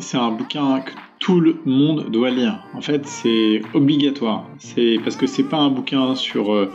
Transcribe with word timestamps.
c'est 0.00 0.16
un 0.16 0.30
bouquin 0.30 0.80
que 0.80 0.92
tout 1.18 1.40
le 1.40 1.58
monde 1.66 2.10
doit 2.10 2.30
lire. 2.30 2.64
En 2.74 2.80
fait, 2.80 3.06
c'est 3.06 3.60
obligatoire. 3.74 4.46
C'est 4.58 4.98
parce 5.02 5.16
que 5.16 5.26
c'est 5.26 5.42
pas 5.44 5.58
un 5.58 5.70
bouquin 5.70 6.14
sur 6.14 6.52
euh, 6.52 6.70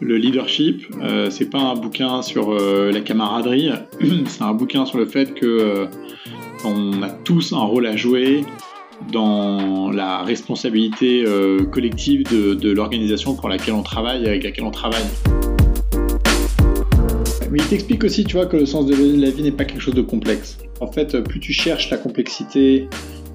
le 0.00 0.16
leadership, 0.16 0.86
euh, 1.02 1.30
c'est 1.30 1.50
pas 1.50 1.58
un 1.58 1.74
bouquin 1.74 2.22
sur 2.22 2.52
euh, 2.52 2.90
la 2.92 3.00
camaraderie. 3.00 3.70
c'est 4.26 4.42
un 4.42 4.54
bouquin 4.54 4.86
sur 4.86 4.98
le 4.98 5.06
fait 5.06 5.34
que 5.34 5.86
on 6.64 7.02
a 7.02 7.08
tous 7.08 7.52
un 7.52 7.64
rôle 7.64 7.86
à 7.86 7.96
jouer 7.96 8.44
dans 9.12 9.90
la 9.90 10.22
responsabilité 10.22 11.24
collective 11.72 12.24
de, 12.24 12.70
l'organisation 12.70 13.34
pour 13.34 13.48
laquelle 13.48 13.72
on 13.72 13.82
travaille, 13.82 14.26
avec 14.26 14.44
laquelle 14.44 14.64
on 14.64 14.70
travaille. 14.70 15.39
Mais 17.50 17.58
il 17.58 17.66
t'explique 17.66 18.04
aussi, 18.04 18.22
tu 18.22 18.36
vois, 18.36 18.46
que 18.46 18.56
le 18.56 18.64
sens 18.64 18.86
de 18.86 18.94
la 18.94 19.30
vie 19.30 19.42
n'est 19.42 19.50
pas 19.50 19.64
quelque 19.64 19.80
chose 19.80 19.94
de 19.94 20.02
complexe. 20.02 20.58
En 20.78 20.86
fait, 20.86 21.20
plus 21.20 21.40
tu 21.40 21.52
cherches 21.52 21.90
la 21.90 21.96
complexité, 21.96 22.88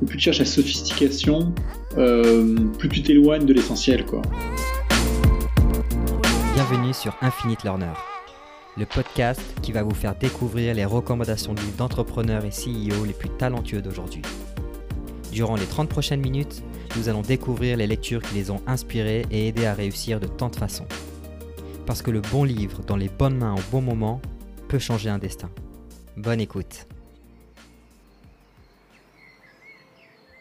plus 0.08 0.16
tu 0.16 0.24
cherches 0.24 0.40
la 0.40 0.46
sophistication, 0.46 1.54
euh, 1.98 2.56
plus 2.80 2.88
tu 2.88 3.02
t'éloignes 3.02 3.46
de 3.46 3.54
l'essentiel, 3.54 4.06
quoi. 4.06 4.22
Bienvenue 6.54 6.94
sur 6.94 7.14
Infinite 7.22 7.64
Learner, 7.64 7.92
le 8.78 8.86
podcast 8.86 9.42
qui 9.62 9.74
va 9.74 9.84
vous 9.84 9.94
faire 9.94 10.16
découvrir 10.16 10.74
les 10.76 10.86
recommandations 10.86 11.54
de 11.54 11.60
livres 11.60 11.76
d'entrepreneurs 11.78 12.46
et 12.46 12.52
CEO 12.52 13.04
les 13.06 13.12
plus 13.12 13.30
talentueux 13.38 13.82
d'aujourd'hui. 13.82 14.22
Durant 15.34 15.58
les 15.58 15.66
30 15.66 15.90
prochaines 15.90 16.22
minutes, 16.22 16.64
nous 16.96 17.10
allons 17.10 17.22
découvrir 17.22 17.76
les 17.76 17.88
lectures 17.88 18.22
qui 18.22 18.36
les 18.36 18.50
ont 18.50 18.62
inspirés 18.66 19.26
et 19.30 19.50
aidés 19.50 19.66
à 19.66 19.74
réussir 19.74 20.22
de 20.22 20.28
tant 20.28 20.48
de 20.48 20.56
façons. 20.56 20.88
Parce 21.86 22.02
que 22.02 22.10
le 22.10 22.22
bon 22.22 22.44
livre 22.44 22.82
dans 22.82 22.96
les 22.96 23.10
bonnes 23.10 23.38
mains 23.38 23.54
au 23.54 23.62
bon 23.72 23.82
moment 23.82 24.20
peut 24.68 24.80
changer 24.80 25.10
un 25.10 25.20
destin. 25.20 25.52
Bonne 26.18 26.42
écoute. 26.42 26.88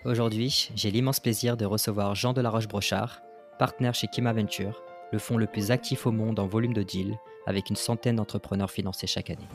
Aujourd'hui, 0.07 0.71
j'ai 0.75 0.91
l'immense 0.91 1.21
plaisir 1.21 1.59
de 1.59 1.67
recevoir 1.67 2.15
Jean 2.15 2.33
Delaroche-Brochard, 2.33 3.21
partenaire 3.59 3.95
chez 3.95 4.07
Kima 4.07 4.33
Venture, 4.33 4.83
le 5.13 5.19
fonds 5.19 5.37
le 5.37 5.47
plus 5.47 5.71
actif 5.71 6.07
au 6.07 6.13
monde 6.13 6.39
en 6.39 6.47
volume 6.47 6.73
de 6.73 6.83
deal, 6.83 7.19
avec 7.47 7.69
une 7.69 7.77
centaine 7.77 8.17
d'entrepreneurs 8.17 8.71
financés 8.71 9.07
chaque 9.07 9.29
année. 9.29 9.49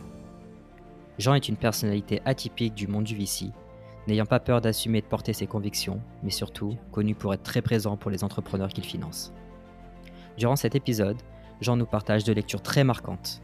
Jean 1.17 1.33
est 1.33 1.49
une 1.49 1.57
personnalité 1.57 2.21
atypique 2.23 2.75
du 2.75 2.87
monde 2.87 3.03
du 3.03 3.15
VC, 3.15 3.47
n'ayant 4.07 4.27
pas 4.27 4.39
peur 4.39 4.61
d'assumer 4.61 4.99
et 4.99 5.01
de 5.01 5.07
porter 5.07 5.33
ses 5.33 5.47
convictions, 5.47 6.01
mais 6.21 6.29
surtout 6.29 6.77
connu 6.91 7.15
pour 7.15 7.33
être 7.33 7.43
très 7.43 7.63
présent 7.63 7.97
pour 7.97 8.11
les 8.11 8.23
entrepreneurs 8.23 8.69
qu'il 8.69 8.85
finance. 8.85 9.33
Durant 10.37 10.55
cet 10.55 10.75
épisode, 10.75 11.17
Jean 11.61 11.75
nous 11.75 11.85
partage 11.85 12.23
deux 12.23 12.33
lectures 12.33 12.61
très 12.61 12.83
marquantes. 12.83 13.41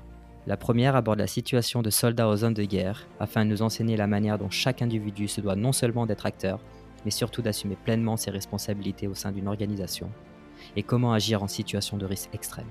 La 0.47 0.57
première 0.57 0.95
aborde 0.95 1.19
la 1.19 1.27
situation 1.27 1.81
de 1.81 1.89
soldats 1.89 2.27
aux 2.27 2.35
zones 2.37 2.53
de 2.53 2.63
guerre, 2.63 3.07
afin 3.19 3.43
de 3.43 3.49
nous 3.49 3.61
enseigner 3.61 3.97
la 3.97 4.07
manière 4.07 4.37
dont 4.37 4.49
chaque 4.49 4.81
individu 4.81 5.27
se 5.27 5.41
doit 5.41 5.55
non 5.55 5.71
seulement 5.71 6.05
d'être 6.05 6.25
acteur, 6.25 6.59
mais 7.03 7.11
surtout 7.11 7.41
d'assumer 7.41 7.77
pleinement 7.83 8.15
ses 8.15 8.31
responsabilités 8.31 9.07
au 9.07 9.15
sein 9.15 9.31
d'une 9.31 9.47
organisation, 9.47 10.09
et 10.75 10.83
comment 10.83 11.13
agir 11.13 11.43
en 11.43 11.47
situation 11.47 11.97
de 11.97 12.05
risque 12.05 12.29
extrême. 12.33 12.67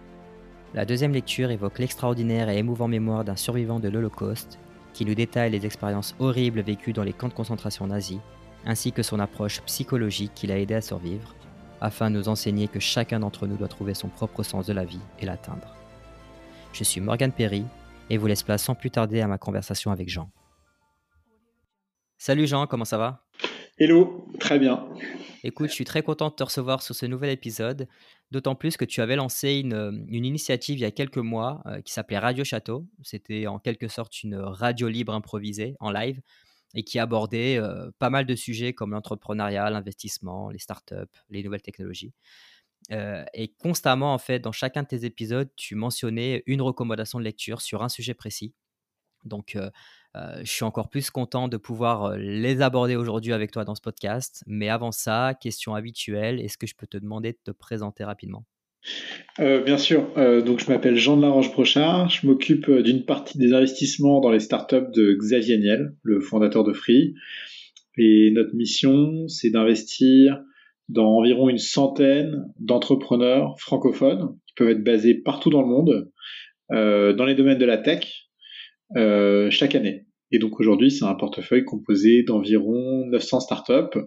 La 0.73 0.85
deuxième 0.85 1.13
lecture 1.13 1.51
évoque 1.51 1.79
l'extraordinaire 1.79 2.49
et 2.49 2.59
émouvant 2.59 2.89
mémoire 2.89 3.25
d'un 3.25 3.37
survivant 3.37 3.81
de 3.81 3.89
l'Holocauste, 3.89 4.59
qui 4.93 5.05
nous 5.05 5.15
détaille 5.15 5.51
les 5.51 5.67
expériences 5.67 6.15
horribles 6.21 6.63
vécues 6.63 6.93
dans 6.93 7.03
les 7.03 7.13
camps 7.13 7.29
de 7.29 7.35
concentration 7.35 7.87
nazis, 7.87 8.21
ainsi 8.65 8.93
que 8.93 9.03
son 9.03 9.21
approche 9.21 9.61
psychologique 9.63 10.33
qui 10.35 10.47
l'a 10.47 10.59
aidé 10.59 10.75
à 10.75 10.81
survivre, 10.81 11.35
afin 11.85 12.11
de 12.11 12.17
nous 12.17 12.29
enseigner 12.31 12.67
que 12.67 12.81
chacun 12.81 13.21
d'entre 13.21 13.47
nous 13.47 13.59
doit 13.59 13.69
trouver 13.69 13.93
son 13.93 14.09
propre 14.09 14.43
sens 14.43 14.67
de 14.67 14.73
la 14.73 14.87
vie 14.87 15.03
et 15.21 15.27
l'atteindre. 15.27 15.77
Je 16.73 16.83
suis 16.83 17.01
Morgan 17.01 17.31
Perry 17.31 17.65
et 18.09 18.17
vous 18.17 18.27
laisse 18.27 18.43
place 18.43 18.65
sans 18.65 18.75
plus 18.75 18.91
tarder 18.91 19.21
à 19.21 19.29
ma 19.29 19.37
conversation 19.37 19.91
avec 19.91 20.09
Jean. 20.09 20.31
Salut 22.17 22.47
Jean, 22.47 22.67
comment 22.67 22.87
ça 22.87 22.97
va? 22.97 23.27
Hello, 23.77 24.27
très 24.41 24.59
bien. 24.59 24.89
Écoute, 25.43 25.69
je 25.69 25.75
suis 25.75 25.85
très 25.85 26.03
content 26.03 26.31
de 26.31 26.35
te 26.35 26.43
recevoir 26.43 26.81
sur 26.81 26.95
ce 26.95 27.05
nouvel 27.05 27.29
épisode, 27.29 27.87
d'autant 28.31 28.55
plus 28.55 28.79
que 28.79 28.87
tu 28.87 29.03
avais 29.03 29.17
lancé 29.17 29.57
une, 29.57 30.07
initiative 30.09 30.79
il 30.79 30.83
y 30.83 30.87
a 30.87 30.91
quelques 30.91 31.19
mois 31.19 31.61
euh, 31.67 31.83
qui 31.83 31.93
s'appelait 31.93 32.19
Radio 32.19 32.45
Château. 32.45 32.87
C'était 33.03 33.47
en 33.47 33.59
quelque 33.59 33.89
sorte 33.89 34.23
une 34.23 34.37
radio 34.37 34.89
libre 34.89 35.13
improvisée 35.13 35.77
en 35.81 35.91
live 35.91 36.23
et 36.75 36.83
qui 36.85 36.99
abordait 36.99 37.61
pas 37.99 38.11
mal 38.11 38.27
de 38.27 38.35
sujets 38.35 38.73
comme 38.73 38.93
l'entrepreneuriat, 38.93 39.71
l'investissement, 39.71 40.51
les 40.51 40.59
startups, 40.59 40.95
les 41.31 41.43
nouvelles 41.43 41.63
technologies. 41.63 42.13
Et 42.91 43.55
constamment, 43.59 44.13
en 44.13 44.19
fait, 44.19 44.41
dans 44.41 44.53
chacun 44.53 44.83
de 44.83 44.89
tes 44.89 45.05
épisodes, 45.05 45.51
tu 45.57 45.75
mentionnais 45.75 46.43
une 46.47 46.61
recommandation 46.63 47.19
de 47.19 47.25
lecture 47.25 47.61
sur 47.61 47.83
un 47.83 47.89
sujet 47.89 48.15
précis. 48.15 48.55
Donc, 49.25 49.57
je 50.15 50.45
suis 50.45 50.65
encore 50.65 50.91
plus 50.91 51.11
content 51.11 51.49
de 51.49 51.57
pouvoir 51.57 52.17
les 52.17 52.61
aborder 52.61 52.97
aujourd'hui 52.97 53.33
avec 53.33 53.51
toi 53.53 53.65
dans 53.65 53.75
ce 53.75 53.81
podcast. 53.81 54.43
Mais 54.47 54.69
avant 54.69 54.93
ça, 54.93 55.35
question 55.41 55.75
habituelle, 55.75 56.41
est-ce 56.41 56.59
que 56.59 56.67
je 56.67 56.75
peux 56.75 56.87
te 56.87 56.99
demander 56.99 57.33
de 57.33 57.39
te 57.43 57.51
présenter 57.51 58.05
rapidement? 58.05 58.45
Euh, 59.41 59.63
bien 59.63 59.79
sûr. 59.79 60.11
Euh, 60.17 60.43
donc, 60.43 60.61
je 60.61 60.71
m'appelle 60.71 60.97
Jean 60.97 61.17
de 61.17 61.23
Laroche-Brochard. 61.23 62.09
Je 62.09 62.27
m'occupe 62.27 62.69
euh, 62.69 62.83
d'une 62.83 63.05
partie 63.05 63.39
des 63.39 63.53
investissements 63.53 64.21
dans 64.21 64.31
les 64.31 64.41
startups 64.41 64.91
de 64.95 65.15
Xavier 65.15 65.59
Niel, 65.59 65.95
le 66.03 66.21
fondateur 66.21 66.65
de 66.65 66.73
Free. 66.73 67.15
Et 67.97 68.31
notre 68.33 68.55
mission, 68.55 69.27
c'est 69.29 69.51
d'investir 69.51 70.41
dans 70.89 71.17
environ 71.17 71.49
une 71.49 71.59
centaine 71.59 72.45
d'entrepreneurs 72.59 73.59
francophones 73.59 74.37
qui 74.47 74.55
peuvent 74.55 74.71
être 74.71 74.85
basés 74.85 75.15
partout 75.15 75.51
dans 75.51 75.63
le 75.63 75.69
monde, 75.69 76.11
dans 76.71 77.25
les 77.25 77.35
domaines 77.35 77.57
de 77.57 77.65
la 77.65 77.79
tech, 77.79 78.29
chaque 79.51 79.77
année. 79.77 80.04
Et 80.31 80.39
donc 80.39 80.59
aujourd'hui, 80.59 80.91
c'est 80.91 81.05
un 81.05 81.15
portefeuille 81.15 81.65
composé 81.65 82.23
d'environ 82.23 83.07
900 83.07 83.41
startups 83.41 83.99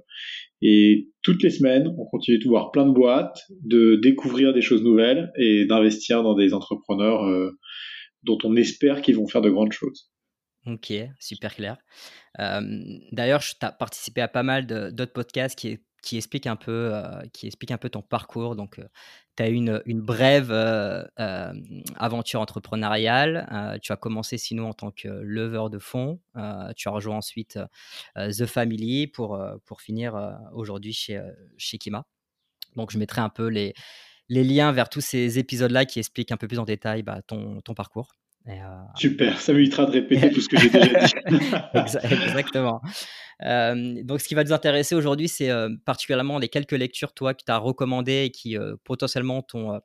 et 0.61 1.09
toutes 1.21 1.43
les 1.43 1.51
semaines, 1.51 1.93
on 1.97 2.05
continue 2.05 2.39
de 2.39 2.47
voir 2.47 2.71
plein 2.71 2.85
de 2.85 2.91
boîtes, 2.91 3.43
de 3.61 3.95
découvrir 3.95 4.53
des 4.53 4.61
choses 4.61 4.83
nouvelles 4.83 5.31
et 5.37 5.65
d'investir 5.65 6.23
dans 6.23 6.33
des 6.33 6.53
entrepreneurs 6.53 7.25
euh, 7.25 7.51
dont 8.23 8.39
on 8.43 8.55
espère 8.55 9.01
qu'ils 9.01 9.17
vont 9.17 9.27
faire 9.27 9.41
de 9.41 9.51
grandes 9.51 9.73
choses. 9.73 10.09
Ok, 10.65 10.91
super 11.19 11.55
clair. 11.55 11.77
Euh, 12.39 12.61
d'ailleurs, 13.11 13.41
tu 13.41 13.55
as 13.61 13.71
participé 13.71 14.21
à 14.21 14.27
pas 14.27 14.43
mal 14.43 14.65
d'autres 14.65 15.13
podcasts 15.13 15.57
qui, 15.57 15.77
explique 16.15 16.47
un 16.47 16.55
peu, 16.55 16.91
euh, 16.93 17.21
qui 17.33 17.47
explique 17.47 17.71
un 17.71 17.77
peu 17.77 17.89
ton 17.89 18.01
parcours. 18.01 18.55
Donc, 18.55 18.79
euh, 18.79 18.87
tu 19.35 19.43
as 19.43 19.49
une, 19.49 19.81
brève 20.01 20.51
euh, 20.51 21.03
aventure 21.97 22.39
entrepreneuriale. 22.39 23.79
tu 23.81 23.91
as 23.91 23.97
commencé 23.97 24.37
sinon 24.37 24.69
en 24.69 24.73
tant 24.73 24.91
que 24.91 25.09
leveur 25.09 25.69
de 25.69 25.79
fonds. 25.79 26.21
tu 26.75 26.87
as 26.87 26.91
rejoint 26.91 27.17
ensuite 27.17 27.59
The 28.15 28.45
Family 28.45 29.07
pour, 29.07 29.39
pour 29.65 29.81
finir 29.81 30.39
aujourd'hui 30.53 30.93
chez, 30.93 31.21
chez 31.57 31.77
Kima. 31.77 32.05
Donc, 32.75 32.91
je 32.91 32.97
mettrai 32.97 33.21
un 33.21 33.29
peu 33.29 33.47
les, 33.47 33.73
liens 34.29 34.71
vers 34.71 34.89
tous 34.89 35.01
ces 35.01 35.39
épisodes-là 35.39 35.85
qui 35.85 35.99
expliquent 35.99 36.31
un 36.31 36.37
peu 36.37 36.47
plus 36.47 36.59
en 36.59 36.65
détail 36.65 37.03
bah, 37.03 37.21
ton 37.27 37.61
parcours. 37.75 38.13
Euh, 38.49 38.53
Super, 38.95 39.39
ça 39.41 39.53
m'évitera 39.53 39.85
de 39.85 39.91
répéter 39.91 40.31
tout 40.31 40.41
ce 40.41 40.47
que 40.47 40.57
j'ai 40.57 40.69
déjà 40.69 41.05
dit. 41.05 41.13
Exactement. 42.25 42.81
Euh, 43.43 44.03
donc, 44.03 44.21
ce 44.21 44.27
qui 44.27 44.35
va 44.35 44.43
nous 44.43 44.53
intéresser 44.53 44.95
aujourd'hui, 44.95 45.27
c'est 45.27 45.49
euh, 45.49 45.69
particulièrement 45.85 46.39
les 46.39 46.47
quelques 46.49 46.71
lectures, 46.71 47.13
toi, 47.13 47.33
que 47.33 47.43
tu 47.45 47.51
as 47.51 47.57
recommandées 47.57 48.23
et 48.25 48.31
qui 48.31 48.57
potentiellement 48.83 49.41
t'ont 49.41 49.81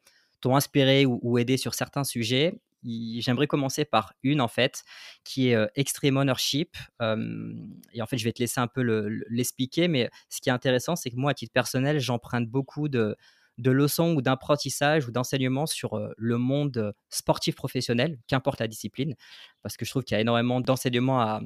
inspiré 0.56 1.06
ou, 1.06 1.38
aidé 1.38 1.56
sur 1.56 1.74
certains 1.74 2.04
sujets. 2.04 2.60
J'aimerais 2.84 3.46
commencer 3.46 3.84
par 3.84 4.12
une, 4.24 4.40
en 4.40 4.48
fait, 4.48 4.82
qui 5.24 5.50
est 5.50 5.56
Extreme 5.76 6.16
Ownership. 6.16 6.76
et 7.00 8.02
en 8.02 8.06
fait, 8.06 8.18
je 8.18 8.24
vais 8.24 8.32
te 8.32 8.40
laisser 8.40 8.60
un 8.60 8.66
peu 8.66 8.82
l'expliquer, 9.28 9.88
mais 9.88 10.10
ce 10.28 10.40
qui 10.40 10.48
est 10.48 10.52
intéressant, 10.52 10.96
c'est 10.96 11.10
que 11.10 11.16
moi, 11.16 11.32
à 11.32 11.34
titre 11.34 11.52
personnel, 11.52 12.00
j'emprunte 12.00 12.48
beaucoup 12.48 12.88
de 12.88 13.16
de 13.58 13.70
leçons 13.70 14.14
ou 14.14 14.22
d'apprentissage 14.22 15.06
ou 15.06 15.12
d'enseignement 15.12 15.66
sur 15.66 16.00
le 16.16 16.38
monde 16.38 16.94
sportif 17.10 17.54
professionnel, 17.54 18.18
qu'importe 18.26 18.60
la 18.60 18.68
discipline, 18.68 19.14
parce 19.62 19.76
que 19.76 19.84
je 19.84 19.90
trouve 19.90 20.04
qu'il 20.04 20.14
y 20.14 20.18
a 20.18 20.20
énormément 20.20 20.60
d'enseignements 20.60 21.20
à, 21.20 21.40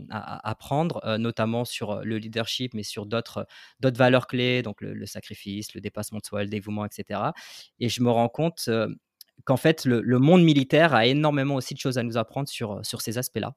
apprendre, 0.49 1.17
notamment 1.19 1.65
sur 1.65 2.03
le 2.05 2.19
leadership, 2.19 2.75
mais 2.75 2.83
sur 2.83 3.07
d'autres 3.07 3.47
valeurs 3.81 4.27
clés, 4.27 4.63
donc 4.63 4.81
le, 4.81 5.07
sacrifice, 5.07 5.75
le 5.75 5.81
dépassement 5.81 6.19
de 6.19 6.27
soi, 6.27 6.43
le 6.43 6.49
dévouement, 6.49 6.85
etc. 6.85 7.21
Et 7.81 7.89
je 7.89 8.03
me 8.03 8.11
rends 8.11 8.29
compte 8.29 8.69
qu'en 9.45 9.57
fait, 9.57 9.85
le, 9.85 10.19
monde 10.19 10.43
militaire 10.43 10.95
a 10.95 11.07
énormément 11.07 11.57
aussi 11.57 11.75
de 11.75 11.81
choses 11.81 11.99
à 11.99 12.03
nous 12.03 12.17
apprendre 12.17 12.49
sur, 12.49 12.83
ces 12.85 13.19
aspects-là. 13.19 13.55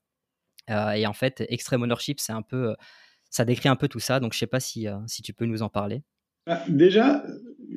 et 0.95 1.05
en 1.05 1.13
fait, 1.13 1.45
Extreme 1.49 1.83
Ownership, 1.83 2.19
c'est 2.19 2.33
un 2.33 2.41
peu, 2.41 2.75
ça 3.29 3.45
décrit 3.45 3.69
un 3.69 3.75
peu 3.75 3.87
tout 3.87 3.99
ça. 3.99 4.19
Donc, 4.19 4.33
je 4.33 4.37
ne 4.37 4.39
sais 4.39 4.47
pas 4.47 4.59
si, 4.59 4.87
si 5.07 5.21
tu 5.21 5.33
peux 5.33 5.45
nous 5.45 5.61
en 5.61 5.69
parler. 5.69 6.03
Bah, 6.45 6.63
déjà, 6.67 7.23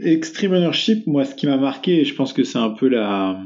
Extreme 0.04 0.52
Ownership, 0.52 1.06
moi, 1.06 1.24
ce 1.24 1.34
qui 1.34 1.46
m'a 1.46 1.56
marqué, 1.56 2.00
et 2.00 2.04
je 2.04 2.14
pense 2.14 2.32
que 2.32 2.44
c'est 2.44 2.58
un 2.58 2.70
peu 2.70 2.88
la, 2.88 3.40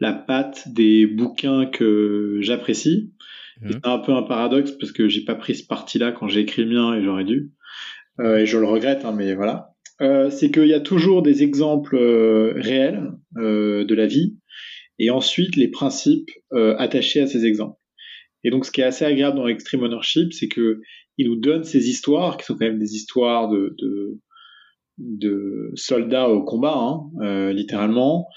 la 0.00 0.12
patte 0.12 0.68
des 0.68 1.06
bouquins 1.06 1.66
que 1.66 2.38
j'apprécie. 2.40 3.12
Mhm. 3.60 3.72
C'est 3.72 3.86
un 3.86 3.98
peu 3.98 4.12
un 4.12 4.22
paradoxe 4.22 4.72
parce 4.72 4.92
que 4.92 5.08
j'ai 5.08 5.24
pas 5.24 5.34
pris 5.34 5.54
ce 5.54 5.66
parti-là 5.66 6.12
quand 6.12 6.28
j'ai 6.28 6.40
écrit 6.40 6.64
le 6.64 6.70
mien 6.70 6.94
et 6.94 7.02
j'aurais 7.02 7.24
dû. 7.24 7.52
Euh, 8.20 8.38
et 8.38 8.46
je 8.46 8.58
le 8.58 8.66
regrette, 8.66 9.04
hein, 9.04 9.12
mais 9.12 9.34
voilà. 9.34 9.74
Euh, 10.00 10.30
c'est 10.30 10.50
qu'il 10.50 10.68
y 10.68 10.74
a 10.74 10.80
toujours 10.80 11.22
des 11.22 11.42
exemples 11.42 11.96
euh, 11.96 12.52
réels 12.56 13.10
de 13.34 13.94
la 13.94 14.06
vie 14.06 14.38
et 15.00 15.10
ensuite 15.10 15.56
les 15.56 15.68
principes 15.68 16.30
attachés 16.52 17.20
à 17.20 17.26
ces 17.26 17.44
exemples. 17.44 17.78
Et 18.44 18.50
donc, 18.50 18.64
ce 18.64 18.70
qui 18.70 18.80
est 18.80 18.84
assez 18.84 19.04
agréable 19.04 19.36
dans 19.36 19.48
Extreme 19.48 19.82
Ownership, 19.82 20.32
c'est 20.32 20.48
que 20.48 20.80
il 21.18 21.26
nous 21.28 21.36
donne 21.36 21.64
ces 21.64 21.88
histoires 21.88 22.36
qui 22.36 22.46
sont 22.46 22.54
quand 22.54 22.66
même 22.66 22.78
des 22.78 22.94
histoires 22.94 23.48
de, 23.48 23.74
de, 23.78 24.20
de 24.98 25.70
soldats 25.74 26.28
au 26.28 26.42
combat, 26.42 26.76
hein, 26.76 27.10
euh, 27.22 27.52
littéralement, 27.52 28.28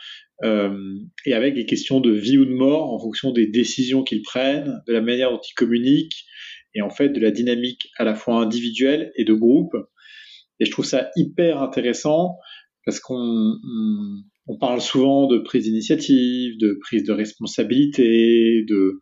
euh, 0.44 0.96
et 1.26 1.34
avec 1.34 1.56
des 1.56 1.66
questions 1.66 2.00
de 2.00 2.12
vie 2.12 2.38
ou 2.38 2.46
de 2.46 2.54
mort 2.54 2.94
en 2.94 3.00
fonction 3.00 3.32
des 3.32 3.48
décisions 3.48 4.04
qu'ils 4.04 4.22
prennent, 4.22 4.82
de 4.88 4.94
la 4.94 5.02
manière 5.02 5.32
dont 5.32 5.42
ils 5.42 5.54
communiquent, 5.54 6.26
et 6.74 6.82
en 6.82 6.90
fait 6.90 7.10
de 7.10 7.20
la 7.20 7.32
dynamique 7.32 7.90
à 7.98 8.04
la 8.04 8.16
fois 8.16 8.42
individuelle 8.42 9.12
et 9.16 9.24
de 9.24 9.34
groupe. 9.34 9.76
Et 10.60 10.66
je 10.66 10.72
trouve 10.72 10.86
ça 10.86 11.10
hyper 11.16 11.62
intéressant 11.62 12.38
parce 12.86 13.00
qu'on 13.00 13.56
on, 14.48 14.58
parle 14.58 14.82
souvent 14.82 15.28
de 15.28 15.38
prise 15.40 15.64
d'initiative, 15.64 16.58
de 16.60 16.78
prise 16.82 17.04
de 17.04 17.12
responsabilité, 17.12 18.64
de 18.68 19.00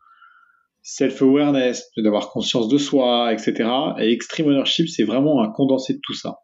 self-awareness, 0.82 1.90
d'avoir 1.98 2.30
conscience 2.32 2.68
de 2.68 2.78
soi, 2.78 3.32
etc. 3.34 3.70
Et 4.00 4.12
Extreme 4.12 4.48
Ownership, 4.48 4.88
c'est 4.90 5.04
vraiment 5.04 5.42
un 5.42 5.52
condensé 5.52 5.94
de 5.94 6.00
tout 6.04 6.14
ça. 6.14 6.40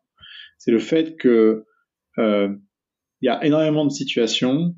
C'est 0.66 0.72
le 0.72 0.80
fait 0.80 1.16
que 1.16 1.64
euh, 2.18 2.50
y 3.22 3.28
a 3.28 3.46
énormément 3.46 3.86
de 3.86 3.92
situations 3.92 4.76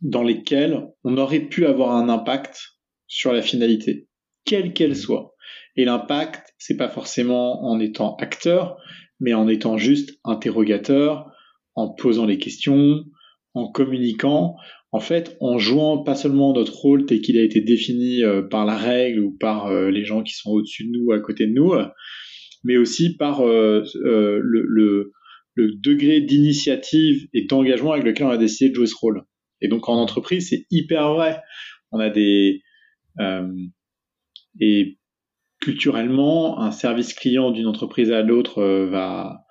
dans 0.00 0.22
lesquelles 0.22 0.86
on 1.02 1.18
aurait 1.18 1.48
pu 1.48 1.66
avoir 1.66 1.96
un 1.96 2.08
impact 2.08 2.78
sur 3.08 3.32
la 3.32 3.42
finalité, 3.42 4.08
quelle 4.44 4.72
qu'elle 4.72 4.94
soit. 4.94 5.34
Et 5.74 5.84
l'impact, 5.84 6.54
c'est 6.56 6.76
pas 6.76 6.88
forcément 6.88 7.64
en 7.64 7.80
étant 7.80 8.14
acteur, 8.16 8.76
mais 9.18 9.34
en 9.34 9.48
étant 9.48 9.76
juste 9.76 10.20
interrogateur, 10.22 11.32
en 11.74 11.92
posant 11.92 12.24
les 12.24 12.38
questions, 12.38 13.02
en 13.54 13.72
communiquant, 13.72 14.54
en 14.92 15.00
fait, 15.00 15.36
en 15.40 15.58
jouant 15.58 16.04
pas 16.04 16.14
seulement 16.14 16.52
notre 16.52 16.76
rôle 16.76 17.06
tel 17.06 17.22
qu'il 17.22 17.38
a 17.38 17.42
été 17.42 17.60
défini 17.60 18.22
euh, 18.22 18.42
par 18.42 18.64
la 18.66 18.76
règle 18.76 19.18
ou 19.18 19.36
par 19.36 19.66
euh, 19.66 19.90
les 19.90 20.04
gens 20.04 20.22
qui 20.22 20.34
sont 20.34 20.52
au-dessus 20.52 20.86
de 20.86 20.96
nous, 20.96 21.10
à 21.10 21.18
côté 21.18 21.48
de 21.48 21.52
nous, 21.52 21.72
mais 22.64 22.76
aussi 22.76 23.16
par 23.16 23.40
euh, 23.46 23.84
le, 23.94 24.62
le, 24.66 25.12
degré 25.56 26.20
d'initiative 26.20 27.28
et 27.34 27.44
d'engagement 27.46 27.92
avec 27.92 28.04
lequel 28.04 28.26
on 28.26 28.30
a 28.30 28.38
décidé 28.38 28.70
de 28.70 28.74
jouer 28.74 28.86
ce 28.86 28.96
rôle. 28.98 29.22
Et 29.60 29.68
donc 29.68 29.88
en 29.88 29.94
entreprise, 29.94 30.48
c'est 30.48 30.66
hyper 30.70 31.12
vrai. 31.12 31.40
On 31.90 32.00
a 32.00 32.08
des 32.08 32.62
et 34.60 34.98
culturellement, 35.60 36.60
un 36.60 36.72
service 36.72 37.14
client 37.14 37.50
d'une 37.50 37.66
entreprise 37.66 38.10
à 38.10 38.22
l'autre 38.22 38.62
va 38.62 39.44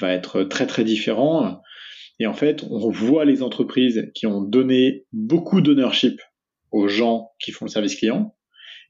va 0.00 0.12
être 0.12 0.42
très 0.44 0.66
très 0.66 0.84
différent. 0.84 1.62
Et 2.18 2.26
en 2.26 2.34
fait, 2.34 2.64
on 2.68 2.90
voit 2.90 3.24
les 3.24 3.42
entreprises 3.42 4.10
qui 4.14 4.26
ont 4.26 4.42
donné 4.42 5.04
beaucoup 5.12 5.60
d'ownership 5.60 6.20
aux 6.72 6.88
gens 6.88 7.30
qui 7.38 7.52
font 7.52 7.66
le 7.66 7.70
service 7.70 7.94
client. 7.94 8.34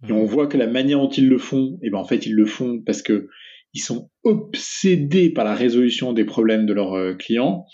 Et 0.06 0.12
on 0.12 0.22
mhm. 0.22 0.28
voit 0.28 0.46
que 0.46 0.56
la 0.56 0.66
manière 0.66 0.98
dont 0.98 1.08
ils 1.08 1.28
le 1.28 1.38
font, 1.38 1.78
et 1.82 1.86
eh 1.86 1.90
ben 1.90 1.98
en 1.98 2.04
fait, 2.04 2.26
ils 2.26 2.34
le 2.34 2.46
font 2.46 2.80
parce 2.84 3.02
que 3.02 3.28
ils 3.74 3.80
sont 3.80 4.10
obsédés 4.24 5.30
par 5.30 5.44
la 5.44 5.54
résolution 5.54 6.12
des 6.12 6.24
problèmes 6.24 6.66
de 6.66 6.72
leurs 6.72 6.94
euh, 6.94 7.14
clients. 7.14 7.64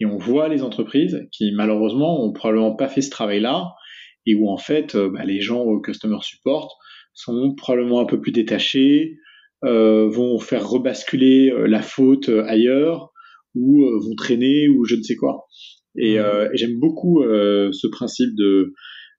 Et 0.00 0.06
on 0.06 0.16
voit 0.16 0.48
les 0.48 0.62
entreprises 0.62 1.26
qui, 1.30 1.52
malheureusement, 1.52 2.24
ont 2.24 2.32
probablement 2.32 2.74
pas 2.74 2.88
fait 2.88 3.02
ce 3.02 3.10
travail-là 3.10 3.72
et 4.26 4.34
où, 4.34 4.48
en 4.50 4.56
fait, 4.56 4.96
bah, 4.96 5.24
les 5.24 5.40
gens 5.40 5.60
au 5.60 5.80
customer 5.80 6.18
support 6.22 6.78
sont 7.14 7.54
probablement 7.54 8.00
un 8.00 8.06
peu 8.06 8.20
plus 8.20 8.32
détachés, 8.32 9.18
euh, 9.64 10.08
vont 10.08 10.38
faire 10.38 10.68
rebasculer 10.68 11.52
la 11.66 11.82
faute 11.82 12.28
ailleurs, 12.28 13.12
ou 13.54 13.84
euh, 13.84 13.98
vont 14.00 14.14
traîner 14.16 14.68
ou 14.68 14.84
je 14.84 14.96
ne 14.96 15.02
sais 15.02 15.16
quoi. 15.16 15.46
Et, 15.96 16.18
euh, 16.18 16.48
j'aime 16.54 16.78
beaucoup 16.78 17.22
ce 17.22 17.86
principe 17.88 18.34
de 18.34 18.72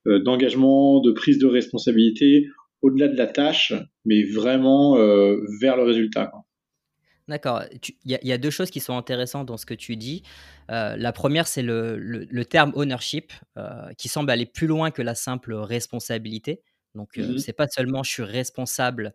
d'engagement, 0.06 1.00
de 1.00 1.12
prise 1.12 1.40
de 1.40 1.48
responsabilité 1.48 2.48
au-delà 2.82 3.08
de 3.08 3.18
la 3.18 3.28
tâche, 3.28 3.74
mais 4.06 4.24
vraiment 4.24 4.96
vers 5.62 5.78
le 5.78 5.84
résultat. 5.84 6.32
D'accord. 7.30 7.64
Il 8.04 8.20
y, 8.22 8.32
a 8.34 8.38
deux 8.38 8.50
choses 8.50 8.70
qui 8.70 8.82
sont 8.82 8.98
intéressantes 8.98 9.48
dans 9.48 9.56
ce 9.56 9.66
que 9.66 9.74
tu 9.74 9.96
dis. 9.96 10.24
la 10.68 11.12
première, 11.14 11.48
c'est 11.48 11.62
le, 11.62 11.98
le, 11.98 12.46
terme 12.46 12.74
ownership, 12.76 13.32
qui 13.98 14.10
semble 14.10 14.30
aller 14.32 14.46
plus 14.46 14.68
loin 14.68 14.92
que 14.92 15.02
la 15.02 15.16
simple 15.16 15.54
responsabilité. 15.54 16.62
Donc, 16.96 17.18
mmh 17.18 17.40
c'est 17.40 17.54
pas 17.54 17.68
seulement 17.68 18.04
je 18.04 18.12
suis 18.12 18.24
responsable 18.24 19.14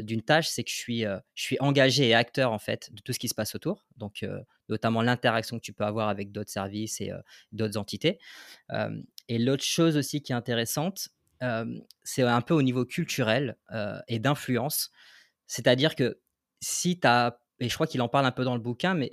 d'une 0.00 0.22
tâche, 0.22 0.48
c'est 0.48 0.64
que 0.64 0.70
je 0.70 0.76
suis, 0.76 1.02
je 1.02 1.42
suis 1.42 1.56
engagé 1.60 2.08
et 2.08 2.14
acteur 2.14 2.52
en 2.52 2.58
fait 2.58 2.92
de 2.92 3.00
tout 3.00 3.12
ce 3.12 3.18
qui 3.18 3.28
se 3.28 3.34
passe 3.34 3.54
autour. 3.54 3.86
Donc, 3.96 4.24
notamment 4.68 5.02
l'interaction 5.02 5.58
que 5.58 5.62
tu 5.62 5.72
peux 5.72 5.84
avoir 5.84 6.08
avec 6.08 6.32
d'autres 6.32 6.50
services 6.50 7.00
et 7.00 7.12
d'autres 7.52 7.76
entités. 7.76 8.18
Et 9.28 9.38
l'autre 9.38 9.64
chose 9.64 9.96
aussi 9.96 10.22
qui 10.22 10.32
est 10.32 10.34
intéressante, 10.34 11.08
c'est 12.04 12.22
un 12.22 12.40
peu 12.40 12.54
au 12.54 12.62
niveau 12.62 12.84
culturel 12.84 13.56
et 14.08 14.18
d'influence. 14.18 14.90
C'est-à-dire 15.46 15.96
que 15.96 16.20
si 16.60 17.00
tu 17.00 17.06
as, 17.06 17.40
et 17.58 17.68
je 17.68 17.74
crois 17.74 17.86
qu'il 17.86 18.00
en 18.00 18.08
parle 18.08 18.26
un 18.26 18.32
peu 18.32 18.44
dans 18.44 18.54
le 18.54 18.60
bouquin, 18.60 18.94
mais 18.94 19.12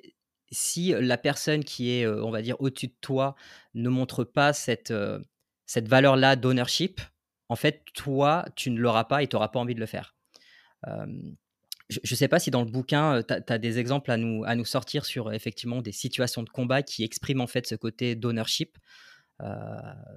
si 0.52 0.94
la 1.00 1.18
personne 1.18 1.64
qui 1.64 1.92
est, 1.92 2.08
on 2.08 2.32
va 2.32 2.42
dire, 2.42 2.56
au-dessus 2.60 2.88
de 2.88 2.96
toi 3.02 3.36
ne 3.74 3.90
montre 3.90 4.24
pas 4.24 4.54
cette, 4.54 4.94
cette 5.66 5.88
valeur-là 5.88 6.36
d'ownership, 6.36 7.02
en 7.50 7.56
fait, 7.56 7.84
toi, 7.94 8.46
tu 8.56 8.70
ne 8.70 8.80
l'auras 8.80 9.04
pas 9.06 9.24
et 9.24 9.28
tu 9.28 9.36
n'auras 9.36 9.50
pas 9.50 9.60
envie 9.60 9.76
de 9.76 9.80
le 9.80 9.86
faire. 9.88 10.16
je 10.88 12.00
ne 12.12 12.16
sais 12.16 12.28
pas 12.28 12.40
si 12.40 12.52
dans 12.52 12.64
le 12.64 12.70
bouquin, 12.70 13.24
tu 13.24 13.34
as, 13.34 13.58
des 13.58 13.80
exemples 13.80 14.12
à 14.12 14.18
nous, 14.18 14.44
à 14.46 14.56
nous 14.56 14.66
sortir 14.66 15.06
sur 15.06 15.34
effectivement 15.34 15.82
des 15.82 15.92
situations 15.92 16.44
de 16.44 16.50
combat 16.50 16.84
qui 16.84 17.04
expriment 17.04 17.42
en 17.42 17.48
fait 17.48 17.66
ce 17.66 17.76
côté 17.76 18.16
d'ownership. 18.16 18.78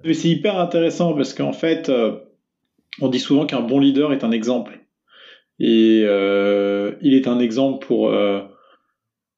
C'est 0.05 0.29
hyper 0.29 0.59
intéressant 0.59 1.15
parce 1.15 1.35
qu'en 1.35 1.53
fait, 1.53 1.91
on 3.01 3.09
dit 3.09 3.21
souvent 3.21 3.47
qu'un 3.47 3.61
bon 3.61 3.79
leader 3.79 4.13
est 4.13 4.25
un 4.25 4.33
exemple. 4.33 4.81
Et 5.59 6.01
il 6.01 7.15
est 7.15 7.29
un 7.29 7.39
exemple 7.39 7.87
pour, 7.87 8.13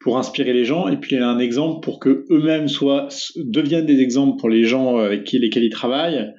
pour 0.00 0.18
inspirer 0.18 0.52
les 0.52 0.64
gens 0.64 0.88
et 0.88 0.96
puis 0.96 1.16
il 1.16 1.18
est 1.18 1.22
un 1.22 1.38
exemple 1.38 1.84
pour 1.84 2.00
que 2.00 2.24
eux-mêmes 2.30 2.68
soient, 2.68 3.08
deviennent 3.36 3.86
des 3.86 4.00
exemples 4.00 4.38
pour 4.38 4.48
les 4.48 4.64
gens 4.64 4.96
avec 4.96 5.30
lesquels 5.32 5.64
ils 5.64 5.70
travaillent 5.70 6.32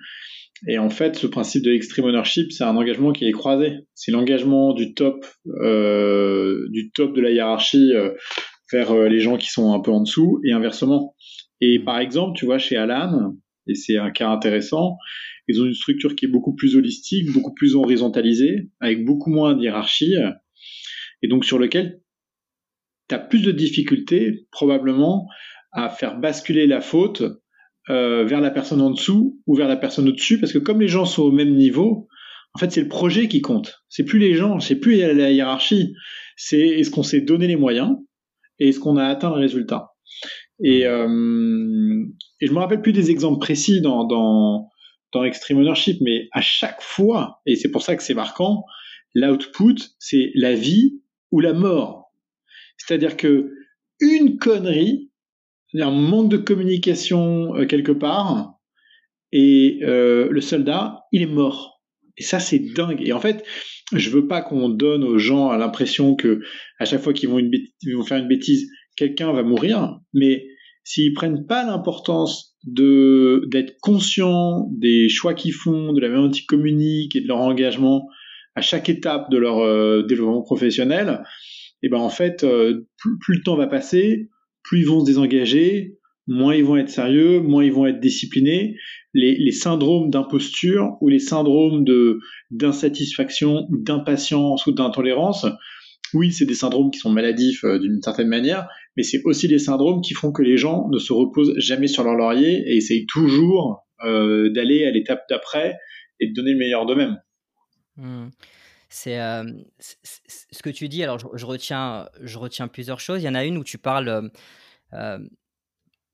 et 0.67 0.79
en 0.79 0.89
fait, 0.89 1.15
ce 1.15 1.27
principe 1.27 1.63
de 1.63 1.73
extreme 1.73 2.05
ownership, 2.05 2.51
c'est 2.51 2.63
un 2.63 2.75
engagement 2.75 3.11
qui 3.11 3.27
est 3.27 3.31
croisé. 3.31 3.79
C'est 3.93 4.11
l'engagement 4.11 4.73
du 4.73 4.93
top, 4.93 5.25
euh, 5.61 6.67
du 6.69 6.91
top 6.91 7.13
de 7.13 7.21
la 7.21 7.31
hiérarchie 7.31 7.93
euh, 7.93 8.11
vers 8.71 8.91
euh, 8.91 9.07
les 9.07 9.19
gens 9.19 9.37
qui 9.37 9.49
sont 9.49 9.73
un 9.73 9.79
peu 9.79 9.91
en 9.91 10.01
dessous, 10.01 10.39
et 10.43 10.53
inversement. 10.53 11.15
Et 11.67 11.79
par 11.79 11.99
exemple, 11.99 12.37
tu 12.37 12.45
vois, 12.45 12.59
chez 12.59 12.75
Alan, 12.75 13.35
et 13.67 13.73
c'est 13.73 13.97
un 13.97 14.11
cas 14.11 14.29
intéressant, 14.29 14.97
ils 15.47 15.61
ont 15.61 15.65
une 15.65 15.73
structure 15.73 16.15
qui 16.15 16.25
est 16.25 16.29
beaucoup 16.29 16.53
plus 16.53 16.75
holistique, 16.75 17.31
beaucoup 17.31 17.53
plus 17.53 17.75
horizontalisée, 17.75 18.69
avec 18.79 19.03
beaucoup 19.03 19.31
moins 19.31 19.55
de 19.55 19.61
hiérarchie, 19.63 20.13
et 21.21 21.27
donc 21.27 21.43
sur 21.43 21.57
lequel 21.57 22.01
tu 23.09 23.15
as 23.15 23.19
plus 23.19 23.41
de 23.41 23.51
difficultés, 23.51 24.47
probablement, 24.51 25.27
à 25.71 25.89
faire 25.89 26.19
basculer 26.19 26.67
la 26.67 26.81
faute 26.81 27.23
euh, 27.89 28.25
vers 28.25 28.41
la 28.41 28.51
personne 28.51 28.81
en 28.81 28.91
dessous 28.91 29.41
ou 29.47 29.55
vers 29.55 29.67
la 29.67 29.77
personne 29.77 30.07
au-dessus, 30.07 30.39
parce 30.39 30.53
que 30.53 30.59
comme 30.59 30.81
les 30.81 30.87
gens 30.87 31.05
sont 31.05 31.23
au 31.23 31.31
même 31.31 31.55
niveau, 31.55 32.07
en 32.53 32.59
fait, 32.59 32.71
c'est 32.71 32.81
le 32.81 32.87
projet 32.87 33.27
qui 33.27 33.41
compte. 33.41 33.83
C'est 33.89 34.05
plus 34.05 34.19
les 34.19 34.35
gens, 34.35 34.59
c'est 34.59 34.79
plus 34.79 34.97
la 34.97 35.31
hiérarchie. 35.31 35.93
C'est 36.37 36.59
est-ce 36.59 36.89
qu'on 36.89 37.03
s'est 37.03 37.21
donné 37.21 37.47
les 37.47 37.57
moyens 37.57 37.97
et 38.59 38.69
est-ce 38.69 38.79
qu'on 38.79 38.97
a 38.97 39.05
atteint 39.05 39.29
le 39.29 39.35
résultat. 39.41 39.89
Et, 40.63 40.85
euh, 40.85 42.05
et 42.41 42.47
je 42.47 42.51
me 42.51 42.59
rappelle 42.59 42.81
plus 42.81 42.93
des 42.93 43.11
exemples 43.11 43.39
précis 43.39 43.81
dans, 43.81 44.05
dans, 44.05 44.69
dans 45.11 45.23
Extreme 45.23 45.59
Ownership, 45.59 45.97
mais 46.01 46.29
à 46.31 46.41
chaque 46.41 46.81
fois, 46.81 47.41
et 47.45 47.55
c'est 47.55 47.71
pour 47.71 47.81
ça 47.81 47.95
que 47.95 48.03
c'est 48.03 48.13
marquant, 48.13 48.65
l'output, 49.13 49.75
c'est 49.99 50.31
la 50.35 50.53
vie 50.53 51.01
ou 51.31 51.39
la 51.39 51.53
mort. 51.53 52.13
C'est-à-dire 52.77 53.17
que 53.17 53.51
une 53.99 54.37
connerie 54.37 55.11
un 55.81 55.91
manque 55.91 56.29
de 56.29 56.37
communication 56.37 57.55
euh, 57.55 57.65
quelque 57.65 57.91
part, 57.91 58.53
et 59.31 59.79
euh, 59.83 60.29
le 60.29 60.41
soldat, 60.41 61.03
il 61.11 61.21
est 61.21 61.27
mort. 61.27 61.83
Et 62.17 62.23
ça, 62.23 62.39
c'est 62.39 62.59
dingue. 62.59 63.01
Et 63.01 63.11
en 63.11 63.19
fait, 63.19 63.43
je 63.91 64.09
veux 64.09 64.27
pas 64.27 64.41
qu'on 64.41 64.69
donne 64.69 65.03
aux 65.03 65.17
gens 65.17 65.51
l'impression 65.51 66.15
que 66.15 66.41
à 66.79 66.85
chaque 66.85 67.01
fois 67.01 67.13
qu'ils 67.13 67.29
vont, 67.29 67.41
vont, 67.41 68.03
faire 68.03 68.17
une 68.17 68.27
bêtise, 68.27 68.69
quelqu'un 68.95 69.31
va 69.33 69.43
mourir. 69.43 69.99
Mais 70.13 70.47
s'ils 70.83 71.13
prennent 71.13 71.45
pas 71.45 71.65
l'importance 71.65 72.55
de 72.63 73.47
d'être 73.51 73.77
conscients 73.81 74.69
des 74.71 75.09
choix 75.09 75.33
qu'ils 75.33 75.53
font, 75.53 75.93
de 75.93 76.01
la 76.01 76.09
manière 76.09 76.25
dont 76.25 76.31
ils 76.31 76.45
communiquent 76.45 77.15
et 77.15 77.21
de 77.21 77.27
leur 77.27 77.37
engagement 77.37 78.07
à 78.55 78.61
chaque 78.61 78.89
étape 78.89 79.29
de 79.29 79.37
leur 79.37 79.59
euh, 79.59 80.03
développement 80.03 80.41
professionnel, 80.41 81.23
et 81.83 81.89
ben 81.89 81.99
en 81.99 82.09
fait, 82.09 82.45
plus, 82.97 83.35
le 83.35 83.43
temps 83.43 83.57
va 83.57 83.67
passer, 83.67 84.29
plus 84.63 84.79
ils 84.79 84.87
vont 84.87 85.01
se 85.01 85.05
désengager, 85.05 85.99
moins 86.27 86.55
ils 86.55 86.63
vont 86.63 86.77
être 86.77 86.89
sérieux, 86.89 87.39
moins 87.39 87.63
ils 87.63 87.71
vont 87.71 87.85
être 87.85 87.99
disciplinés. 87.99 88.77
Les, 89.13 89.51
syndromes 89.51 90.09
d'imposture 90.09 90.97
ou 90.99 91.07
les 91.07 91.19
syndromes 91.19 91.85
de 91.85 92.19
d'insatisfaction 92.51 93.65
ou 93.69 93.77
d'impatience 93.77 94.65
ou 94.65 94.73
d'intolérance, 94.73 95.45
oui, 96.13 96.31
c'est 96.33 96.45
des 96.45 96.55
syndromes 96.55 96.91
qui 96.91 96.99
sont 96.99 97.11
maladifs 97.11 97.63
euh, 97.63 97.79
d'une 97.79 98.01
certaine 98.01 98.27
manière, 98.27 98.67
mais 98.95 99.03
c'est 99.03 99.21
aussi 99.25 99.47
des 99.47 99.59
syndromes 99.59 100.01
qui 100.01 100.13
font 100.13 100.31
que 100.31 100.41
les 100.41 100.57
gens 100.57 100.87
ne 100.89 100.97
se 100.97 101.13
reposent 101.13 101.53
jamais 101.57 101.87
sur 101.87 102.03
leur 102.03 102.15
laurier 102.15 102.63
et 102.67 102.77
essayent 102.77 103.05
toujours 103.05 103.85
euh, 104.03 104.49
d'aller 104.51 104.85
à 104.85 104.91
l'étape 104.91 105.23
d'après 105.29 105.75
et 106.19 106.27
de 106.27 106.33
donner 106.33 106.51
le 106.51 106.57
meilleur 106.57 106.85
d'eux-mêmes. 106.85 107.21
Mmh. 107.97 108.27
C'est 108.89 109.17
ce 109.17 110.63
que 110.63 110.69
tu 110.69 110.87
dis. 110.87 111.03
Alors, 111.03 111.19
je, 111.19 111.45
retiens, 111.45 112.07
je 112.21 112.37
retiens 112.37 112.69
plusieurs 112.69 113.01
choses. 113.01 113.21
Il 113.21 113.25
y 113.25 113.29
en 113.29 113.35
a 113.35 113.43
une 113.43 113.57
où 113.57 113.63
tu 113.63 113.77
parles 113.77 114.31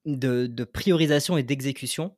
de, 0.05 0.63
priorisation 0.63 1.37
et 1.37 1.43
d'exécution. 1.43 2.15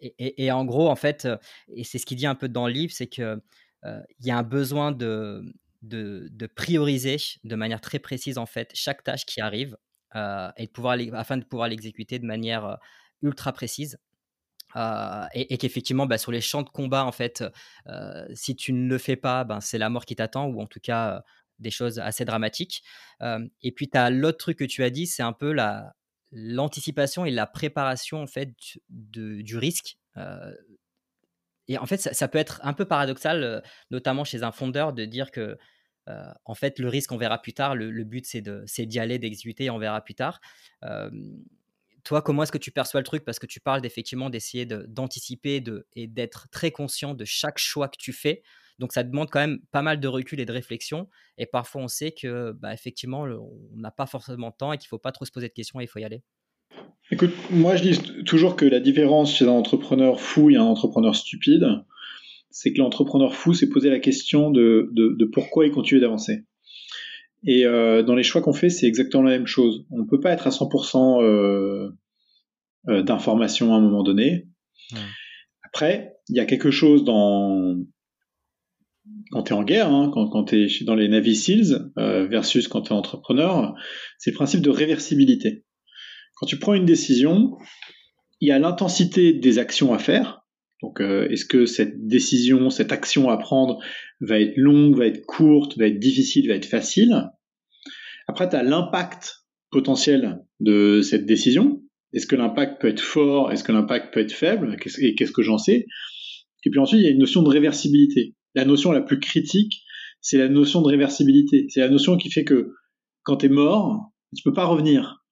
Et, 0.00 0.50
en 0.50 0.64
gros, 0.64 0.88
en 0.88 0.96
fait, 0.96 1.28
et 1.74 1.84
c'est 1.84 1.98
ce 1.98 2.06
qu'il 2.06 2.16
dit 2.16 2.26
un 2.26 2.34
peu 2.34 2.48
dans 2.48 2.66
le 2.66 2.72
livre, 2.72 2.92
c'est 2.92 3.06
qu'il 3.06 3.38
il 3.84 4.26
y 4.26 4.30
a 4.30 4.38
un 4.38 4.42
besoin 4.42 4.92
de, 4.92 5.42
de, 5.88 6.46
prioriser 6.54 7.16
de 7.44 7.56
manière 7.56 7.80
très 7.80 7.98
précise 7.98 8.38
en 8.38 8.46
fait 8.46 8.70
chaque 8.74 9.02
tâche 9.02 9.24
qui 9.26 9.40
arrive 9.40 9.76
et 10.14 10.66
de 10.66 10.70
pouvoir 10.70 10.96
afin 11.12 11.36
de 11.36 11.44
pouvoir 11.44 11.68
l'exécuter 11.68 12.18
de 12.18 12.24
manière 12.24 12.78
ultra 13.22 13.52
précise. 13.52 13.98
et, 15.34 15.58
qu'effectivement, 15.58 16.06
bah, 16.06 16.18
sur 16.18 16.32
les 16.32 16.40
champs 16.40 16.62
de 16.62 16.70
combat, 16.70 17.04
en 17.04 17.12
fait, 17.12 17.44
si 18.34 18.56
tu 18.56 18.72
ne 18.72 18.88
le 18.88 18.98
fais 18.98 19.16
pas, 19.16 19.44
ben, 19.44 19.60
c'est 19.60 19.78
la 19.78 19.90
mort 19.90 20.04
qui 20.06 20.16
t'attend, 20.16 20.46
ou 20.46 20.60
en 20.60 20.66
tout 20.66 20.80
cas 20.80 21.22
des 21.58 21.70
choses 21.70 21.98
assez 21.98 22.24
dramatiques. 22.24 22.82
et 23.20 23.72
puis, 23.72 23.88
tu 23.88 23.98
as 23.98 24.10
l'autre 24.10 24.38
truc 24.38 24.58
que 24.58 24.64
tu 24.64 24.82
as 24.82 24.90
dit, 24.90 25.06
c'est 25.06 25.22
un 25.22 25.32
peu 25.32 25.52
la, 25.52 25.94
l'anticipation 26.32 27.24
et 27.24 27.30
la 27.30 27.46
préparation 27.46 28.22
en 28.22 28.26
fait 28.26 28.50
du, 28.88 29.42
du 29.42 29.56
risque. 29.56 29.98
et 31.68 31.78
en 31.78 31.86
fait, 31.86 31.98
ça, 31.98 32.28
peut 32.28 32.38
être 32.38 32.60
un 32.62 32.72
peu 32.72 32.84
paradoxal, 32.84 33.62
notamment 33.90 34.24
chez 34.24 34.42
un 34.42 34.52
fondeur, 34.52 34.92
de 34.92 35.04
dire 35.04 35.30
que 35.30 35.58
en 36.44 36.54
fait, 36.54 36.78
le 36.78 36.88
risque, 36.88 37.12
on 37.12 37.16
verra 37.16 37.40
plus 37.40 37.52
tard. 37.52 37.74
Le, 37.74 38.04
but, 38.04 38.26
c'est 38.26 38.86
d'y 38.86 38.98
aller, 38.98 39.18
d'exécuter, 39.18 39.70
on 39.70 39.78
verra 39.78 40.00
plus 40.02 40.14
tard. 40.14 40.40
toi, 42.04 42.22
comment 42.22 42.42
est-ce 42.42 42.52
que 42.52 42.58
tu 42.58 42.70
perçois 42.70 43.00
le 43.00 43.06
truc? 43.06 43.24
Parce 43.24 43.38
que 43.38 43.46
tu 43.46 43.60
parles 43.60 43.84
effectivement 43.84 44.30
d'essayer 44.30 44.66
d'anticiper 44.66 45.62
et 45.94 46.06
d'être 46.06 46.48
très 46.50 46.70
conscient 46.70 47.14
de 47.14 47.24
chaque 47.24 47.58
choix 47.58 47.88
que 47.88 47.98
tu 47.98 48.12
fais. 48.12 48.42
Donc 48.78 48.92
ça 48.92 49.02
demande 49.02 49.30
quand 49.30 49.40
même 49.40 49.60
pas 49.72 49.82
mal 49.82 50.00
de 50.00 50.08
recul 50.08 50.40
et 50.40 50.44
de 50.44 50.52
réflexion. 50.52 51.08
Et 51.38 51.46
parfois 51.46 51.82
on 51.82 51.88
sait 51.88 52.12
que 52.12 52.52
bah, 52.52 52.72
effectivement 52.72 53.22
on 53.22 53.76
n'a 53.76 53.90
pas 53.90 54.06
forcément 54.06 54.50
de 54.50 54.56
temps 54.56 54.72
et 54.72 54.78
qu'il 54.78 54.86
ne 54.86 54.90
faut 54.90 54.98
pas 54.98 55.12
trop 55.12 55.24
se 55.24 55.30
poser 55.30 55.48
de 55.48 55.52
questions 55.52 55.80
et 55.80 55.84
il 55.84 55.88
faut 55.88 55.98
y 55.98 56.04
aller. 56.04 56.22
Écoute, 57.10 57.32
moi 57.50 57.76
je 57.76 57.82
dis 57.82 58.24
toujours 58.24 58.56
que 58.56 58.64
la 58.64 58.80
différence 58.80 59.34
chez 59.34 59.46
un 59.46 59.52
entrepreneur 59.52 60.20
fou 60.20 60.50
et 60.50 60.56
un 60.56 60.64
entrepreneur 60.64 61.14
stupide, 61.14 61.64
c'est 62.56 62.72
que 62.72 62.78
l'entrepreneur 62.78 63.34
fou 63.34 63.52
s'est 63.52 63.68
posé 63.68 63.90
la 63.90 63.98
question 63.98 64.50
de, 64.50 64.90
pourquoi 65.30 65.66
il 65.66 65.72
continue 65.72 66.00
d'avancer. 66.00 66.46
Et 67.44 67.66
euh, 67.66 68.02
dans 68.02 68.14
les 68.14 68.22
choix 68.22 68.40
qu'on 68.40 68.54
fait, 68.54 68.70
c'est 68.70 68.86
exactement 68.86 69.22
la 69.22 69.32
même 69.32 69.46
chose. 69.46 69.84
On 69.90 69.98
ne 69.98 70.04
peut 70.04 70.20
pas 70.20 70.32
être 70.32 70.46
à 70.46 70.50
100% 70.50 71.22
euh, 71.22 71.90
euh, 72.88 73.02
d'information 73.02 73.74
à 73.74 73.76
un 73.76 73.80
moment 73.82 74.02
donné. 74.02 74.48
Après, 75.64 76.14
il 76.30 76.36
y 76.36 76.40
a 76.40 76.46
quelque 76.46 76.70
chose 76.70 77.04
dans, 77.04 77.76
quand 79.32 79.42
tu 79.42 79.52
es 79.52 79.56
en 79.56 79.62
guerre, 79.62 79.92
hein, 79.92 80.10
quand, 80.14 80.44
tu 80.44 80.64
es 80.64 80.84
dans 80.86 80.94
les 80.94 81.08
Navy 81.08 81.36
SEALs 81.36 81.92
euh, 81.98 82.26
versus 82.26 82.68
quand 82.68 82.80
tu 82.80 82.94
es 82.94 82.96
entrepreneur, 82.96 83.74
c'est 84.16 84.30
le 84.30 84.36
principe 84.36 84.62
de 84.62 84.70
réversibilité. 84.70 85.66
Quand 86.36 86.46
tu 86.46 86.58
prends 86.58 86.72
une 86.72 86.86
décision, 86.86 87.58
il 88.40 88.48
y 88.48 88.50
a 88.50 88.58
l'intensité 88.58 89.34
des 89.34 89.58
actions 89.58 89.92
à 89.92 89.98
faire. 89.98 90.45
Donc, 90.82 91.00
euh, 91.00 91.28
est-ce 91.30 91.44
que 91.44 91.66
cette 91.66 92.06
décision, 92.06 92.70
cette 92.70 92.92
action 92.92 93.30
à 93.30 93.38
prendre 93.38 93.78
va 94.20 94.38
être 94.40 94.56
longue, 94.56 94.96
va 94.96 95.06
être 95.06 95.24
courte, 95.24 95.78
va 95.78 95.86
être 95.86 95.98
difficile, 95.98 96.48
va 96.48 96.54
être 96.54 96.66
facile? 96.66 97.30
Après, 98.28 98.48
tu 98.48 98.56
as 98.56 98.62
l'impact 98.62 99.46
potentiel 99.70 100.40
de 100.60 101.00
cette 101.02 101.26
décision. 101.26 101.82
Est-ce 102.12 102.26
que 102.26 102.36
l'impact 102.36 102.80
peut 102.80 102.88
être 102.88 103.00
fort? 103.00 103.52
Est-ce 103.52 103.64
que 103.64 103.72
l'impact 103.72 104.12
peut 104.12 104.20
être 104.20 104.32
faible? 104.32 104.76
Et 105.00 105.14
qu'est-ce 105.14 105.32
que 105.32 105.42
j'en 105.42 105.58
sais? 105.58 105.86
Et 106.64 106.70
puis 106.70 106.80
ensuite, 106.80 107.00
il 107.00 107.04
y 107.04 107.08
a 107.08 107.10
une 107.10 107.18
notion 107.18 107.42
de 107.42 107.48
réversibilité 107.48 108.34
la 108.56 108.64
notion 108.64 108.90
la 108.90 109.02
plus 109.02 109.20
critique, 109.20 109.84
c'est 110.20 110.38
la 110.38 110.48
notion 110.48 110.80
de 110.82 110.88
réversibilité. 110.88 111.66
C'est 111.68 111.80
la 111.80 111.90
notion 111.90 112.16
qui 112.16 112.30
fait 112.30 112.44
que 112.44 112.72
quand 113.22 113.36
tu 113.36 113.46
es 113.46 113.48
mort, 113.50 114.10
tu 114.34 114.42
peux 114.42 114.54
pas 114.54 114.64
revenir. 114.64 115.22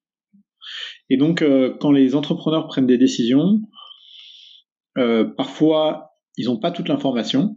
Et 1.11 1.17
donc, 1.17 1.43
euh, 1.43 1.75
quand 1.81 1.91
les 1.91 2.15
entrepreneurs 2.15 2.69
prennent 2.69 2.87
des 2.87 2.99
décisions, 2.99 3.61
euh, 4.99 5.25
parfois, 5.25 6.11
ils 6.37 6.47
n'ont 6.47 6.59
pas 6.59 6.71
toute 6.71 6.89
l'information. 6.89 7.57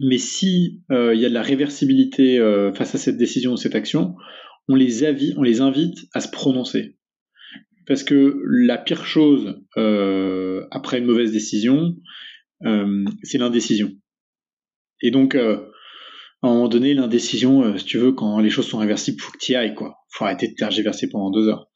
Mais 0.00 0.18
si 0.18 0.82
euh, 0.92 1.14
il 1.14 1.20
y 1.20 1.26
a 1.26 1.28
de 1.28 1.34
la 1.34 1.42
réversibilité 1.42 2.38
face 2.74 2.94
à 2.94 2.98
cette 2.98 3.16
décision 3.16 3.52
ou 3.52 3.56
cette 3.56 3.74
action, 3.74 4.14
on 4.68 4.74
les, 4.74 5.04
on 5.36 5.42
les 5.42 5.60
invite 5.60 5.98
à 6.14 6.20
se 6.20 6.28
prononcer. 6.30 6.96
Parce 7.86 8.04
que 8.04 8.40
la 8.44 8.78
pire 8.78 9.04
chose 9.04 9.60
après 10.70 10.98
une 10.98 11.06
mauvaise 11.06 11.32
décision, 11.32 11.96
c'est 12.62 13.38
l'indécision. 13.38 13.90
Et 15.00 15.10
donc, 15.10 15.34
euh, 15.34 15.70
à 16.42 16.48
un 16.48 16.54
moment 16.54 16.68
donné, 16.68 16.94
l'indécision, 16.94 17.62
euh, 17.62 17.78
si 17.78 17.84
tu 17.84 17.98
veux, 17.98 18.12
quand 18.12 18.38
les 18.40 18.50
choses 18.50 18.66
sont 18.66 18.78
réversibles, 18.78 19.20
faut 19.20 19.32
que 19.32 19.38
tu 19.38 19.52
y 19.52 19.56
ailles, 19.56 19.74
quoi. 19.74 19.98
Faut 20.10 20.24
arrêter 20.24 20.48
de 20.48 20.54
tergiverser 20.54 21.08
pendant 21.08 21.30
deux 21.30 21.48
heures. 21.48 21.70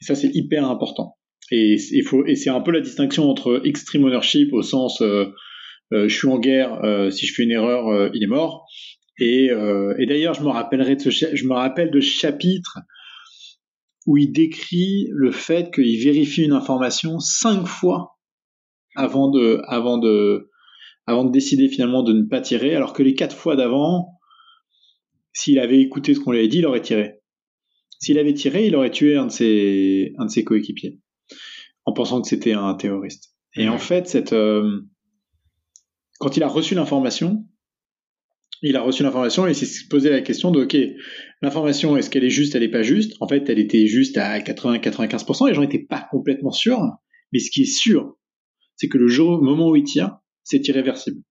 Et 0.00 0.04
ça, 0.04 0.14
c'est 0.14 0.30
hyper 0.32 0.68
important. 0.68 1.17
Et, 1.50 1.78
c'est 1.78 2.50
un 2.50 2.60
peu 2.60 2.70
la 2.70 2.80
distinction 2.80 3.28
entre 3.28 3.62
extreme 3.64 4.04
ownership 4.04 4.52
au 4.52 4.62
sens, 4.62 5.00
euh, 5.00 5.26
je 5.90 6.08
suis 6.08 6.28
en 6.28 6.38
guerre, 6.38 6.80
si 7.10 7.26
je 7.26 7.34
fais 7.34 7.44
une 7.44 7.52
erreur, 7.52 8.10
il 8.14 8.22
est 8.22 8.28
mort. 8.28 8.66
Et, 9.18 9.48
et 9.98 10.06
d'ailleurs, 10.06 10.34
je 10.34 10.42
me 10.42 10.48
rappellerai 10.48 10.96
de 10.96 11.00
ce, 11.00 11.10
je 11.10 11.44
me 11.46 11.54
rappelle 11.54 11.90
de 11.90 12.00
ce 12.00 12.10
chapitre 12.10 12.78
où 14.08 14.16
il 14.16 14.32
décrit 14.32 15.06
le 15.10 15.30
fait 15.30 15.70
qu'il 15.72 16.02
vérifie 16.02 16.42
une 16.42 16.52
information 16.52 17.18
cinq 17.18 17.66
fois 17.66 18.18
avant 18.96 19.30
de, 19.30 19.60
avant 19.66 19.98
de, 19.98 20.50
avant 21.06 21.24
de 21.24 21.30
décider 21.30 21.68
finalement 21.68 22.02
de 22.02 22.14
ne 22.14 22.22
pas 22.22 22.40
tirer, 22.40 22.74
alors 22.74 22.94
que 22.94 23.02
les 23.02 23.14
quatre 23.14 23.36
fois 23.36 23.54
d'avant, 23.54 24.18
s'il 25.34 25.58
avait 25.58 25.80
écouté 25.80 26.14
ce 26.14 26.20
qu'on 26.20 26.32
lui 26.32 26.38
avait 26.38 26.48
dit, 26.48 26.58
il 26.58 26.66
aurait 26.66 26.80
tiré. 26.80 27.20
S'il 28.00 28.18
avait 28.18 28.32
tiré, 28.32 28.66
il 28.66 28.76
aurait 28.76 28.90
tué 28.90 29.16
un 29.16 29.26
de 29.26 29.30
ses, 29.30 30.14
un 30.18 30.24
de 30.24 30.30
ses 30.30 30.42
coéquipiers, 30.42 30.98
en 31.88 31.92
pensant 31.94 32.20
que 32.20 32.28
c'était 32.28 32.52
un 32.52 32.74
terroriste. 32.74 33.34
Et 33.56 33.66
en 33.66 33.78
fait, 33.78 34.06
cette, 34.06 34.34
euh, 34.34 34.82
quand 36.18 36.36
il 36.36 36.42
a 36.42 36.48
reçu 36.48 36.74
l'information, 36.74 37.46
il 38.60 38.76
a 38.76 38.82
reçu 38.82 39.02
l'information 39.02 39.46
et 39.46 39.54
s'est 39.54 39.86
posé 39.88 40.10
la 40.10 40.20
question 40.20 40.50
de, 40.50 40.64
OK, 40.64 40.76
l'information, 41.40 41.96
est-ce 41.96 42.10
qu'elle 42.10 42.24
est 42.24 42.30
juste, 42.30 42.54
elle 42.54 42.60
n'est 42.60 42.70
pas 42.70 42.82
juste? 42.82 43.14
En 43.20 43.26
fait, 43.26 43.48
elle 43.48 43.58
était 43.58 43.86
juste 43.86 44.18
à 44.18 44.38
80-95%, 44.38 45.48
les 45.48 45.54
gens 45.54 45.62
n'étaient 45.62 45.78
pas 45.78 46.06
complètement 46.10 46.50
sûrs, 46.50 46.78
mais 47.32 47.38
ce 47.38 47.50
qui 47.50 47.62
est 47.62 47.72
sûr, 47.72 48.18
c'est 48.76 48.88
que 48.88 48.98
le 48.98 49.08
jour, 49.08 49.42
moment 49.42 49.70
où 49.70 49.76
il 49.76 49.84
tire, 49.84 50.18
c'est 50.44 50.68
irréversible. 50.68 51.22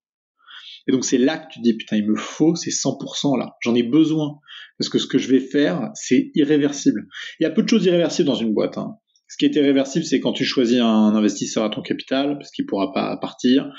Et 0.88 0.92
donc 0.92 1.06
c'est 1.06 1.20
là 1.20 1.38
que 1.38 1.54
tu 1.54 1.60
dis 1.60 1.76
putain, 1.76 1.98
il 1.98 2.10
me 2.10 2.16
faut 2.16 2.56
ces 2.56 2.72
100% 2.72 3.38
là. 3.38 3.58
J'en 3.62 3.76
ai 3.76 3.84
besoin 3.84 4.40
parce 4.80 4.90
que 4.90 4.98
ce 4.98 5.06
que 5.06 5.20
je 5.20 5.28
vais 5.28 5.40
faire, 5.40 5.92
c'est 5.94 6.32
irréversible. 6.34 7.06
Il 7.40 7.44
y 7.44 7.46
a 7.46 7.52
peu 7.52 7.62
de 7.62 7.70
choses 7.70 7.86
irréversibles 7.86 8.26
dans 8.28 8.36
une 8.36 8.56
boîte. 8.56 8.80
Hein. 8.80 8.96
Ce 9.28 9.36
qui 9.38 9.46
est 9.46 9.56
irréversible, 9.56 10.06
c'est 10.06 10.20
quand 10.20 10.32
tu 10.32 10.46
choisis 10.46 10.80
un 10.80 11.14
investisseur 11.16 11.64
à 11.64 11.70
ton 11.70 11.82
capital 11.82 12.38
parce 12.38 12.50
qu'il 12.52 12.66
pourra 12.66 12.94
pas 12.94 13.18
partir. 13.18 13.70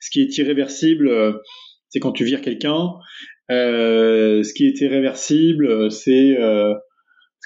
Ce 0.00 0.10
qui 0.10 0.20
est 0.20 0.36
irréversible, 0.38 1.08
euh, 1.08 1.32
c'est 1.88 1.98
quand 1.98 2.12
tu 2.12 2.24
vires 2.24 2.42
quelqu'un. 2.42 2.92
Euh, 3.50 4.42
ce 4.42 4.52
qui 4.52 4.66
est 4.66 4.78
irréversible, 4.80 5.90
c'est 5.90 6.36
euh, 6.38 6.74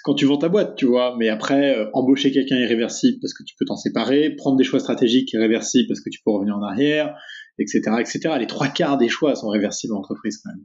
quand 0.02 0.14
tu 0.14 0.26
vends 0.26 0.38
ta 0.38 0.49
boîte, 0.49 0.75
tu 0.75 0.87
vois. 0.87 1.14
Mais 1.16 1.28
après, 1.28 1.88
embaucher 1.92 2.33
quelqu'un 2.33 2.57
irréversible 2.57 3.19
parce 3.23 3.33
que 3.33 3.45
tu 3.45 3.54
peux 3.57 3.64
t'en 3.64 3.76
séparer, 3.76 4.35
prendre 4.35 4.57
des 4.57 4.64
choix 4.64 4.81
stratégiques 4.81 5.33
irréversibles 5.33 5.87
parce 5.87 6.00
que 6.00 6.11
tu 6.11 6.21
peux 6.25 6.33
revenir 6.33 6.57
en 6.57 6.62
arrière, 6.62 7.14
etc., 7.61 7.83
etc. 8.00 8.35
Les 8.40 8.49
trois 8.49 8.66
quarts 8.66 8.99
des 8.99 9.09
choix 9.09 9.37
sont 9.37 9.49
réversibles 9.49 9.95
en 9.95 9.99
entreprise 9.99 10.40
quand 10.42 10.50
même. 10.50 10.64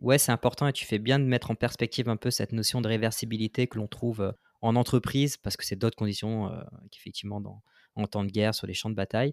Ouais, 0.00 0.18
c'est 0.18 0.32
important 0.32 0.68
et 0.68 0.72
tu 0.72 0.84
fais 0.84 0.98
bien 0.98 1.18
de 1.18 1.24
mettre 1.24 1.50
en 1.50 1.56
perspective 1.56 2.08
un 2.08 2.16
peu 2.16 2.30
cette 2.30 2.52
notion 2.52 2.80
de 2.80 2.86
réversibilité 2.86 3.66
que 3.66 3.78
l'on 3.78 3.88
trouve 3.88 4.32
en 4.60 4.76
entreprise 4.76 5.36
parce 5.36 5.56
que 5.56 5.64
c'est 5.64 5.76
d'autres 5.76 5.96
conditions 5.96 6.52
euh, 6.52 6.60
qu'effectivement 6.90 7.40
dans, 7.40 7.62
en 7.94 8.06
temps 8.06 8.24
de 8.24 8.30
guerre 8.30 8.54
sur 8.54 8.66
les 8.66 8.74
champs 8.74 8.90
de 8.90 8.94
bataille. 8.94 9.32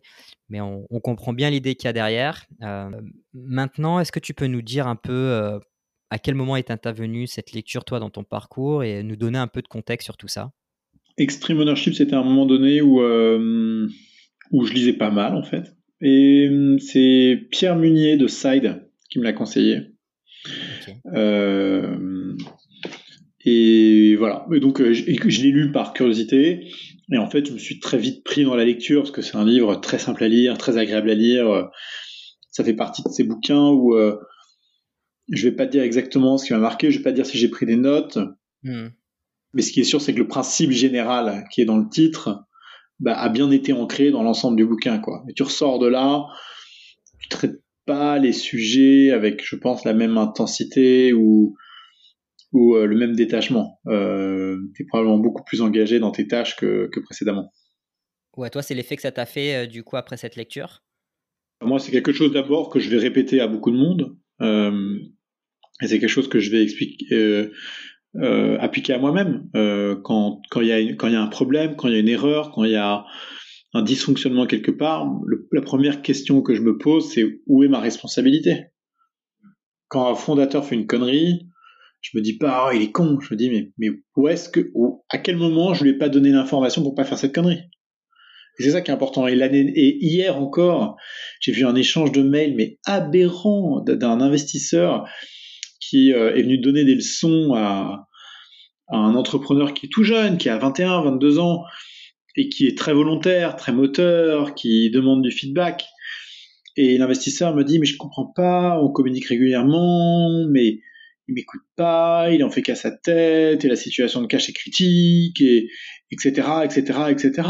Mais 0.50 0.62
on, 0.62 0.86
comprend 1.04 1.34
bien 1.34 1.50
l'idée 1.50 1.76
qu'il 1.76 1.86
y 1.86 1.90
a 1.90 1.94
derrière. 1.94 2.46
maintenant, 3.34 4.00
est-ce 4.00 4.12
que 4.12 4.20
tu 4.20 4.34
peux 4.34 4.48
nous 4.48 4.62
dire 4.62 4.88
un 4.88 4.96
peu 4.96 5.60
à 6.10 6.20
quel 6.20 6.36
moment 6.36 6.56
est 6.56 6.72
intervenue 6.72 7.28
cette 7.28 7.52
lecture, 7.52 7.84
toi, 7.84 8.00
dans 8.00 8.10
ton 8.10 8.24
parcours, 8.24 8.84
et 8.84 9.04
nous 9.04 9.16
donner 9.16 9.38
un 9.38 9.48
peu 9.48 9.62
de 9.62 9.68
contexte 9.68 10.06
sur 10.06 10.18
tout 10.18 10.28
ça? 10.28 10.52
Extreme 11.18 11.60
Ownership, 11.60 11.94
c'était 11.94 12.16
un 12.16 12.24
moment 12.24 12.46
donné 12.46 12.82
où, 12.82 13.02
euh, 13.02 13.88
où 14.52 14.66
je 14.66 14.74
lisais 14.74 14.94
pas 14.94 15.12
mal, 15.12 15.36
en 15.36 15.44
fait. 15.44 15.76
Et 16.02 16.48
hum, 16.50 16.80
c'est 16.80 17.48
Pierre 17.52 17.76
Munier 17.76 18.18
de 18.18 18.28
Side 18.28 18.88
qui 19.10 19.20
me 19.20 19.24
l'a 19.24 19.34
conseillé. 19.34 19.94
Euh, 21.14 21.98
et 23.46 24.16
voilà. 24.18 24.46
Et 24.54 24.60
donc, 24.60 24.82
euh, 24.82 24.94
je, 24.94 25.04
je 25.06 25.42
l'ai 25.42 25.52
lu 25.52 25.72
par 25.72 25.94
curiosité. 25.94 26.68
Et 27.12 27.18
en 27.18 27.30
fait, 27.30 27.48
je 27.48 27.54
me 27.54 27.60
suis 27.60 27.80
très 27.80 27.98
vite 27.98 28.24
pris 28.24 28.44
dans 28.44 28.56
la 28.56 28.66
lecture 28.66 29.04
parce 29.04 29.12
que 29.12 29.22
c'est 29.22 29.38
un 29.38 29.46
livre 29.46 29.76
très 29.76 30.00
simple 30.00 30.24
à 30.24 30.28
lire, 30.28 30.58
très 30.58 30.78
agréable 30.78 31.10
à 31.12 31.14
lire. 31.14 31.70
Ça 32.50 32.64
fait 32.64 32.74
partie 32.74 33.04
de 33.04 33.10
ces 33.10 33.24
bouquins 33.24 33.70
où 33.70 33.96
je 35.30 35.48
vais 35.48 35.56
pas 35.56 35.66
dire 35.66 35.84
exactement 35.84 36.38
ce 36.38 36.46
qui 36.46 36.54
m'a 36.54 36.60
marqué, 36.60 36.92
je 36.92 36.98
vais 36.98 37.04
pas 37.04 37.12
dire 37.12 37.26
si 37.26 37.38
j'ai 37.38 37.50
pris 37.50 37.66
des 37.66 37.76
notes, 37.76 38.18
hmm. 38.64 38.88
mais 39.54 39.62
ce 39.62 39.72
qui 39.72 39.82
est 39.82 39.86
sûr, 39.86 40.02
c'est 40.02 40.14
que 40.14 40.20
le 40.20 40.28
principe 40.28 40.72
général 40.72 41.46
qui 41.52 41.62
est 41.62 41.66
dans 41.66 41.78
le 41.78 41.90
titre 41.90 42.46
bah, 43.00 43.18
a 43.18 43.30
bien 43.30 43.52
été 43.52 43.74
ancré 43.74 44.12
dans 44.12 44.24
l'ensemble 44.24 44.58
du 44.58 44.66
bouquin, 44.66 45.00
quoi. 45.00 45.24
Et 45.30 45.34
tu 45.34 45.44
ressors 45.44 45.80
de 45.80 45.88
là, 45.88 46.26
pas 47.86 48.20
les 48.20 48.34
sujets 48.34 49.12
avec, 49.12 49.46
je 49.46 49.56
pense, 49.56 49.84
la 49.84 49.94
même 49.94 50.18
intensité 50.18 51.14
ou, 51.14 51.56
ou 52.56 52.76
le 52.76 52.96
même 52.96 53.16
détachement. 53.16 53.80
Euh, 53.88 54.58
tu 54.76 54.84
es 54.84 54.86
probablement 54.86 55.18
beaucoup 55.18 55.44
plus 55.44 55.62
engagé 55.62 56.00
dans 56.00 56.12
tes 56.12 56.28
tâches 56.28 56.56
que, 56.56 56.88
que 56.92 57.00
précédemment. 57.00 57.52
Ouais, 58.38 58.50
toi, 58.50 58.62
c'est 58.62 58.74
l'effet 58.74 58.96
que 58.96 59.02
ça 59.02 59.12
t'a 59.12 59.26
fait 59.26 59.68
du 59.68 59.84
coup 59.84 59.98
après 59.98 60.18
cette 60.18 60.36
lecture? 60.36 60.84
Moi, 61.62 61.80
c'est 61.80 61.92
quelque 61.92 62.12
chose 62.12 62.32
d'abord 62.32 62.70
que 62.70 62.80
je 62.80 62.90
vais 62.90 62.98
répéter 62.98 63.40
à 63.42 63.48
beaucoup 63.48 63.72
de 63.72 63.78
monde. 63.78 64.18
et 64.42 65.88
c'est 65.88 66.00
quelque 66.00 66.10
chose 66.10 66.28
que 66.28 66.40
je 66.40 66.52
vais 66.52 66.64
expliquer, 66.64 67.50
euh, 68.18 68.58
appliquer 68.60 68.94
à 68.94 68.98
moi-même. 68.98 69.50
Euh, 69.56 69.96
quand 70.02 70.42
quand 70.50 70.62
il 70.62 70.68
y 70.68 70.72
a 70.72 70.80
quand 70.94 71.08
il 71.08 71.14
y 71.14 71.18
a 71.18 71.22
un 71.22 71.28
problème, 71.28 71.76
quand 71.76 71.90
il 71.90 71.94
y 71.94 71.98
a 71.98 72.00
une 72.00 72.08
erreur, 72.08 72.52
quand 72.52 72.64
il 72.64 72.72
y 72.72 72.78
a 72.78 73.06
un 73.74 73.82
dysfonctionnement 73.82 74.46
quelque 74.46 74.72
part, 74.72 75.12
la 75.52 75.62
première 75.62 76.02
question 76.02 76.42
que 76.42 76.56
je 76.56 76.62
me 76.62 76.78
pose, 76.78 77.12
c'est 77.12 77.42
où 77.46 77.64
est 77.64 77.68
ma 77.68 77.82
responsabilité? 77.82 78.68
Quand 79.90 80.10
un 80.10 80.16
fondateur 80.16 80.64
fait 80.66 80.76
une 80.76 80.88
connerie, 80.88 81.50
je 82.12 82.18
me 82.18 82.22
dis 82.22 82.38
pas, 82.38 82.68
oh, 82.68 82.72
il 82.76 82.84
est 82.84 82.92
con. 82.92 83.20
Je 83.20 83.34
me 83.34 83.38
dis, 83.38 83.72
mais, 83.78 83.90
où 84.16 84.28
est-ce 84.28 84.48
que, 84.48 84.72
à 85.10 85.18
quel 85.18 85.38
moment 85.38 85.74
je 85.74 85.84
lui 85.84 85.92
ai 85.92 85.98
pas 85.98 86.10
donné 86.10 86.30
l'information 86.30 86.84
pour 86.84 86.94
pas 86.94 87.04
faire 87.04 87.18
cette 87.18 87.34
connerie? 87.34 87.64
C'est 88.60 88.72
ça 88.72 88.82
qui 88.82 88.92
est 88.92 88.94
important. 88.94 89.28
Et, 89.28 89.98
hier 90.02 90.38
encore, 90.38 90.98
j'ai 91.42 91.52
vu 91.52 91.66
un 91.66 91.76
échange 91.76 92.12
de 92.12 92.22
mails, 92.22 92.56
mais 92.56 92.78
aberrant, 92.86 93.82
d'un 93.82 94.22
investisseur 94.22 95.10
qui 95.80 96.14
euh, 96.14 96.36
est 96.36 96.44
venu 96.44 96.60
donner 96.60 96.86
des 96.86 96.96
leçons 96.96 97.54
à, 97.56 98.08
un 98.90 99.16
entrepreneur 99.16 99.74
qui 99.74 99.88
est 99.88 99.90
tout 99.90 100.04
jeune, 100.04 100.38
qui 100.38 100.48
a 100.48 100.60
21, 100.60 101.02
22 101.02 101.40
ans, 101.40 101.64
et 102.36 102.50
qui 102.50 102.68
est 102.68 102.78
très 102.78 102.94
volontaire, 102.94 103.56
très 103.56 103.72
moteur, 103.72 104.54
qui 104.54 104.92
demande 104.92 105.24
du 105.24 105.32
feedback. 105.32 105.86
Et 106.78 107.00
l'investisseur 107.00 107.56
me 107.56 107.64
dit, 107.64 107.80
mais 107.80 107.88
je 107.88 107.98
comprends 107.98 108.28
pas, 108.28 108.80
on 108.80 108.92
communique 108.92 109.26
régulièrement, 109.26 110.46
mais 110.52 110.82
il 111.28 111.36
m'écoute 111.36 111.62
pas, 111.76 112.30
il 112.32 112.44
en 112.44 112.50
fait 112.50 112.62
qu'à 112.62 112.76
sa 112.76 112.92
tête, 112.92 113.66
et 113.66 113.68
la 113.68 113.76
situation 113.76 114.22
de 114.22 114.28
cash 114.28 114.50
est 114.50 114.54
critique, 114.54 115.42
et 115.42 115.70
etc., 116.12 116.48
etc., 116.64 117.00
etc. 117.10 117.48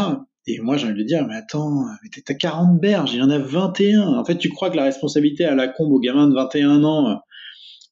Et 0.48 0.60
moi, 0.60 0.77
j'ai 0.77 0.88
envie 0.88 1.01
de 1.01 1.08
dire, 1.08 1.25
mais 1.27 1.36
attends, 1.36 1.86
mais 2.03 2.10
t'as 2.24 2.36
40 2.36 2.79
berges, 2.79 3.13
il 3.13 3.20
y 3.20 3.22
en 3.22 3.29
a 3.32 3.39
21. 3.39 4.13
En 4.13 4.24
fait, 4.24 4.38
tu 4.38 4.50
crois 4.50 4.70
que 4.70 4.77
la 4.77 4.84
responsabilité 4.84 5.44
à 5.46 5.55
la 5.55 5.67
combe 5.67 5.91
au 5.91 6.00
gamin 6.00 6.27
de 6.27 6.36
21 6.36 6.84
ans 6.84 7.20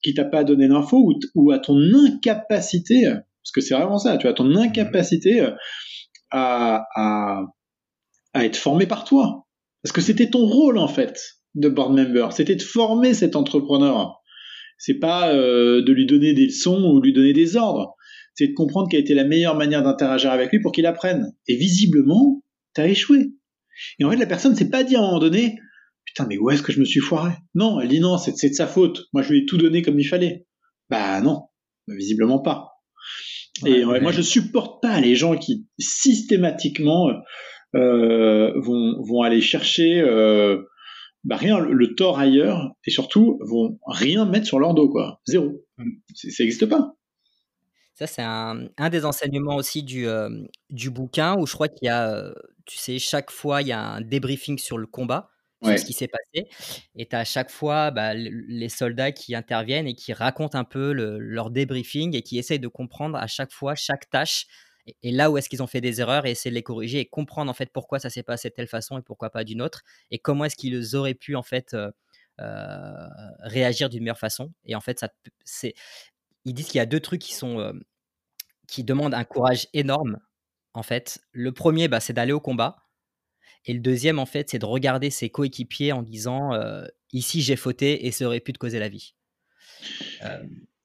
qui 0.03 0.13
t'a 0.13 0.25
pas 0.25 0.43
donné 0.43 0.67
l'info 0.67 1.13
ou, 1.33 1.51
à 1.51 1.59
ton 1.59 1.77
incapacité, 1.79 3.05
parce 3.05 3.51
que 3.53 3.61
c'est 3.61 3.73
vraiment 3.73 3.97
ça, 3.97 4.17
tu 4.17 4.27
as 4.27 4.33
ton 4.33 4.43
mhm. 4.43 4.57
incapacité 4.57 5.41
euh, 5.41 5.51
à, 6.29 6.85
à, 6.95 7.41
à 8.33 8.45
être 8.45 8.57
formé 8.57 8.85
par 8.85 9.05
toi. 9.05 9.47
Parce 9.81 9.93
que 9.93 10.01
c'était 10.01 10.29
ton 10.29 10.45
rôle 10.45 10.77
en 10.77 10.87
fait 10.87 11.19
de 11.55 11.69
board 11.69 11.93
member, 11.93 12.29
c'était 12.31 12.55
de 12.55 12.61
former 12.61 13.13
cet 13.13 13.35
entrepreneur. 13.35 14.21
C'est 14.77 14.99
pas 14.99 15.33
euh, 15.33 15.81
de 15.81 15.91
lui 15.91 16.05
donner 16.05 16.33
des 16.33 16.45
leçons 16.45 16.83
ou 16.83 17.01
lui 17.01 17.13
donner 17.13 17.33
des 17.33 17.55
ordres. 17.55 17.95
C'est 18.35 18.47
de 18.47 18.53
comprendre 18.53 18.87
quelle 18.89 19.01
était 19.01 19.13
la 19.13 19.25
meilleure 19.25 19.55
manière 19.55 19.83
d'interagir 19.83 20.31
avec 20.31 20.51
lui 20.51 20.59
pour 20.59 20.71
qu'il 20.71 20.85
apprenne. 20.85 21.33
Et 21.47 21.55
visiblement, 21.55 22.43
tu 22.75 22.81
as 22.81 22.87
échoué. 22.87 23.33
Et 23.99 24.05
en 24.05 24.11
fait, 24.11 24.17
la 24.17 24.25
personne 24.25 24.55
s'est 24.55 24.69
pas 24.69 24.83
dit 24.83 24.95
à 24.95 24.99
un 24.99 25.03
moment 25.03 25.19
donné, 25.19 25.55
putain, 26.05 26.25
mais 26.27 26.37
où 26.37 26.49
est-ce 26.49 26.63
que 26.63 26.71
je 26.71 26.79
me 26.79 26.85
suis 26.85 26.99
foiré? 26.99 27.31
Non, 27.55 27.79
elle 27.79 27.89
dit 27.89 27.99
non, 27.99 28.17
c'est 28.17 28.49
de 28.49 28.53
sa 28.53 28.67
faute. 28.67 29.05
Moi, 29.13 29.23
je 29.23 29.31
lui 29.31 29.39
ai 29.39 29.45
tout 29.45 29.57
donné 29.57 29.81
comme 29.81 29.99
il 29.99 30.07
fallait. 30.07 30.45
Bah 30.89 31.21
non, 31.21 31.43
visiblement 31.87 32.39
pas. 32.39 32.71
et 33.65 33.85
moi, 33.85 34.11
je 34.11 34.21
supporte 34.21 34.81
pas 34.81 34.99
les 34.99 35.15
gens 35.15 35.37
qui 35.37 35.67
systématiquement 35.79 37.09
euh, 37.75 38.51
vont, 38.59 39.01
vont 39.01 39.21
aller 39.21 39.41
chercher 39.41 40.01
euh, 40.01 40.61
bah 41.23 41.37
rien, 41.37 41.59
le, 41.59 41.95
tort 41.95 42.19
ailleurs, 42.19 42.73
et 42.85 42.91
surtout 42.91 43.39
vont 43.41 43.79
rien 43.85 44.25
mettre 44.25 44.45
sur 44.45 44.59
leur 44.59 44.73
dos, 44.73 44.89
quoi. 44.89 45.21
Zéro. 45.25 45.63
Mm. 45.77 45.91
Ça 46.13 46.43
n'existe 46.43 46.65
pas. 46.65 46.95
Ça, 47.95 48.07
c'est 48.07 48.23
un, 48.23 48.67
un, 48.77 48.89
des 48.89 49.05
enseignements 49.05 49.55
aussi 49.55 49.83
du, 49.83 50.07
euh, 50.07 50.29
du 50.69 50.89
bouquin 50.89 51.37
où 51.37 51.45
je 51.45 51.53
crois 51.53 51.67
qu'il 51.67 51.85
y 51.85 51.89
a, 51.89 52.33
tu 52.65 52.77
sais, 52.77 52.97
chaque 52.99 53.31
fois, 53.31 53.61
il 53.61 53.67
y 53.67 53.71
a 53.71 53.79
un 53.79 54.01
débriefing 54.01 54.57
sur 54.57 54.77
le 54.77 54.87
combat 54.87 55.29
ce 55.77 55.85
qui 55.85 55.93
s'est 55.93 56.07
passé. 56.07 56.47
Et 56.95 57.05
tu 57.05 57.15
as 57.15 57.19
à 57.19 57.23
chaque 57.23 57.51
fois 57.51 57.91
bah, 57.91 58.13
les 58.13 58.69
soldats 58.69 59.11
qui 59.11 59.35
interviennent 59.35 59.87
et 59.87 59.95
qui 59.95 60.13
racontent 60.13 60.57
un 60.57 60.63
peu 60.63 60.91
leur 60.91 61.49
débriefing 61.49 62.15
et 62.15 62.21
qui 62.21 62.37
essayent 62.37 62.59
de 62.59 62.67
comprendre 62.67 63.17
à 63.17 63.27
chaque 63.27 63.51
fois 63.51 63.75
chaque 63.75 64.09
tâche 64.09 64.45
et, 64.85 65.11
là 65.11 65.31
où 65.31 65.37
est-ce 65.37 65.49
qu'ils 65.49 65.63
ont 65.63 65.67
fait 65.67 65.81
des 65.81 66.01
erreurs 66.01 66.25
et 66.25 66.31
essayer 66.31 66.51
de 66.51 66.55
les 66.55 66.63
corriger 66.63 66.99
et 66.99 67.05
comprendre 67.05 67.49
en 67.49 67.53
fait 67.53 67.71
pourquoi 67.71 67.99
ça 67.99 68.09
s'est 68.09 68.23
passé 68.23 68.49
de 68.49 68.53
telle 68.53 68.67
façon 68.67 68.97
et 68.97 69.01
pourquoi 69.01 69.29
pas 69.29 69.43
d'une 69.43 69.61
autre 69.61 69.83
et 70.11 70.19
comment 70.19 70.45
est-ce 70.45 70.55
qu'ils 70.55 70.95
auraient 70.95 71.13
pu 71.13 71.35
en 71.35 71.43
fait 71.43 71.73
euh, 71.73 71.91
euh, 72.41 73.07
réagir 73.41 73.89
d'une 73.89 74.03
meilleure 74.03 74.17
façon. 74.17 74.51
Et 74.65 74.75
en 74.75 74.81
fait, 74.81 74.99
ça, 74.99 75.09
c'est, 75.45 75.75
ils 76.45 76.53
disent 76.53 76.67
qu'il 76.67 76.79
y 76.79 76.81
a 76.81 76.85
deux 76.85 76.99
trucs 76.99 77.21
qui 77.21 77.33
sont 77.33 77.59
euh, 77.59 77.73
qui 78.67 78.83
demandent 78.83 79.13
un 79.13 79.23
courage 79.23 79.67
énorme. 79.73 80.19
En 80.73 80.83
fait, 80.83 81.21
le 81.31 81.51
premier, 81.51 81.87
bah, 81.87 81.99
c'est 81.99 82.13
d'aller 82.13 82.33
au 82.33 82.39
combat 82.39 82.77
et 83.65 83.73
le 83.73 83.79
deuxième, 83.79 84.19
en 84.19 84.25
fait, 84.25 84.49
c'est 84.49 84.59
de 84.59 84.65
regarder 84.65 85.09
ses 85.09 85.29
coéquipiers 85.29 85.93
en 85.93 86.01
disant 86.01 86.51
ici 87.13 87.41
j'ai 87.41 87.55
fauté 87.55 88.05
et 88.05 88.11
ça 88.11 88.25
aurait 88.25 88.41
pu 88.41 88.51
te 88.51 88.57
causer 88.57 88.77
la 88.77 88.89
vie. 88.89 89.15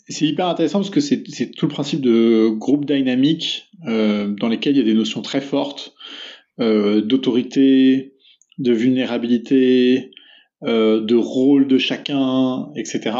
C'est 0.08 0.26
hyper 0.26 0.48
intéressant 0.48 0.78
parce 0.78 0.90
que 0.90 1.00
c'est 1.00 1.22
tout 1.22 1.66
le 1.66 1.72
principe 1.72 2.00
de 2.00 2.48
groupe 2.48 2.86
dynamique 2.86 3.68
dans 3.84 4.48
lesquels 4.48 4.74
il 4.74 4.78
y 4.78 4.82
a 4.82 4.84
des 4.84 4.94
notions 4.94 5.22
très 5.22 5.40
fortes 5.40 5.94
d'autorité, 6.58 8.14
de 8.58 8.72
vulnérabilité, 8.72 10.10
de 10.62 11.14
rôle 11.14 11.68
de 11.68 11.78
chacun, 11.78 12.68
etc. 12.74 13.10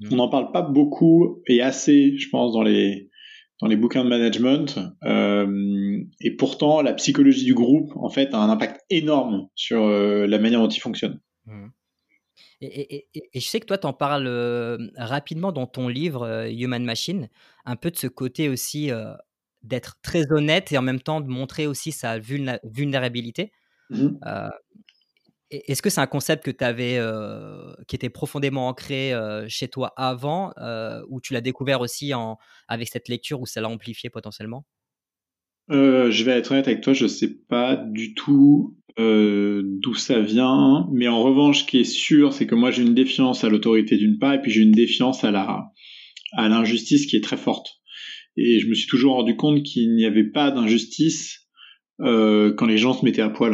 Mmh. 0.00 0.08
On 0.12 0.16
n'en 0.16 0.28
parle 0.28 0.52
pas 0.52 0.62
beaucoup 0.62 1.42
et 1.46 1.60
assez, 1.60 2.16
je 2.16 2.28
pense, 2.30 2.52
dans 2.52 2.62
les 2.62 3.08
dans 3.60 3.66
les 3.66 3.76
bouquins 3.76 4.04
de 4.04 4.08
management. 4.08 4.78
Euh, 5.04 6.00
et 6.20 6.36
pourtant, 6.36 6.80
la 6.80 6.92
psychologie 6.94 7.44
du 7.44 7.54
groupe, 7.54 7.90
en 7.96 8.08
fait, 8.08 8.32
a 8.32 8.38
un 8.38 8.50
impact 8.50 8.80
énorme 8.90 9.48
sur 9.54 9.82
euh, 9.82 10.26
la 10.26 10.38
manière 10.38 10.60
dont 10.60 10.68
il 10.68 10.80
fonctionne. 10.80 11.20
Mmh. 11.46 11.66
Et, 12.60 13.08
je 13.34 13.40
sais 13.40 13.60
que 13.60 13.66
toi, 13.66 13.78
tu 13.78 13.86
en 13.86 13.92
parles 13.92 14.26
euh, 14.26 14.78
rapidement 14.96 15.52
dans 15.52 15.66
ton 15.66 15.88
livre 15.88 16.48
Human 16.50 16.84
Machine, 16.84 17.28
un 17.64 17.76
peu 17.76 17.90
de 17.90 17.96
ce 17.96 18.06
côté 18.06 18.48
aussi 18.48 18.90
d'être 19.62 19.98
très 20.02 20.32
honnête 20.32 20.72
et 20.72 20.78
en 20.78 20.82
même 20.82 21.00
temps 21.00 21.20
de 21.20 21.28
montrer 21.28 21.66
aussi 21.66 21.92
sa 21.92 22.18
vulnérabilité. 22.18 23.52
Mmh. 23.90 24.18
Est-ce 25.50 25.80
que 25.80 25.88
c'est 25.88 26.00
un 26.00 26.06
concept 26.06 26.44
que 26.44 26.50
tu 26.50 26.64
avais, 26.64 27.00
qui 27.86 27.96
était 27.96 28.10
profondément 28.10 28.68
ancré 28.68 29.12
chez 29.48 29.68
toi 29.68 29.92
avant, 29.96 30.52
ou 31.08 31.20
tu 31.20 31.32
l'as 31.32 31.40
découvert 31.40 31.80
aussi 31.80 32.14
en, 32.14 32.38
avec 32.68 32.88
cette 32.88 33.08
lecture 33.08 33.40
où 33.40 33.46
ça 33.46 33.60
l'a 33.60 33.68
amplifié 33.68 34.10
potentiellement? 34.10 34.64
Je 35.70 36.24
vais 36.24 36.32
être 36.32 36.52
honnête 36.52 36.68
avec 36.68 36.80
toi, 36.80 36.92
je 36.92 37.06
sais 37.06 37.36
pas 37.48 37.76
du 37.76 38.14
tout 38.14 38.76
d'où 38.96 39.94
ça 39.94 40.20
vient, 40.20 40.88
mais 40.92 41.06
en 41.06 41.22
revanche, 41.22 41.60
ce 41.60 41.64
qui 41.64 41.78
est 41.78 41.84
sûr, 41.84 42.32
c'est 42.32 42.46
que 42.46 42.56
moi 42.56 42.70
j'ai 42.70 42.82
une 42.82 42.94
défiance 42.94 43.44
à 43.44 43.48
l'autorité 43.48 43.96
d'une 43.96 44.18
part, 44.18 44.34
et 44.34 44.42
puis 44.42 44.50
j'ai 44.50 44.62
une 44.62 44.72
défiance 44.72 45.22
à 45.24 45.30
la 45.30 45.66
à 46.32 46.48
l'injustice 46.48 47.06
qui 47.06 47.16
est 47.16 47.22
très 47.22 47.36
forte. 47.36 47.80
Et 48.36 48.60
je 48.60 48.68
me 48.68 48.74
suis 48.74 48.88
toujours 48.88 49.14
rendu 49.14 49.36
compte 49.36 49.62
qu'il 49.62 49.94
n'y 49.94 50.04
avait 50.04 50.30
pas 50.30 50.50
d'injustice 50.50 51.46
quand 51.98 52.66
les 52.66 52.78
gens 52.78 52.94
se 52.94 53.04
mettaient 53.04 53.22
à 53.22 53.30
poil 53.30 53.52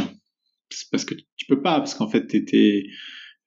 parce 0.90 1.04
que 1.04 1.14
tu 1.14 1.46
peux 1.46 1.62
pas, 1.62 1.78
parce 1.78 1.94
qu'en 1.94 2.08
fait, 2.08 2.26
t'étais, 2.26 2.84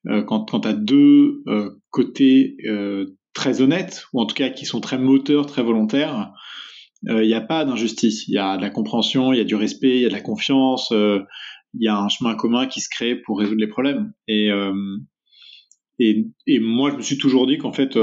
euh, 0.07 0.23
quand, 0.23 0.45
quand 0.45 0.61
tu 0.61 0.67
as 0.67 0.73
deux 0.73 1.43
euh, 1.47 1.71
côtés 1.89 2.57
euh, 2.65 3.17
très 3.33 3.61
honnêtes, 3.61 4.05
ou 4.13 4.21
en 4.21 4.25
tout 4.25 4.35
cas 4.35 4.49
qui 4.49 4.65
sont 4.65 4.81
très 4.81 4.97
moteurs, 4.97 5.45
très 5.45 5.63
volontaires, 5.63 6.31
il 7.03 7.27
n'y 7.27 7.33
a 7.33 7.41
pas 7.41 7.65
d'injustice. 7.65 8.27
Il 8.27 8.33
y 8.33 8.37
a 8.37 8.57
de 8.57 8.61
la 8.61 8.69
compréhension, 8.69 9.33
il 9.33 9.37
y 9.37 9.41
a 9.41 9.45
du 9.45 9.55
respect, 9.55 9.97
il 9.97 10.01
y 10.01 10.05
a 10.05 10.09
de 10.09 10.13
la 10.13 10.21
confiance, 10.21 10.89
il 10.91 11.25
y 11.81 11.87
a 11.87 11.97
un 11.97 12.09
chemin 12.09 12.35
commun 12.35 12.67
qui 12.67 12.81
se 12.81 12.89
crée 12.89 13.15
pour 13.15 13.39
résoudre 13.39 13.59
les 13.59 13.67
problèmes. 13.67 14.13
Et, 14.27 14.49
et 15.99 16.59
moi, 16.59 16.91
je 16.91 16.97
me 16.97 17.01
suis 17.01 17.17
toujours 17.17 17.47
dit 17.47 17.57
qu'en 17.57 17.71
fait, 17.71 17.97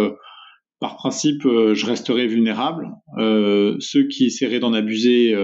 par 0.81 0.97
principe, 0.97 1.43
je 1.43 1.87
resterais 1.87 2.27
vulnérable. 2.27 2.89
ceux 3.19 4.07
qui 4.09 4.27
essaieraient 4.27 4.61
d'en 4.61 4.73
abuser 4.73 5.35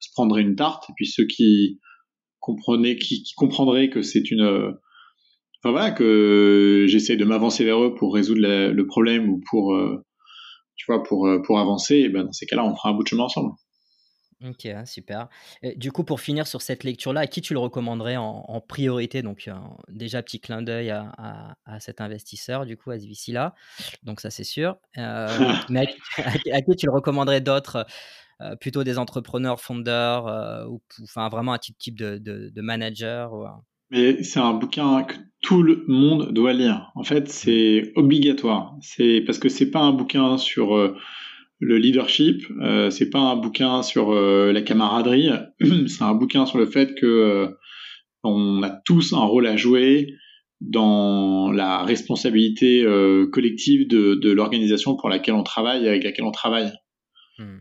se 0.00 0.10
prendraient 0.12 0.42
une 0.42 0.56
tarte, 0.56 0.84
et 0.90 0.92
puis 0.96 1.06
ceux 1.06 1.26
qui 1.26 1.80
comprenait, 2.40 2.96
qui, 2.96 3.24
comprendrait 3.36 3.90
que 3.90 4.02
c'est 4.02 4.30
une, 4.30 4.42
euh, 4.42 4.70
enfin 5.58 5.72
voilà, 5.72 5.90
que 5.90 6.84
j'essaie 6.88 7.16
de 7.16 7.24
m'avancer 7.24 7.64
vers 7.64 7.82
eux 7.82 7.94
pour 7.94 8.14
résoudre 8.14 8.40
le 8.42 8.86
problème 8.86 9.28
ou 9.28 9.42
pour, 9.50 9.74
euh, 9.74 10.04
tu 10.76 10.86
vois, 10.86 11.02
pour, 11.02 11.26
euh, 11.26 11.42
pour 11.42 11.58
avancer, 11.58 11.96
et 11.96 12.08
ben 12.08 12.24
dans 12.24 12.32
ces 12.32 12.46
cas-là, 12.46 12.64
on 12.64 12.74
fera 12.74 12.90
un 12.90 12.94
bout 12.94 13.02
de 13.02 13.08
chemin 13.08 13.24
ensemble. 13.24 13.52
Ok, 14.44 14.68
super. 14.84 15.28
du 15.76 15.92
coup, 15.92 16.04
pour 16.04 16.20
finir 16.20 16.46
sur 16.46 16.60
cette 16.60 16.84
lecture-là, 16.84 17.20
à 17.20 17.26
qui 17.26 17.40
tu 17.40 17.54
le 17.54 17.58
recommanderais 17.58 18.16
en, 18.18 18.60
priorité? 18.60 19.22
Donc, 19.22 19.48
déjà, 19.88 20.22
petit 20.22 20.40
clin 20.40 20.60
d'œil 20.60 20.90
à, 20.90 21.56
à, 21.64 21.80
cet 21.80 22.02
investisseur, 22.02 22.66
du 22.66 22.76
coup, 22.76 22.90
à 22.90 22.98
ce 22.98 23.32
là 23.32 23.54
Donc, 24.02 24.20
ça, 24.20 24.28
c'est 24.28 24.44
sûr. 24.44 24.76
mais 25.70 25.86
à, 26.18 26.60
qui 26.60 26.76
tu 26.76 26.84
le 26.84 26.92
recommanderais 26.92 27.40
d'autres 27.40 27.86
euh, 28.42 28.54
plutôt 28.54 28.84
des 28.84 28.98
entrepreneurs, 28.98 29.60
fondeurs, 29.60 30.26
euh, 30.26 30.66
ou 30.66 30.82
enfin 31.02 31.30
vraiment 31.30 31.54
un 31.54 31.58
type, 31.58 31.78
type 31.78 31.96
de, 31.96 32.18
de, 32.18 32.60
manager 32.60 33.32
Mais 33.90 34.22
c'est 34.22 34.40
un 34.40 34.54
bouquin 34.54 35.04
que 35.04 35.14
tout 35.42 35.62
le 35.62 35.84
monde 35.86 36.32
doit 36.32 36.52
lire. 36.52 36.90
En 36.94 37.04
fait, 37.04 37.28
c'est 37.28 37.92
obligatoire. 37.94 38.74
C'est 38.80 39.22
parce 39.24 39.38
que 39.38 39.48
c'est 39.48 39.70
pas 39.70 39.80
un 39.80 39.92
bouquin 39.92 40.38
sur 40.38 40.76
euh, 40.76 40.96
le 41.58 41.78
leadership, 41.78 42.42
euh, 42.62 42.90
c'est 42.90 43.10
pas 43.10 43.18
un 43.18 43.36
bouquin 43.36 43.82
sur 43.82 44.12
euh, 44.12 44.52
la 44.52 44.62
camaraderie. 44.62 45.30
c'est 45.88 46.02
un 46.02 46.14
bouquin 46.14 46.46
sur 46.46 46.58
le 46.58 46.66
fait 46.66 46.94
que 46.94 47.06
euh, 47.06 47.48
on 48.22 48.62
a 48.62 48.70
tous 48.70 49.12
un 49.12 49.24
rôle 49.24 49.46
à 49.46 49.56
jouer 49.56 50.14
dans 50.60 51.52
la 51.52 51.82
responsabilité 51.82 52.82
collective 53.30 53.86
de, 53.86 54.14
de 54.14 54.30
l'organisation 54.30 54.96
pour 54.96 55.10
laquelle 55.10 55.34
on 55.34 55.42
travaille, 55.42 55.86
avec 55.86 56.02
laquelle 56.02 56.24
on 56.24 56.32
travaille. 56.32 56.72
Hmm. 57.38 57.58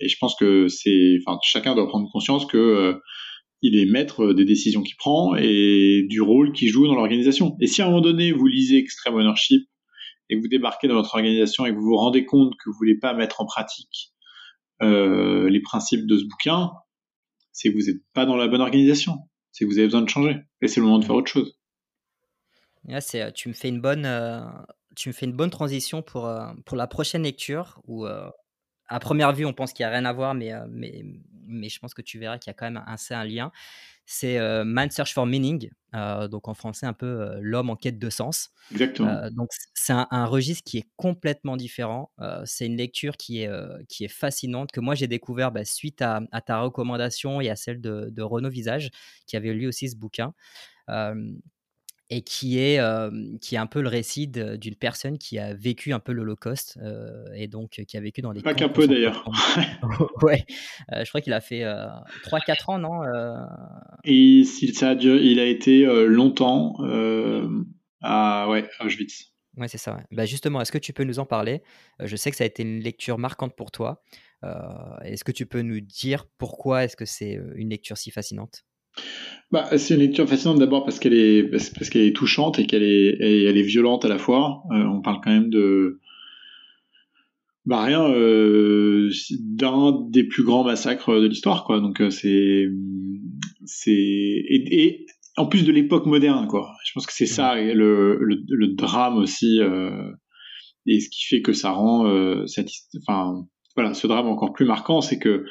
et 0.00 0.08
je 0.08 0.16
pense 0.18 0.34
que 0.34 0.66
c'est, 0.66 1.18
enfin, 1.24 1.38
chacun 1.44 1.76
doit 1.76 1.86
prendre 1.86 2.10
conscience 2.10 2.46
que 2.46 3.00
il 3.62 3.78
est 3.78 3.86
maître 3.86 4.32
des 4.32 4.44
décisions 4.44 4.82
qu'il 4.82 4.96
prend 4.96 5.34
et 5.36 6.06
du 6.08 6.20
rôle 6.20 6.52
qu'il 6.52 6.68
joue 6.68 6.86
dans 6.86 6.94
l'organisation. 6.94 7.56
Et 7.60 7.66
si 7.66 7.82
à 7.82 7.86
un 7.86 7.88
moment 7.88 8.00
donné 8.00 8.32
vous 8.32 8.46
lisez 8.46 8.78
Extreme 8.78 9.14
Ownership 9.14 9.68
et 10.28 10.36
que 10.36 10.40
vous 10.40 10.48
débarquez 10.48 10.88
dans 10.88 10.94
votre 10.94 11.14
organisation 11.14 11.66
et 11.66 11.70
que 11.70 11.74
vous 11.74 11.82
vous 11.82 11.96
rendez 11.96 12.24
compte 12.24 12.54
que 12.54 12.70
vous 12.70 12.76
voulez 12.78 12.96
pas 12.96 13.14
mettre 13.14 13.40
en 13.40 13.46
pratique 13.46 14.12
euh, 14.82 15.50
les 15.50 15.60
principes 15.60 16.06
de 16.06 16.16
ce 16.16 16.24
bouquin, 16.24 16.70
c'est 17.52 17.70
que 17.70 17.74
vous 17.74 17.90
n'êtes 17.90 18.02
pas 18.14 18.24
dans 18.24 18.36
la 18.36 18.48
bonne 18.48 18.62
organisation. 18.62 19.18
C'est 19.52 19.64
que 19.64 19.70
vous 19.70 19.78
avez 19.78 19.88
besoin 19.88 20.02
de 20.02 20.08
changer. 20.08 20.36
Et 20.62 20.68
c'est 20.68 20.80
le 20.80 20.86
moment 20.86 20.98
de 20.98 21.04
faire 21.04 21.16
autre 21.16 21.30
chose. 21.30 21.58
Là, 22.84 23.00
c'est, 23.00 23.20
euh, 23.20 23.30
tu 23.30 23.48
me 23.48 23.52
fais 23.52 23.68
une 23.68 23.80
bonne, 23.80 24.06
euh, 24.06 24.40
tu 24.96 25.10
me 25.10 25.12
fais 25.12 25.26
une 25.26 25.34
bonne 25.34 25.50
transition 25.50 26.00
pour, 26.00 26.32
pour 26.64 26.76
la 26.76 26.86
prochaine 26.86 27.24
lecture 27.24 27.82
où 27.86 28.06
à 28.90 29.00
première 29.00 29.32
vue, 29.32 29.46
on 29.46 29.52
pense 29.52 29.72
qu'il 29.72 29.84
n'y 29.84 29.88
a 29.90 29.92
rien 29.92 30.04
à 30.04 30.12
voir, 30.12 30.34
mais, 30.34 30.52
mais, 30.68 31.04
mais 31.46 31.68
je 31.68 31.78
pense 31.78 31.94
que 31.94 32.02
tu 32.02 32.18
verras 32.18 32.38
qu'il 32.38 32.50
y 32.50 32.52
a 32.52 32.54
quand 32.54 32.70
même 32.70 32.82
assez 32.86 33.14
un 33.14 33.24
lien. 33.24 33.50
C'est 34.04 34.38
euh, 34.38 34.64
Man 34.64 34.90
Search 34.90 35.14
for 35.14 35.24
Meaning, 35.24 35.70
donc 35.92 36.48
en 36.48 36.54
français 36.54 36.86
un 36.86 36.92
peu 36.92 37.38
l'homme 37.40 37.70
en 37.70 37.76
quête 37.76 37.98
de 37.98 38.10
sens. 38.10 38.50
Exactement. 38.72 39.30
donc 39.30 39.50
c'est 39.74 39.92
un, 39.92 40.26
registre 40.26 40.64
qui 40.64 40.78
est 40.78 40.88
complètement 40.96 41.56
différent. 41.56 42.10
c'est 42.44 42.66
une 42.66 42.76
lecture 42.76 43.16
qui 43.16 43.42
est, 43.42 43.50
qui 43.88 44.04
est 44.04 44.08
fascinante, 44.08 44.72
que 44.72 44.80
moi 44.80 44.96
j'ai 44.96 45.06
découvert 45.06 45.52
bah, 45.52 45.64
suite 45.64 46.02
à, 46.02 46.20
ta 46.44 46.60
recommandation 46.60 47.40
et 47.40 47.50
à 47.50 47.56
celle 47.56 47.80
de, 47.80 48.08
de 48.10 48.22
Renaud 48.22 48.50
Visage, 48.50 48.90
qui 49.26 49.36
avait 49.36 49.54
lu 49.54 49.68
aussi 49.68 49.88
ce 49.88 49.96
bouquin 49.96 50.34
et 52.10 52.22
qui 52.22 52.58
est, 52.58 52.80
qui 53.40 53.54
est 53.54 53.58
un 53.58 53.66
peu 53.66 53.80
le 53.80 53.88
récit 53.88 54.26
d'une 54.26 54.74
personne 54.74 55.16
qui 55.16 55.38
a 55.38 55.54
vécu 55.54 55.92
un 55.92 56.00
peu 56.00 56.12
l'Holocauste 56.12 56.78
et 57.34 57.46
donc 57.46 57.82
qui 57.86 57.96
a 57.96 58.00
vécu 58.00 58.20
dans 58.20 58.32
les. 58.32 58.42
Pas 58.42 58.54
qu'un 58.54 58.68
peu 58.68 58.86
d'ailleurs. 58.86 59.24
ouais, 60.22 60.44
je 60.92 61.08
crois 61.08 61.20
qu'il 61.20 61.32
a 61.32 61.40
fait 61.40 61.62
3-4 62.24 62.70
ans, 62.72 62.78
non 62.78 63.02
Et 64.04 64.44
ça 64.44 64.90
a 64.90 64.94
il 64.94 65.38
a 65.38 65.46
été 65.46 65.84
longtemps 66.06 66.74
à, 68.02 68.48
ouais, 68.48 68.68
à 68.78 68.84
Auschwitz. 68.84 69.32
Ouais, 69.56 69.68
c'est 69.68 69.78
ça. 69.78 70.00
Bah 70.10 70.26
justement, 70.26 70.60
est-ce 70.60 70.72
que 70.72 70.78
tu 70.78 70.92
peux 70.92 71.04
nous 71.04 71.18
en 71.18 71.26
parler? 71.26 71.62
Je 72.00 72.16
sais 72.16 72.30
que 72.30 72.36
ça 72.36 72.44
a 72.44 72.46
été 72.46 72.62
une 72.62 72.80
lecture 72.80 73.18
marquante 73.18 73.54
pour 73.54 73.70
toi. 73.70 74.02
est-ce 75.04 75.22
que 75.22 75.32
tu 75.32 75.46
peux 75.46 75.62
nous 75.62 75.80
dire 75.80 76.26
pourquoi 76.38 76.84
est-ce 76.84 76.96
que 76.96 77.04
c'est 77.04 77.38
une 77.54 77.70
lecture 77.70 77.96
si 77.96 78.10
fascinante? 78.10 78.64
Bah, 79.50 79.76
c'est 79.78 79.94
une 79.94 80.00
lecture 80.00 80.28
fascinante 80.28 80.58
d'abord 80.58 80.84
parce 80.84 81.00
qu'elle 81.00 81.14
est 81.14 81.42
parce 81.42 81.90
qu'elle 81.90 82.02
est 82.02 82.14
touchante 82.14 82.58
et 82.58 82.66
qu'elle 82.66 82.84
est 82.84 83.16
elle 83.20 83.56
est 83.56 83.62
violente 83.62 84.04
à 84.04 84.08
la 84.08 84.18
fois. 84.18 84.62
Euh, 84.72 84.84
on 84.84 85.00
parle 85.00 85.20
quand 85.24 85.30
même 85.30 85.50
de 85.50 85.98
bah 87.66 87.82
rien 87.82 88.08
euh, 88.08 89.10
d'un 89.40 90.06
des 90.08 90.24
plus 90.24 90.44
grands 90.44 90.64
massacres 90.64 91.20
de 91.20 91.26
l'histoire 91.26 91.64
quoi. 91.64 91.80
Donc 91.80 92.00
euh, 92.00 92.10
c'est 92.10 92.68
c'est 93.64 93.90
et, 93.92 95.06
en 95.36 95.46
plus 95.46 95.64
de 95.64 95.72
l'époque 95.72 96.06
moderne 96.06 96.46
quoi. 96.46 96.72
Je 96.86 96.92
pense 96.92 97.06
que 97.06 97.12
c'est 97.12 97.26
ça 97.26 97.56
le, 97.56 98.18
le, 98.20 98.36
le 98.48 98.68
drame 98.68 99.16
aussi 99.16 99.60
euh, 99.60 100.12
et 100.86 101.00
ce 101.00 101.08
qui 101.10 101.26
fait 101.26 101.42
que 101.42 101.52
ça 101.52 101.70
rend 101.72 102.06
cette 102.46 102.70
enfin 102.98 103.44
voilà 103.76 103.94
ce 103.94 104.06
drame 104.06 104.26
encore 104.26 104.52
plus 104.52 104.64
marquant 104.64 105.00
c'est 105.00 105.18
que 105.18 105.44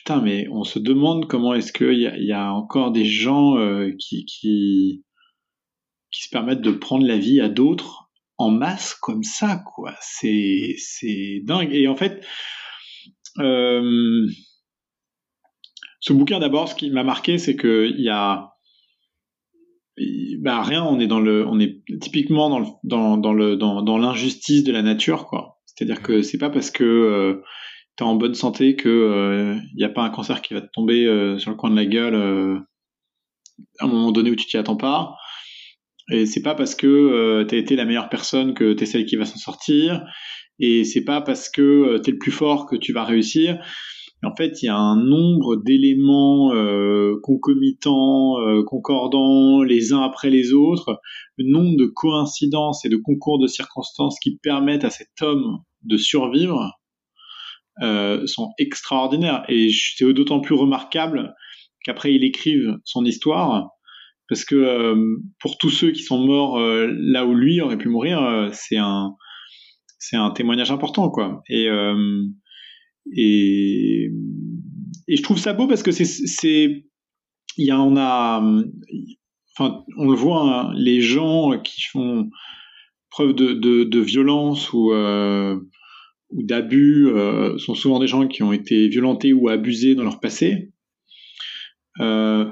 putain, 0.00 0.22
mais 0.22 0.48
on 0.50 0.64
se 0.64 0.78
demande 0.78 1.28
comment 1.28 1.52
est-ce 1.52 1.74
qu'il 1.74 2.00
y, 2.00 2.32
a 2.32 2.52
encore 2.54 2.90
des 2.90 3.04
gens 3.04 3.58
euh, 3.58 3.90
qui, 3.98 4.24
qui, 4.24 5.04
se 6.10 6.30
permettent 6.30 6.62
de 6.62 6.70
prendre 6.70 7.06
la 7.06 7.18
vie 7.18 7.40
à 7.40 7.50
d'autres 7.50 8.10
en 8.38 8.50
masse 8.50 8.94
comme 8.94 9.22
ça, 9.22 9.62
quoi. 9.74 9.94
C'est, 10.00 11.42
dingue. 11.44 11.68
Et 11.74 11.86
en 11.86 11.96
fait, 11.96 12.24
euh, 13.40 14.26
ce 16.00 16.14
bouquin, 16.14 16.38
d'abord, 16.38 16.68
ce 16.68 16.74
qui 16.74 16.90
m'a 16.90 17.04
marqué, 17.04 17.36
c'est 17.36 17.56
que 17.56 17.92
il 17.94 18.00
y 18.02 18.08
a 18.08 18.54
bah 20.38 20.62
rien, 20.62 20.82
on 20.82 20.98
est 20.98 21.06
dans 21.06 21.20
le, 21.20 21.46
on 21.46 21.60
est 21.60 21.82
typiquement 22.00 22.48
dans 22.48 22.80
dans, 22.84 23.18
dans 23.18 23.34
le, 23.34 23.56
dans, 23.56 23.82
dans 23.82 23.98
l'injustice 23.98 24.64
de 24.64 24.72
la 24.72 24.80
nature, 24.80 25.26
quoi. 25.26 25.60
C'est-à-dire 25.66 26.00
que 26.00 26.22
c'est 26.22 26.38
pas 26.38 26.48
parce 26.48 26.70
que 26.70 26.84
euh, 26.84 27.42
en 28.00 28.14
bonne 28.16 28.34
santé, 28.34 28.76
que 28.76 28.88
il 28.88 28.92
euh, 28.92 29.60
n'y 29.76 29.84
a 29.84 29.88
pas 29.88 30.02
un 30.02 30.10
cancer 30.10 30.42
qui 30.42 30.54
va 30.54 30.60
te 30.60 30.70
tomber 30.72 31.06
euh, 31.06 31.38
sur 31.38 31.50
le 31.50 31.56
coin 31.56 31.70
de 31.70 31.76
la 31.76 31.86
gueule 31.86 32.14
euh, 32.14 32.58
à 33.78 33.84
un 33.84 33.88
moment 33.88 34.12
donné 34.12 34.30
où 34.30 34.36
tu 34.36 34.46
t'y 34.46 34.56
attends 34.56 34.76
pas. 34.76 35.16
Et 36.10 36.26
c'est 36.26 36.42
pas 36.42 36.54
parce 36.54 36.74
que 36.74 37.44
tu 37.48 37.54
as 37.54 37.58
été 37.58 37.76
la 37.76 37.84
meilleure 37.84 38.08
personne 38.08 38.54
que 38.54 38.72
tu 38.72 38.82
es 38.82 38.86
celle 38.86 39.06
qui 39.06 39.16
va 39.16 39.24
s'en 39.24 39.36
sortir. 39.36 40.02
Et 40.58 40.84
c'est 40.84 41.04
pas 41.04 41.20
parce 41.20 41.48
que 41.48 41.98
tu 42.02 42.10
es 42.10 42.12
le 42.12 42.18
plus 42.18 42.32
fort 42.32 42.66
que 42.66 42.74
tu 42.74 42.92
vas 42.92 43.04
réussir. 43.04 43.62
En 44.24 44.34
fait, 44.34 44.60
il 44.60 44.66
y 44.66 44.68
a 44.68 44.76
un 44.76 44.96
nombre 44.96 45.56
d'éléments 45.56 46.50
concomitants, 47.22 48.34
concordants, 48.66 49.62
les 49.62 49.92
uns 49.92 50.02
après 50.02 50.30
les 50.30 50.52
autres, 50.52 51.00
le 51.38 51.48
nombre 51.48 51.76
de 51.76 51.86
coïncidences 51.86 52.84
et 52.84 52.88
de 52.88 52.96
concours 52.96 53.38
de 53.38 53.46
circonstances 53.46 54.18
qui 54.18 54.36
permettent 54.42 54.84
à 54.84 54.90
cet 54.90 55.22
homme 55.22 55.58
de 55.84 55.96
survivre, 55.96 56.79
euh, 57.82 58.26
sont 58.26 58.52
extraordinaires. 58.58 59.44
Et 59.48 59.70
c'est 59.70 60.12
d'autant 60.12 60.40
plus 60.40 60.54
remarquable 60.54 61.34
qu'après 61.84 62.12
il 62.14 62.24
écrive 62.24 62.76
son 62.84 63.04
histoire, 63.06 63.70
parce 64.28 64.44
que 64.44 64.54
euh, 64.54 64.96
pour 65.40 65.56
tous 65.56 65.70
ceux 65.70 65.90
qui 65.90 66.02
sont 66.02 66.18
morts 66.18 66.58
euh, 66.58 66.92
là 66.98 67.24
où 67.24 67.34
lui 67.34 67.60
aurait 67.60 67.78
pu 67.78 67.88
mourir, 67.88 68.50
c'est 68.52 68.76
un 68.76 69.14
c'est 69.98 70.16
un 70.16 70.30
témoignage 70.30 70.70
important, 70.70 71.10
quoi. 71.10 71.42
Et 71.48 71.68
et 73.16 74.10
et 75.08 75.16
je 75.16 75.22
trouve 75.22 75.38
ça 75.38 75.54
beau 75.54 75.66
parce 75.66 75.82
que 75.82 75.90
c'est 75.90 76.04
c'est 76.04 76.84
il 77.56 77.66
y 77.66 77.72
en 77.72 77.96
a 77.96 78.42
enfin 79.56 79.84
on 79.96 80.08
le 80.10 80.16
voit 80.16 80.42
hein, 80.42 80.72
les 80.76 81.00
gens 81.00 81.58
qui 81.60 81.82
font 81.82 82.28
preuve 83.10 83.34
de, 83.34 83.54
de 83.54 84.00
violence 84.00 84.72
ou 84.72 84.92
ou 86.30 86.42
d'abus 86.42 87.06
euh, 87.08 87.58
sont 87.58 87.74
souvent 87.74 87.98
des 87.98 88.06
gens 88.06 88.26
qui 88.28 88.42
ont 88.42 88.52
été 88.52 88.88
violentés 88.88 89.32
ou 89.32 89.48
abusés 89.48 89.94
dans 89.94 90.04
leur 90.04 90.20
passé. 90.20 90.72
Euh, 92.00 92.46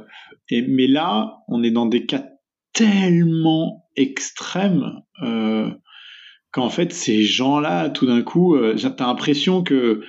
et, 0.50 0.62
mais 0.62 0.86
là, 0.86 1.38
on 1.48 1.62
est 1.62 1.70
dans 1.70 1.86
des 1.86 2.06
cas 2.06 2.26
tellement 2.72 3.88
extrêmes 3.96 5.02
euh, 5.22 5.70
qu'en 6.50 6.70
fait, 6.70 6.92
ces 6.92 7.22
gens-là, 7.22 7.90
tout 7.90 8.06
d'un 8.06 8.22
coup, 8.22 8.56
euh, 8.56 8.76
t'as 8.76 9.06
l'impression 9.06 9.62
que 9.62 10.02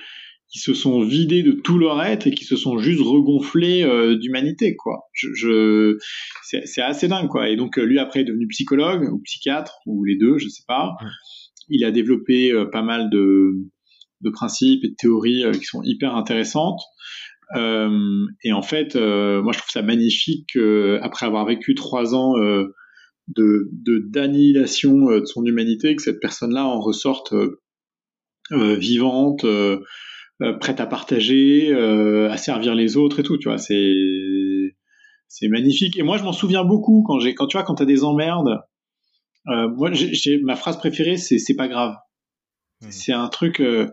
ils 0.52 0.58
se 0.58 0.74
sont 0.74 1.02
vidés 1.02 1.44
de 1.44 1.52
tout 1.52 1.78
leur 1.78 2.02
être 2.02 2.26
et 2.26 2.32
qui 2.32 2.44
se 2.44 2.56
sont 2.56 2.78
juste 2.78 3.00
regonflés 3.00 3.84
euh, 3.84 4.16
d'humanité, 4.16 4.74
quoi. 4.74 5.04
Je, 5.12 5.28
je 5.32 5.98
c'est 6.42 6.82
assez 6.82 7.06
dingue, 7.06 7.28
quoi. 7.28 7.48
Et 7.48 7.54
donc, 7.54 7.76
lui, 7.76 8.00
après, 8.00 8.22
est 8.22 8.24
devenu 8.24 8.48
psychologue 8.48 9.08
ou 9.12 9.20
psychiatre, 9.20 9.78
ou 9.86 10.04
les 10.04 10.16
deux, 10.16 10.38
je 10.38 10.48
sais 10.48 10.64
pas 10.66 10.96
il 11.70 11.84
a 11.84 11.90
développé 11.90 12.52
euh, 12.52 12.66
pas 12.66 12.82
mal 12.82 13.10
de, 13.10 13.54
principes 14.32 14.84
et 14.84 14.88
de 14.88 14.94
théories 14.96 15.44
euh, 15.44 15.52
qui 15.52 15.64
sont 15.64 15.82
hyper 15.82 16.14
intéressantes. 16.14 16.80
Euh, 17.56 18.26
et 18.44 18.52
en 18.52 18.62
fait, 18.62 18.94
moi 18.94 19.52
je 19.52 19.58
trouve 19.58 19.70
ça 19.70 19.82
magnifique 19.82 20.56
après 21.02 21.26
avoir 21.26 21.46
vécu 21.46 21.74
trois 21.74 22.14
ans 22.14 22.34
de 23.26 23.68
d'annihilation 24.08 25.10
de, 25.10 25.24
son 25.24 25.44
humanité, 25.44 25.96
que 25.96 26.02
cette 26.02 26.20
personne-là 26.20 26.64
en 26.64 26.78
ressorte 26.78 27.34
vivante, 28.52 29.44
prête 30.60 30.78
à 30.78 30.86
partager, 30.86 31.74
à 31.74 32.36
servir 32.36 32.76
les 32.76 32.96
autres 32.96 33.18
et 33.18 33.24
tout. 33.24 33.36
Tu 33.36 33.48
vois, 33.48 33.58
c'est 33.58 33.94
c'est 35.26 35.48
magnifique. 35.48 35.98
Et 35.98 36.04
moi 36.04 36.18
je 36.18 36.22
m'en 36.22 36.32
souviens 36.32 36.62
beaucoup 36.62 37.02
quand 37.04 37.18
j'ai 37.18 37.34
quand 37.34 37.48
tu 37.48 37.56
vois 37.56 37.64
quand 37.64 37.74
t'as 37.74 37.84
des 37.84 38.04
emmerdes 38.04 38.60
euh, 39.48 39.68
moi, 39.68 39.90
ma 40.42 40.56
phrase 40.56 40.78
préférée, 40.78 41.16
c'est 41.16 41.38
c'est 41.38 41.54
pas 41.54 41.68
grave. 41.68 41.96
Mmh. 42.82 42.90
C'est 42.90 43.12
un 43.12 43.28
truc. 43.28 43.60
Euh, 43.60 43.90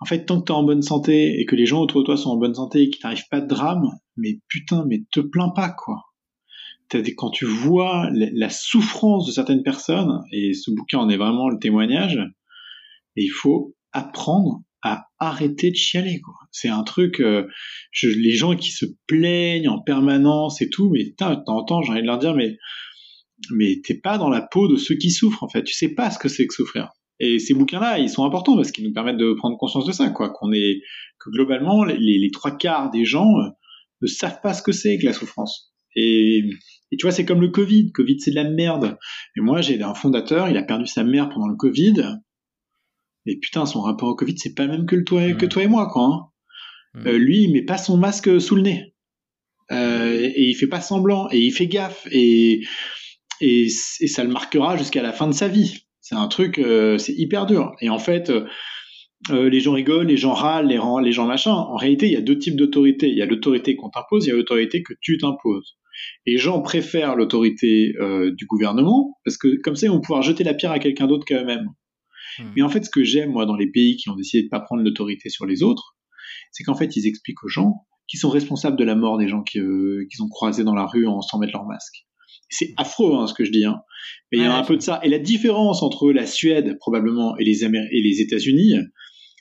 en 0.00 0.06
fait, 0.06 0.24
tant 0.24 0.40
que 0.40 0.46
t'es 0.46 0.52
en 0.52 0.62
bonne 0.62 0.82
santé 0.82 1.40
et 1.40 1.44
que 1.44 1.56
les 1.56 1.66
gens 1.66 1.82
autour 1.82 2.00
de 2.00 2.06
toi 2.06 2.16
sont 2.16 2.30
en 2.30 2.36
bonne 2.36 2.54
santé 2.54 2.82
et 2.82 2.90
qu'il 2.90 3.00
t'arrive 3.00 3.28
pas 3.30 3.40
de 3.40 3.46
drame, 3.46 3.90
mais 4.16 4.40
putain, 4.48 4.86
mais 4.88 5.02
te 5.10 5.20
plains 5.20 5.50
pas 5.50 5.70
quoi. 5.70 6.04
Quand 7.16 7.30
tu 7.30 7.44
vois 7.44 8.08
la, 8.12 8.50
souffrance 8.50 9.26
de 9.26 9.30
certaines 9.30 9.62
personnes, 9.62 10.22
et 10.32 10.54
ce 10.54 10.72
bouquin 10.72 10.98
en 10.98 11.08
est 11.08 11.16
vraiment 11.16 11.48
le 11.48 11.58
témoignage, 11.58 12.18
et 13.16 13.22
il 13.22 13.30
faut 13.30 13.76
apprendre 13.92 14.62
à 14.82 15.06
arrêter 15.18 15.70
de 15.70 15.76
chialer. 15.76 16.20
Quoi. 16.20 16.34
C'est 16.50 16.68
un 16.68 16.82
truc, 16.82 17.20
euh, 17.20 17.46
je, 17.92 18.08
les 18.08 18.32
gens 18.32 18.56
qui 18.56 18.70
se 18.70 18.86
plaignent 19.06 19.68
en 19.68 19.80
permanence 19.80 20.62
et 20.62 20.70
tout, 20.70 20.90
mais 20.90 21.14
t'entends, 21.16 21.82
j'ai 21.82 21.92
envie 21.92 22.02
de 22.02 22.06
leur 22.06 22.18
dire, 22.18 22.34
mais 22.34 22.56
mais 23.50 23.80
t'es 23.84 23.94
pas 23.94 24.18
dans 24.18 24.28
la 24.28 24.42
peau 24.42 24.68
de 24.68 24.76
ceux 24.76 24.96
qui 24.96 25.10
souffrent 25.10 25.42
en 25.42 25.48
fait. 25.48 25.62
Tu 25.62 25.74
sais 25.74 25.94
pas 25.94 26.10
ce 26.10 26.18
que 26.18 26.28
c'est 26.28 26.46
que 26.46 26.54
souffrir. 26.54 26.90
Et 27.20 27.38
ces 27.38 27.52
bouquins-là, 27.52 27.98
ils 27.98 28.08
sont 28.08 28.24
importants 28.24 28.56
parce 28.56 28.72
qu'ils 28.72 28.86
nous 28.86 28.94
permettent 28.94 29.18
de 29.18 29.34
prendre 29.34 29.58
conscience 29.58 29.84
de 29.84 29.92
ça, 29.92 30.08
quoi. 30.08 30.30
Qu'on 30.30 30.52
est 30.52 30.80
que 31.18 31.30
globalement, 31.30 31.84
les, 31.84 31.98
les, 31.98 32.30
trois 32.30 32.56
quarts 32.56 32.90
des 32.90 33.04
gens 33.04 33.28
euh, 33.38 33.50
ne 34.00 34.06
savent 34.06 34.40
pas 34.42 34.54
ce 34.54 34.62
que 34.62 34.72
c'est 34.72 34.98
que 34.98 35.04
la 35.04 35.12
souffrance. 35.12 35.74
Et, 35.94 36.38
et 36.90 36.96
tu 36.96 37.02
vois, 37.02 37.12
c'est 37.12 37.26
comme 37.26 37.42
le 37.42 37.48
Covid. 37.48 37.92
Covid, 37.92 38.20
c'est 38.20 38.30
de 38.30 38.36
la 38.36 38.48
merde. 38.48 38.96
Et 39.36 39.42
moi, 39.42 39.60
j'ai 39.60 39.80
un 39.82 39.92
fondateur, 39.92 40.48
il 40.48 40.56
a 40.56 40.62
perdu 40.62 40.86
sa 40.86 41.04
mère 41.04 41.28
pendant 41.28 41.48
le 41.48 41.56
Covid. 41.56 42.16
Et 43.26 43.38
putain, 43.38 43.66
son 43.66 43.82
rapport 43.82 44.08
au 44.08 44.16
Covid, 44.16 44.38
c'est 44.38 44.54
pas 44.54 44.64
le 44.64 44.72
même 44.72 44.86
que, 44.86 44.96
le 44.96 45.04
toi, 45.04 45.30
que 45.34 45.46
toi 45.46 45.62
et 45.62 45.68
moi, 45.68 45.88
quoi. 45.92 46.04
Hein. 46.04 47.02
Euh, 47.06 47.18
lui, 47.18 47.42
il 47.42 47.52
met 47.52 47.64
pas 47.64 47.76
son 47.76 47.98
masque 47.98 48.40
sous 48.40 48.56
le 48.56 48.62
nez. 48.62 48.94
Euh, 49.70 50.18
et 50.34 50.48
il 50.48 50.54
fait 50.54 50.66
pas 50.66 50.80
semblant. 50.80 51.28
Et 51.30 51.38
il 51.38 51.52
fait 51.52 51.66
gaffe. 51.66 52.08
Et, 52.10 52.62
et, 53.40 53.66
et 53.66 54.06
ça 54.06 54.24
le 54.24 54.30
marquera 54.30 54.76
jusqu'à 54.76 55.02
la 55.02 55.12
fin 55.12 55.26
de 55.26 55.32
sa 55.32 55.48
vie. 55.48 55.84
C'est 56.00 56.14
un 56.16 56.28
truc, 56.28 56.58
euh, 56.58 56.98
c'est 56.98 57.12
hyper 57.12 57.46
dur. 57.46 57.72
Et 57.80 57.88
en 57.88 57.98
fait, 57.98 58.30
euh, 58.30 58.44
euh, 59.30 59.48
les 59.48 59.60
gens 59.60 59.72
rigolent, 59.72 60.06
les 60.06 60.16
gens 60.16 60.32
râlent, 60.32 60.66
les, 60.66 60.80
les 61.04 61.12
gens 61.12 61.26
machin. 61.26 61.52
En 61.52 61.76
réalité, 61.76 62.06
il 62.06 62.12
y 62.12 62.16
a 62.16 62.20
deux 62.20 62.38
types 62.38 62.56
d'autorité. 62.56 63.08
Il 63.08 63.16
y 63.16 63.22
a 63.22 63.26
l'autorité 63.26 63.76
qu'on 63.76 63.90
t'impose, 63.90 64.26
il 64.26 64.30
y 64.30 64.32
a 64.32 64.36
l'autorité 64.36 64.82
que 64.82 64.94
tu 65.00 65.18
t'imposes. 65.18 65.76
Et 66.26 66.32
les 66.32 66.38
gens 66.38 66.62
préfèrent 66.62 67.14
l'autorité 67.14 67.92
du 68.36 68.46
gouvernement 68.46 69.18
parce 69.24 69.36
que 69.36 69.60
comme 69.62 69.76
ça, 69.76 69.86
ils 69.86 69.90
vont 69.90 70.00
pouvoir 70.00 70.22
jeter 70.22 70.44
la 70.44 70.54
pierre 70.54 70.72
à 70.72 70.78
quelqu'un 70.78 71.06
d'autre 71.06 71.26
qu'à 71.26 71.42
eux-mêmes. 71.42 71.68
Hmm. 72.38 72.44
Mais 72.56 72.62
en 72.62 72.70
fait, 72.70 72.84
ce 72.84 72.90
que 72.90 73.04
j'aime, 73.04 73.30
moi, 73.30 73.44
dans 73.44 73.56
les 73.56 73.70
pays 73.70 73.96
qui 73.96 74.08
ont 74.08 74.16
décidé 74.16 74.44
de 74.44 74.48
pas 74.48 74.60
prendre 74.60 74.82
l'autorité 74.82 75.28
sur 75.28 75.44
les 75.44 75.62
autres, 75.62 75.96
c'est 76.52 76.64
qu'en 76.64 76.74
fait, 76.74 76.96
ils 76.96 77.06
expliquent 77.06 77.44
aux 77.44 77.48
gens 77.48 77.86
qui 78.08 78.16
sont 78.16 78.30
responsables 78.30 78.78
de 78.78 78.84
la 78.84 78.94
mort 78.96 79.18
des 79.18 79.28
gens 79.28 79.42
qu'ils 79.42 80.06
qui 80.10 80.22
ont 80.22 80.28
croisés 80.28 80.64
dans 80.64 80.74
la 80.74 80.86
rue 80.86 81.06
en 81.06 81.20
sans 81.20 81.38
mettre 81.38 81.52
leur 81.52 81.66
masque. 81.66 82.06
C'est 82.48 82.72
affreux, 82.76 83.14
hein, 83.14 83.26
ce 83.26 83.34
que 83.34 83.44
je 83.44 83.50
dis. 83.50 83.64
Hein. 83.64 83.80
Mais 84.32 84.38
il 84.38 84.44
y 84.44 84.46
a 84.46 84.56
un 84.56 84.64
peu 84.64 84.76
de 84.76 84.82
ça. 84.82 85.00
Et 85.02 85.08
la 85.08 85.18
différence 85.18 85.82
entre 85.82 86.10
la 86.12 86.26
Suède, 86.26 86.76
probablement, 86.78 87.36
et 87.38 87.44
les, 87.44 87.64
et 87.64 88.02
les 88.02 88.20
États-Unis, 88.20 88.74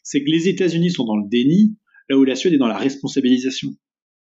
c'est 0.04 0.24
que 0.24 0.30
les 0.30 0.48
États-Unis 0.48 0.92
sont 0.92 1.06
dans 1.06 1.18
le 1.18 1.28
déni, 1.28 1.76
là 2.10 2.18
où 2.18 2.24
la 2.24 2.36
Suède 2.36 2.54
est 2.54 2.58
dans 2.58 2.68
la 2.68 2.78
responsabilisation 2.78 3.70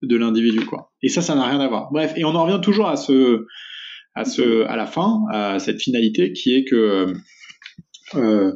de 0.02 0.16
l'individu, 0.16 0.64
quoi. 0.64 0.92
Et 1.02 1.08
ça, 1.08 1.22
ça 1.22 1.34
n'a 1.34 1.46
rien 1.46 1.60
à 1.60 1.68
voir. 1.68 1.90
Bref, 1.92 2.12
et 2.16 2.24
on 2.24 2.30
en 2.30 2.44
revient 2.44 2.60
toujours 2.62 2.88
à 2.88 2.96
ce, 2.96 3.46
à 4.14 4.24
ce, 4.24 4.64
à 4.64 4.76
la 4.76 4.86
fin, 4.86 5.20
à 5.30 5.58
cette 5.58 5.80
finalité 5.80 6.32
qui 6.32 6.54
est 6.54 6.64
que 6.64 7.12
euh, 8.14 8.52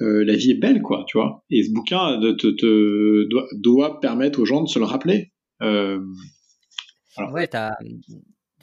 euh, 0.00 0.24
la 0.24 0.34
vie 0.34 0.50
est 0.50 0.60
belle, 0.60 0.82
quoi, 0.82 1.04
tu 1.06 1.18
vois. 1.18 1.44
Et 1.50 1.62
ce 1.62 1.72
bouquin 1.72 2.20
te, 2.20 2.48
te, 2.48 3.28
doit, 3.28 3.46
doit, 3.54 4.00
permettre 4.00 4.40
aux 4.40 4.44
gens 4.44 4.62
de 4.62 4.68
se 4.68 4.78
le 4.78 4.84
rappeler. 4.84 5.32
Euh, 5.62 6.00
Ouais, 7.32 7.48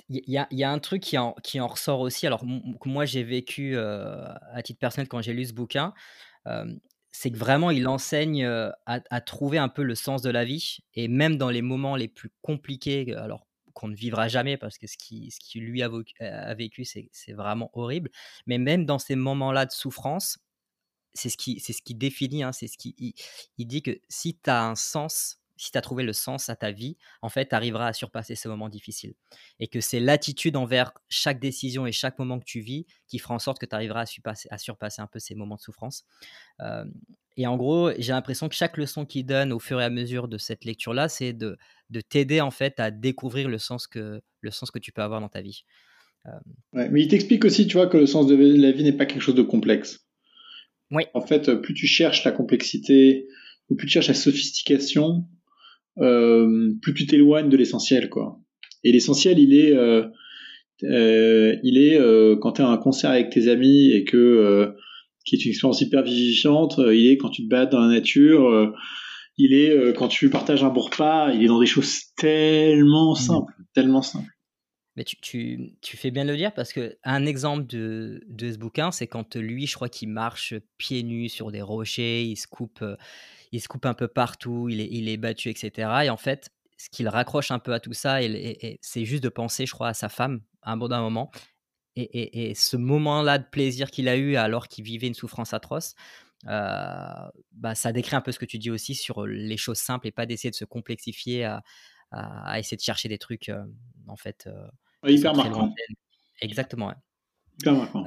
il 0.10 0.22
y 0.28 0.63
a, 0.63 0.72
un 0.72 0.80
truc 0.80 1.02
qui 1.02 1.18
en, 1.18 1.34
qui 1.44 1.60
en 1.60 1.68
ressort 1.68 2.00
aussi. 2.00 2.28
Alors, 2.28 2.42
que 2.42 2.89
moi, 2.89 3.06
j'ai 3.06 3.24
vécu 3.24 3.78
à 3.78 4.62
titre 4.63 4.80
personnel 4.80 5.08
quand 5.08 5.22
j'ai 5.22 5.34
lu 5.34 5.46
ce 5.46 5.54
bouquin. 5.54 5.94
C'est 7.12 7.32
que 7.32 7.38
vraiment, 7.38 7.72
il 7.72 7.88
enseigne 7.88 8.46
à, 8.86 9.22
trouver 9.22 9.58
un 9.58 9.70
peu 9.70 9.84
le 9.84 9.96
sens 9.96 10.22
de 10.22 10.30
la 10.30 10.46
vie. 10.46 10.80
Et 10.94 11.08
même 11.08 11.38
dans 11.38 11.50
les 11.50 11.62
moments 11.62 11.96
les 11.96 12.08
plus 12.08 12.32
compliqués, 12.42 13.13
alors 13.16 13.48
qu'on 13.74 13.88
ne 13.88 13.96
vivra 13.96 14.28
jamais 14.28 14.58
parce 14.58 14.78
que 14.78 14.88
ce 14.88 14.98
qui, 14.98 15.32
ce 15.32 15.39
qui 15.39 15.60
lui 15.60 15.82
a, 15.84 16.54
vécu, 16.54 16.86
c'est 16.86 17.34
vraiment 17.34 17.70
horrible. 17.74 18.10
Mais 18.46 18.58
même 18.58 18.86
dans 18.86 19.00
ces 19.00 19.16
moments-là 19.16 19.66
de 19.66 19.72
souffrance, 19.72 20.38
c'est 21.13 21.30
ce 21.30 21.38
qui, 21.38 21.60
c'est 21.60 21.74
ce 21.74 21.82
qui 21.82 21.96
définit, 21.96 22.44
hein, 22.44 22.52
c'est 22.52 22.68
ce 22.68 22.78
qui, 22.78 22.96
il, 23.58 23.68
dit 23.68 23.82
que 23.82 24.00
si 24.10 24.38
tu 24.39 24.50
as 24.50 24.66
un 24.66 24.76
sens, 24.76 25.39
si 25.56 25.72
tu 25.72 25.78
as 25.78 25.82
trouvé 25.82 26.04
le 26.04 26.13
sens 26.13 26.50
à 26.50 26.56
ta 26.56 26.72
vie, 26.72 26.98
en 27.22 27.30
fait, 27.30 27.50
tu 27.50 27.56
arriveras 27.56 27.88
à 27.88 27.94
surpasser 27.94 28.36
ces 28.36 28.50
moments 28.50 28.70
difficiles. 28.70 29.13
Et 29.60 29.68
que 29.68 29.82
c'est 29.82 30.00
l'attitude 30.00 30.56
envers 30.56 30.92
chaque 31.10 31.39
décision 31.39 31.86
et 31.86 31.92
chaque 31.92 32.18
moment 32.20 32.39
que 32.39 32.46
tu 32.46 32.60
vis 32.60 32.86
qui 33.08 33.20
fera 33.20 33.36
en 33.36 33.39
sorte 33.39 33.60
que 33.60 33.66
tu 33.66 33.76
arriveras 33.76 34.02
à 34.02 34.06
surpasser, 34.06 34.48
à 34.52 34.58
surpasser 34.58 35.02
un 35.02 35.08
peu 35.08 35.20
ces 35.20 35.36
moments 35.36 35.56
de 35.56 35.62
souffrance. 35.62 36.06
Euh, 36.62 36.86
et 37.38 37.48
en 37.48 37.58
gros, 37.58 37.92
j'ai 37.98 38.12
l'impression 38.12 38.50
que 38.50 38.56
chaque 38.56 38.78
leçon 38.78 39.06
qu'il 39.06 39.26
donne 39.26 39.52
au 39.52 39.60
fur 39.60 39.82
et 39.82 39.84
à 39.84 39.89
mesure 39.89 40.28
de 40.28 40.38
cette 40.38 40.66
lecture-là, 40.66 41.10
c'est 41.10 41.34
de, 41.34 41.58
de 41.89 42.02
t'aider 42.02 42.42
en 42.42 42.52
fait 42.52 42.80
à 42.80 42.92
découvrir 42.92 43.50
le 43.50 43.58
sens, 43.58 43.88
que, 43.88 44.22
le 44.42 44.52
sens 44.52 44.72
que 44.72 44.80
tu 44.80 44.92
peux 44.92 45.02
avoir 45.02 45.22
dans 45.22 45.30
ta 45.30 45.42
vie. 45.42 45.63
Euh... 46.28 46.32
Ouais, 46.74 46.89
mais 46.89 47.02
il 47.02 47.08
t'explique 47.08 47.44
aussi, 47.46 47.68
tu 47.68 47.78
vois, 47.78 47.88
que 47.88 47.98
le 47.98 48.06
sens 48.06 48.28
de 48.28 48.36
la 48.36 48.72
vie 48.72 48.84
n'est 48.84 48.94
pas 48.94 49.06
quelque 49.06 49.22
chose 49.22 49.36
de 49.36 49.42
complexe. 49.42 50.06
Oui. 50.92 51.04
En 51.13 51.22
fait, 51.22 51.54
plus 51.56 51.74
tu 51.74 51.88
cherches 51.88 52.24
la 52.24 52.32
complexité, 52.32 53.28
ou 53.70 53.76
plus 53.76 53.88
tu 53.88 53.94
cherches 53.94 54.08
la 54.08 54.13
sophistication, 54.13 55.28
plus 55.95 56.93
tu 56.93 57.06
t'éloignes 57.06 57.49
de 57.49 57.58
l'essentiel, 57.58 58.10
quoi. 58.10 58.39
Et 58.84 58.91
l'essentiel, 58.91 59.39
il 59.39 59.53
est, 59.53 59.73
euh, 59.73 60.03
euh, 60.84 61.56
il 61.63 61.77
est 61.77 61.97
euh, 61.99 62.36
quand 62.36 62.53
tu 62.53 62.62
à 62.62 62.67
un 62.67 62.77
concert 62.77 63.12
avec 63.12 63.29
tes 63.29 63.47
amis 63.47 63.91
et 63.91 64.03
que 64.03 64.17
euh, 64.17 64.71
qui 65.25 65.36
est 65.36 65.45
une 65.45 65.51
expérience 65.51 65.82
hyper 65.82 66.03
vivifiante. 66.03 66.79
il 66.79 67.08
est 67.08 67.17
quand 67.17 67.29
tu 67.29 67.43
te 67.43 67.49
bats 67.49 67.65
dans 67.65 67.79
la 67.79 67.88
nature. 67.88 68.73
il 69.38 69.53
est 69.53 69.93
quand 69.95 70.10
tu 70.10 70.29
partages 70.29 70.63
un 70.65 70.69
bon 70.69 70.82
repas. 70.82 71.32
Il 71.32 71.43
est 71.43 71.47
dans 71.47 71.62
des 71.62 71.65
choses 71.65 72.01
tellement 72.17 73.13
mmh. 73.13 73.17
simples, 73.17 73.53
tellement 73.73 74.01
simples. 74.01 74.29
Mais 74.95 75.06
tu, 75.06 75.15
tu, 75.21 75.71
tu, 75.82 75.97
fais 75.97 76.12
bien 76.12 76.23
de 76.23 76.32
le 76.32 76.38
dire 76.38 76.53
parce 76.53 76.71
que 76.71 76.97
un 77.03 77.25
exemple 77.25 77.65
de, 77.65 78.21
de 78.27 78.51
ce 78.51 78.58
bouquin, 78.58 78.91
c'est 78.91 79.08
quand 79.08 79.36
lui, 79.36 79.65
je 79.65 79.73
crois 79.73 79.89
qu'il 79.89 80.10
marche 80.10 80.53
pieds 80.77 81.01
nus 81.01 81.29
sur 81.29 81.51
des 81.51 81.63
rochers, 81.63 82.23
il 82.25 82.36
se 82.36 82.45
coupe, 82.45 82.84
il 83.54 83.62
se 83.62 83.68
coupe 83.68 83.86
un 83.86 83.94
peu 83.94 84.08
partout, 84.08 84.68
il 84.68 84.82
est, 84.82 84.89
il 84.92 85.08
est 85.08 85.18
battu, 85.18 85.50
etc. 85.50 85.89
Et 86.06 86.10
en 86.10 86.18
fait, 86.18 86.50
ce 86.76 86.89
qu'il 86.89 87.08
raccroche 87.08 87.52
un 87.52 87.60
peu 87.60 87.72
à 87.74 87.80
tout 87.80 87.94
ça, 87.94 88.24
et, 88.24 88.80
c'est 88.82 89.06
juste 89.06 89.24
de 89.24 89.30
penser, 89.30 89.68
je 89.68 89.72
crois, 89.72 89.89
à 89.89 89.94
sa 89.94 90.10
femme 90.10 90.42
à 90.63 90.72
un 90.72 90.78
bon 90.78 90.89
moment. 90.89 91.32
Et, 91.96 92.54
ce 92.56 92.76
moment-là 92.78 93.38
de 93.38 93.46
plaisir 93.46 93.92
qu'il 93.92 94.10
a 94.10 94.18
eu 94.18 94.36
alors 94.38 94.68
qu'il 94.68 94.84
vivait 94.84 95.06
une 95.06 95.13
souffrance 95.13 95.54
atroce, 95.54 95.94
euh, 96.48 97.30
bah, 97.52 97.76
ça 97.76 97.92
décrit 97.92 98.16
un 98.16 98.22
peu 98.22 98.32
ce 98.32 98.39
que 98.39 98.46
tu 98.46 98.58
dis 98.58 98.72
aussi 98.72 98.96
sur 98.96 99.28
les 99.28 99.58
choses 99.58 99.78
simples 99.78 100.08
et 100.08 100.12
pas 100.12 100.26
d'essayer 100.26 100.50
de 100.50 100.56
se 100.56 100.66
complexifier 100.66 101.46
à, 101.46 101.62
à, 102.10 102.58
essayer 102.58 102.76
de 102.76 102.82
chercher 102.82 103.08
des 103.08 103.20
trucs, 103.20 103.50
euh, 103.50 103.63
en 104.08 104.16
fait. 104.16 104.48
Euh, 104.48 104.68
hyper 105.08 105.36
marquant. 105.36 105.72
Exactement. 106.42 106.88
Ouais. 106.88 106.96
Hyper 107.62 107.74
marquant. 107.74 108.04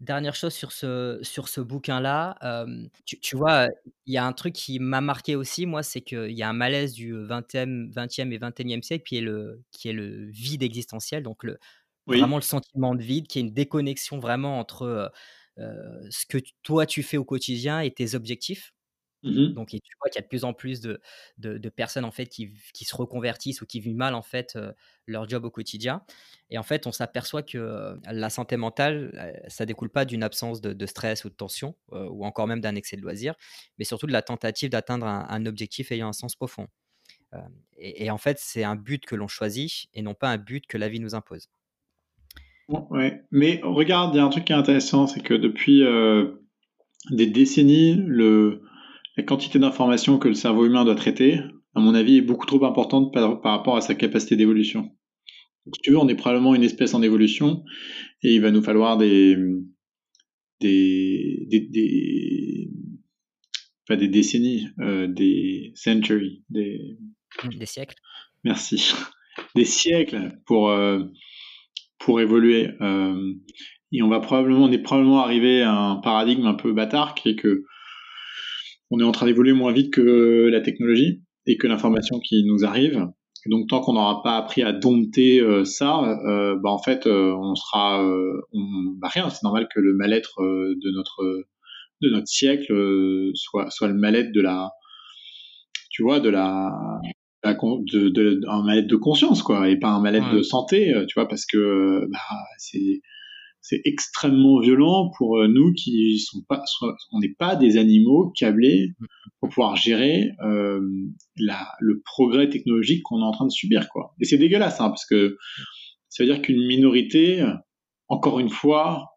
Dernière 0.00 0.34
chose 0.34 0.52
sur 0.52 0.72
ce, 0.72 1.18
sur 1.22 1.48
ce 1.48 1.62
bouquin-là, 1.62 2.36
tu, 3.06 3.18
tu, 3.18 3.34
vois, 3.34 3.68
il 4.04 4.12
y 4.12 4.18
a 4.18 4.26
un 4.26 4.32
truc 4.34 4.52
qui 4.52 4.78
m'a 4.78 5.00
marqué 5.00 5.36
aussi, 5.36 5.64
moi, 5.64 5.82
c'est 5.82 6.02
qu'il 6.02 6.32
y 6.32 6.42
a 6.42 6.48
un 6.50 6.52
malaise 6.52 6.92
du 6.92 7.14
20e, 7.14 7.90
20e 7.94 8.30
et 8.30 8.38
21e 8.38 8.82
siècle 8.82 9.04
qui 9.04 9.16
est 9.16 9.22
le, 9.22 9.62
qui 9.72 9.88
est 9.88 9.94
le 9.94 10.26
vide 10.30 10.62
existentiel, 10.62 11.22
donc 11.22 11.44
le, 11.44 11.58
vraiment 12.06 12.36
le 12.36 12.42
sentiment 12.42 12.94
de 12.94 13.02
vide, 13.02 13.26
qui 13.26 13.38
est 13.38 13.42
une 13.42 13.54
déconnexion 13.54 14.18
vraiment 14.18 14.58
entre 14.58 15.10
ce 15.56 16.26
que 16.26 16.38
toi 16.62 16.84
tu 16.84 17.02
fais 17.02 17.16
au 17.16 17.24
quotidien 17.24 17.80
et 17.80 17.90
tes 17.90 18.14
objectifs. 18.14 18.74
Mmh 19.22 19.54
Donc, 19.54 19.68
tu 19.68 19.80
vois 20.00 20.10
qu'il 20.10 20.16
y 20.16 20.18
a 20.18 20.22
de 20.22 20.28
plus 20.28 20.44
en 20.44 20.52
plus 20.52 20.80
de, 20.80 21.00
de, 21.38 21.68
personnes 21.68 22.04
en 22.04 22.10
fait 22.10 22.26
qui, 22.26 22.52
qui, 22.72 22.84
se 22.84 22.94
reconvertissent 22.94 23.60
ou 23.62 23.66
qui 23.66 23.80
vivent 23.80 23.96
mal 23.96 24.14
en 24.14 24.22
fait 24.22 24.58
leur 25.06 25.28
job 25.28 25.44
au 25.44 25.50
quotidien. 25.50 26.02
Et 26.50 26.58
en 26.58 26.62
fait, 26.62 26.86
on 26.86 26.92
s'aperçoit 26.92 27.42
que 27.42 27.98
la 28.04 28.30
santé 28.30 28.56
mentale, 28.56 29.42
ça 29.48 29.66
découle 29.66 29.90
pas 29.90 30.04
d'une 30.04 30.22
absence 30.22 30.60
de, 30.60 30.86
stress 30.86 31.24
ou 31.24 31.30
de 31.30 31.34
tension, 31.34 31.74
ou 31.90 32.24
encore 32.24 32.46
même 32.46 32.60
d'un 32.60 32.76
excès 32.76 32.96
de 32.96 33.02
loisir, 33.02 33.34
mais 33.78 33.84
surtout 33.84 34.06
de 34.06 34.12
la 34.12 34.22
tentative 34.22 34.70
d'atteindre 34.70 35.06
un, 35.06 35.46
objectif 35.46 35.90
ayant 35.92 36.08
un 36.08 36.12
sens 36.12 36.36
profond. 36.36 36.68
Et, 37.78 38.10
en 38.10 38.18
fait, 38.18 38.38
c'est 38.38 38.64
un 38.64 38.76
but 38.76 39.04
que 39.04 39.16
l'on 39.16 39.28
choisit 39.28 39.88
et 39.92 40.02
non 40.02 40.14
pas 40.14 40.30
un 40.30 40.38
but 40.38 40.66
que 40.66 40.78
la 40.78 40.88
vie 40.88 41.00
nous 41.00 41.14
impose. 41.14 41.48
Ouais, 42.68 43.22
mais 43.30 43.60
regarde, 43.62 44.14
il 44.14 44.18
y 44.18 44.20
a 44.20 44.24
un 44.24 44.28
truc 44.28 44.44
qui 44.44 44.52
est 44.52 44.56
intéressant, 44.56 45.06
c'est 45.06 45.20
que 45.20 45.34
depuis 45.34 45.84
des 47.10 47.26
décennies, 47.26 47.94
le, 47.96 48.62
la 49.16 49.22
quantité 49.22 49.58
d'informations 49.58 50.18
que 50.18 50.28
le 50.28 50.34
cerveau 50.34 50.66
humain 50.66 50.84
doit 50.84 50.94
traiter, 50.94 51.40
à 51.74 51.80
mon 51.80 51.94
avis, 51.94 52.18
est 52.18 52.22
beaucoup 52.22 52.46
trop 52.46 52.64
importante 52.64 53.12
par, 53.12 53.42
rapport 53.42 53.76
à 53.76 53.80
sa 53.80 53.94
capacité 53.94 54.36
d'évolution. 54.36 54.90
Si 55.72 55.80
tu 55.82 55.90
veux, 55.90 55.98
on 55.98 56.08
est 56.08 56.14
probablement 56.14 56.54
une 56.54 56.62
espèce 56.62 56.94
en 56.94 57.02
évolution 57.02 57.64
et 58.22 58.34
il 58.34 58.40
va 58.40 58.50
nous 58.50 58.62
falloir 58.62 58.96
des, 58.96 59.36
des, 60.60 61.46
des, 61.50 62.70
pas 63.88 63.96
des 63.96 64.08
décennies, 64.08 64.68
euh, 64.80 65.06
des 65.08 65.72
centuries, 65.74 66.44
des, 66.50 66.98
des 67.58 67.66
siècles. 67.66 67.96
Merci. 68.44 68.92
Des 69.54 69.66
siècles 69.66 70.40
pour, 70.46 70.70
euh, 70.70 71.04
pour 71.98 72.22
évoluer. 72.22 72.70
Euh, 72.80 73.34
et 73.92 74.02
on 74.02 74.08
va 74.08 74.20
probablement, 74.20 74.64
on 74.64 74.72
est 74.72 74.78
probablement 74.78 75.20
arrivé 75.20 75.60
à 75.60 75.74
un 75.74 75.96
paradigme 75.96 76.46
un 76.46 76.54
peu 76.54 76.72
bâtard 76.72 77.14
qui 77.14 77.30
est 77.30 77.36
que 77.36 77.66
on 78.90 79.00
est 79.00 79.04
en 79.04 79.12
train 79.12 79.26
d'évoluer 79.26 79.52
moins 79.52 79.72
vite 79.72 79.92
que 79.92 80.48
la 80.50 80.60
technologie 80.60 81.22
et 81.46 81.56
que 81.56 81.66
l'information 81.66 82.18
qui 82.20 82.44
nous 82.44 82.64
arrive. 82.64 83.06
Et 83.46 83.50
donc 83.50 83.68
tant 83.68 83.80
qu'on 83.80 83.92
n'aura 83.92 84.22
pas 84.22 84.36
appris 84.36 84.62
à 84.62 84.72
dompter 84.72 85.40
euh, 85.40 85.64
ça, 85.64 86.18
euh, 86.26 86.56
bah 86.56 86.70
en 86.70 86.78
fait 86.78 87.06
euh, 87.06 87.32
on 87.36 87.54
sera 87.54 88.02
on, 88.52 88.94
bah 89.00 89.08
rien. 89.08 89.30
C'est 89.30 89.44
normal 89.44 89.68
que 89.72 89.80
le 89.80 89.94
mal-être 89.94 90.42
de 90.42 90.90
notre 90.90 91.46
de 92.02 92.10
notre 92.10 92.28
siècle 92.28 93.30
soit 93.34 93.70
soit 93.70 93.88
le 93.88 93.94
mal-être 93.94 94.32
de 94.32 94.40
la 94.40 94.70
tu 95.90 96.02
vois 96.02 96.20
de 96.20 96.28
la, 96.28 96.70
de, 97.42 98.08
de, 98.10 98.40
un 98.48 98.62
mal-être 98.62 98.86
de 98.86 98.96
conscience 98.96 99.42
quoi 99.42 99.70
et 99.70 99.78
pas 99.78 99.88
un 99.88 100.00
mal-être 100.00 100.30
de 100.30 100.42
santé 100.42 100.92
tu 101.08 101.14
vois 101.18 101.26
parce 101.26 101.46
que 101.46 102.06
bah, 102.10 102.18
c'est 102.58 103.00
c'est 103.68 103.80
extrêmement 103.84 104.60
violent 104.60 105.10
pour 105.18 105.38
euh, 105.38 105.48
nous 105.48 105.72
qui 105.72 106.20
sont 106.20 106.40
pas, 106.48 106.62
on 107.10 107.18
n'est 107.18 107.34
pas 107.36 107.56
des 107.56 107.78
animaux 107.78 108.32
câblés 108.38 108.90
pour 109.40 109.48
pouvoir 109.48 109.74
gérer 109.74 110.30
euh, 110.44 110.80
la, 111.36 111.66
le 111.80 112.00
progrès 112.04 112.48
technologique 112.48 113.02
qu'on 113.02 113.20
est 113.20 113.24
en 113.24 113.32
train 113.32 113.46
de 113.46 113.50
subir, 113.50 113.88
quoi. 113.88 114.14
Et 114.20 114.24
c'est 114.24 114.38
dégueulasse, 114.38 114.80
hein, 114.80 114.88
parce 114.88 115.04
que 115.04 115.36
ça 116.08 116.22
veut 116.22 116.32
dire 116.32 116.42
qu'une 116.42 116.64
minorité, 116.64 117.44
encore 118.06 118.38
une 118.38 118.50
fois, 118.50 119.16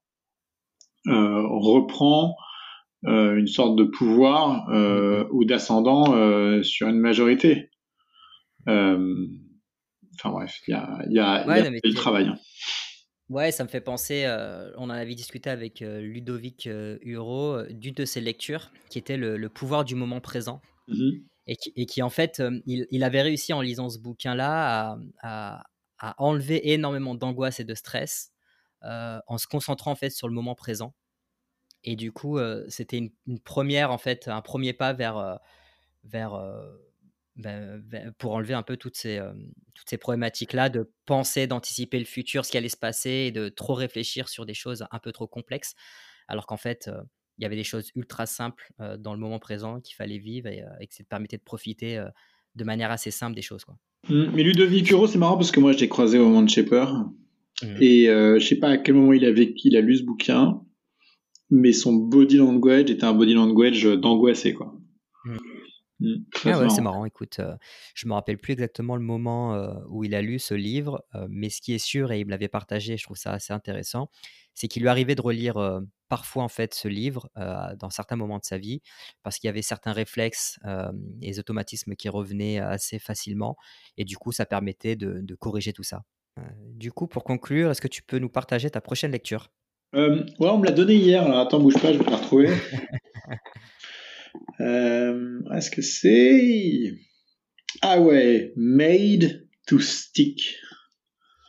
euh, 1.05 1.43
reprend 1.47 2.35
euh, 3.05 3.35
une 3.37 3.47
sorte 3.47 3.75
de 3.75 3.83
pouvoir 3.83 4.67
ou 5.31 5.45
d'ascendant 5.45 6.05
sur 6.63 6.87
une 6.87 6.99
majorité. 6.99 7.69
Enfin 8.65 10.31
bref, 10.31 10.59
il 10.67 10.71
y 10.71 10.73
a, 10.73 11.03
y 11.07 11.19
a, 11.19 11.45
y 11.45 11.67
a 11.67 11.79
du 11.83 11.93
travail. 11.93 12.33
Ouais, 13.29 13.51
ça 13.51 13.63
me 13.63 13.69
fait 13.69 13.81
penser, 13.81 14.23
euh, 14.25 14.71
on 14.75 14.85
en 14.85 14.89
avait 14.89 15.13
discuté 15.13 15.51
avec 15.51 15.83
euh, 15.83 16.01
Ludovic 16.01 16.65
euh, 16.65 16.97
Huro 17.03 17.61
d'une 17.69 17.93
de 17.93 18.03
ses 18.03 18.21
lectures 18.21 18.71
qui 18.89 18.97
était 18.97 19.17
le, 19.17 19.47
pouvoir 19.49 19.85
du 19.85 19.95
moment 19.95 20.19
présent. 20.19 20.61
Mmh 20.87 21.11
et, 21.51 21.87
qui, 21.87 22.03
en 22.03 22.11
fait, 22.11 22.43
il, 22.67 23.03
avait 23.03 23.23
réussi 23.23 23.53
en 23.53 23.61
lisant 23.61 23.89
ce 23.89 23.97
bouquin-là 23.97 24.99
à, 25.23 25.63
enlever 26.19 26.73
énormément 26.73 27.15
d'angoisse 27.15 27.59
et 27.59 27.63
de 27.63 27.73
stress 27.73 28.33
en 28.83 29.37
se 29.39 29.47
concentrant 29.47 29.89
en 29.89 29.95
fait 29.95 30.11
sur 30.11 30.27
le 30.27 30.33
moment 30.35 30.53
présent. 30.53 30.93
Et 31.83 31.95
du 31.95 32.11
coup, 32.11 32.37
c'était 32.67 32.99
une, 32.99 33.09
une, 33.25 33.39
première, 33.39 33.89
en 33.89 33.97
fait, 33.97 34.27
un 34.27 34.43
premier 34.43 34.73
pas 34.73 34.93
vers, 34.93 35.39
vers 36.03 36.39
ben, 37.39 37.81
ben, 37.85 38.11
pour 38.17 38.33
enlever 38.33 38.53
un 38.53 38.63
peu 38.63 38.75
toutes 38.75 38.97
ces, 38.97 39.17
euh, 39.17 39.31
toutes 39.73 39.89
ces 39.89 39.97
problématiques-là, 39.97 40.67
de 40.67 40.91
penser, 41.05 41.47
d'anticiper 41.47 41.97
le 41.97 42.05
futur, 42.05 42.43
ce 42.43 42.51
qui 42.51 42.57
allait 42.57 42.67
se 42.67 42.77
passer, 42.77 43.27
et 43.27 43.31
de 43.31 43.47
trop 43.47 43.75
réfléchir 43.75 44.27
sur 44.27 44.45
des 44.45 44.53
choses 44.53 44.85
un 44.91 44.99
peu 44.99 45.13
trop 45.13 45.25
complexes, 45.25 45.73
alors 46.27 46.45
qu'en 46.45 46.57
fait, 46.57 46.89
euh, 46.89 47.01
il 47.37 47.43
y 47.43 47.45
avait 47.45 47.55
des 47.55 47.63
choses 47.63 47.91
ultra 47.95 48.25
simples 48.25 48.73
euh, 48.81 48.97
dans 48.97 49.13
le 49.13 49.21
moment 49.21 49.39
présent 49.39 49.79
qu'il 49.79 49.95
fallait 49.95 50.17
vivre 50.17 50.49
et, 50.49 50.65
que 50.85 50.93
ça 50.93 51.03
te 51.03 51.07
permettait 51.07 51.37
de 51.37 51.43
profiter 51.43 52.03
de 52.55 52.63
manière 52.65 52.91
assez 52.91 53.11
simple 53.11 53.35
des 53.35 53.41
choses. 53.41 53.63
Quoi. 53.63 53.77
Mmh, 54.09 54.31
mais 54.33 54.43
Ludovic 54.43 54.89
Huro, 54.89 55.07
c'est 55.07 55.17
marrant 55.17 55.37
parce 55.37 55.51
que 55.51 55.61
moi, 55.61 55.71
je 55.71 55.77
l'ai 55.77 55.87
croisé 55.87 56.19
au 56.19 56.25
moment 56.25 56.41
de 56.41 56.49
Shaper, 56.49 56.93
mmh. 57.63 57.67
et 57.79 58.05
je 58.07 58.45
sais 58.45 58.57
pas 58.57 58.71
à 58.71 58.77
quel 58.77 58.95
moment 58.95 59.13
il, 59.13 59.23
avait, 59.23 59.53
il 59.63 59.77
a 59.77 59.81
lu 59.81 59.95
ce 59.95 60.03
bouquin, 60.03 60.61
mais 61.49 61.71
son 61.71 61.93
body 61.93 62.35
language 62.35 62.91
était 62.91 63.05
un 63.05 63.13
body 63.13 63.33
language 63.33 63.85
d'angoissé, 63.85 64.53
quoi. 64.53 64.75
Mmh. 65.99 66.15
Ah 66.45 66.59
ouais, 66.59 66.69
c'est 66.69 66.81
marrant. 66.81 67.05
Écoute, 67.05 67.39
euh, 67.39 67.55
je 67.93 68.07
me 68.07 68.13
rappelle 68.13 68.37
plus 68.37 68.53
exactement 68.53 68.95
le 68.95 69.01
moment 69.01 69.55
euh, 69.55 69.73
où 69.89 70.03
il 70.03 70.15
a 70.15 70.21
lu 70.21 70.39
ce 70.39 70.53
livre, 70.53 71.03
euh, 71.15 71.27
mais 71.29 71.49
ce 71.49 71.61
qui 71.61 71.73
est 71.73 71.79
sûr, 71.79 72.11
et 72.11 72.19
il 72.19 72.25
me 72.25 72.31
l'avait 72.31 72.47
partagé, 72.47 72.95
je 72.97 73.03
trouve 73.03 73.17
ça 73.17 73.31
assez 73.31 73.51
intéressant, 73.51 74.09
c'est 74.53 74.67
qu'il 74.67 74.81
lui 74.81 74.89
arrivait 74.89 75.15
de 75.15 75.21
relire 75.21 75.81
parfois 76.09 76.43
en 76.43 76.49
fait 76.49 76.73
ce 76.73 76.89
livre 76.89 77.29
dans 77.77 77.89
certains 77.89 78.17
moments 78.17 78.39
de 78.39 78.43
sa 78.43 78.57
vie, 78.57 78.81
parce 79.23 79.37
qu'il 79.39 79.47
y 79.47 79.49
avait 79.49 79.61
certains 79.61 79.93
réflexes 79.93 80.59
et 81.21 81.39
automatismes 81.39 81.95
qui 81.95 82.09
revenaient 82.09 82.59
assez 82.59 82.99
facilement, 82.99 83.55
et 83.95 84.03
du 84.03 84.17
coup, 84.17 84.33
ça 84.33 84.45
permettait 84.45 84.97
de, 84.97 85.21
de 85.21 85.35
corriger 85.35 85.71
tout 85.71 85.83
ça. 85.83 86.03
du 86.73 86.91
coup, 86.91 87.07
pour 87.07 87.23
conclure, 87.23 87.71
est-ce 87.71 87.79
que 87.79 87.87
tu 87.87 88.03
peux 88.03 88.19
nous 88.19 88.27
partager 88.27 88.69
ta 88.69 88.81
prochaine 88.81 89.11
lecture? 89.11 89.49
Ouais, 89.93 90.25
on 90.39 90.57
me 90.57 90.65
l'a 90.65 90.71
donné 90.71 90.95
hier. 90.95 91.23
Alors 91.23 91.39
attends, 91.39 91.59
bouge 91.59 91.79
pas, 91.81 91.93
je 91.93 91.97
vais 91.99 92.09
la 92.09 92.17
retrouver. 92.17 92.49
Euh, 94.59 95.41
Est-ce 95.55 95.71
que 95.71 95.81
c'est... 95.81 96.93
Ah 97.81 98.01
ouais, 98.01 98.53
Made 98.55 99.47
to 99.67 99.79
Stick. 99.79 100.57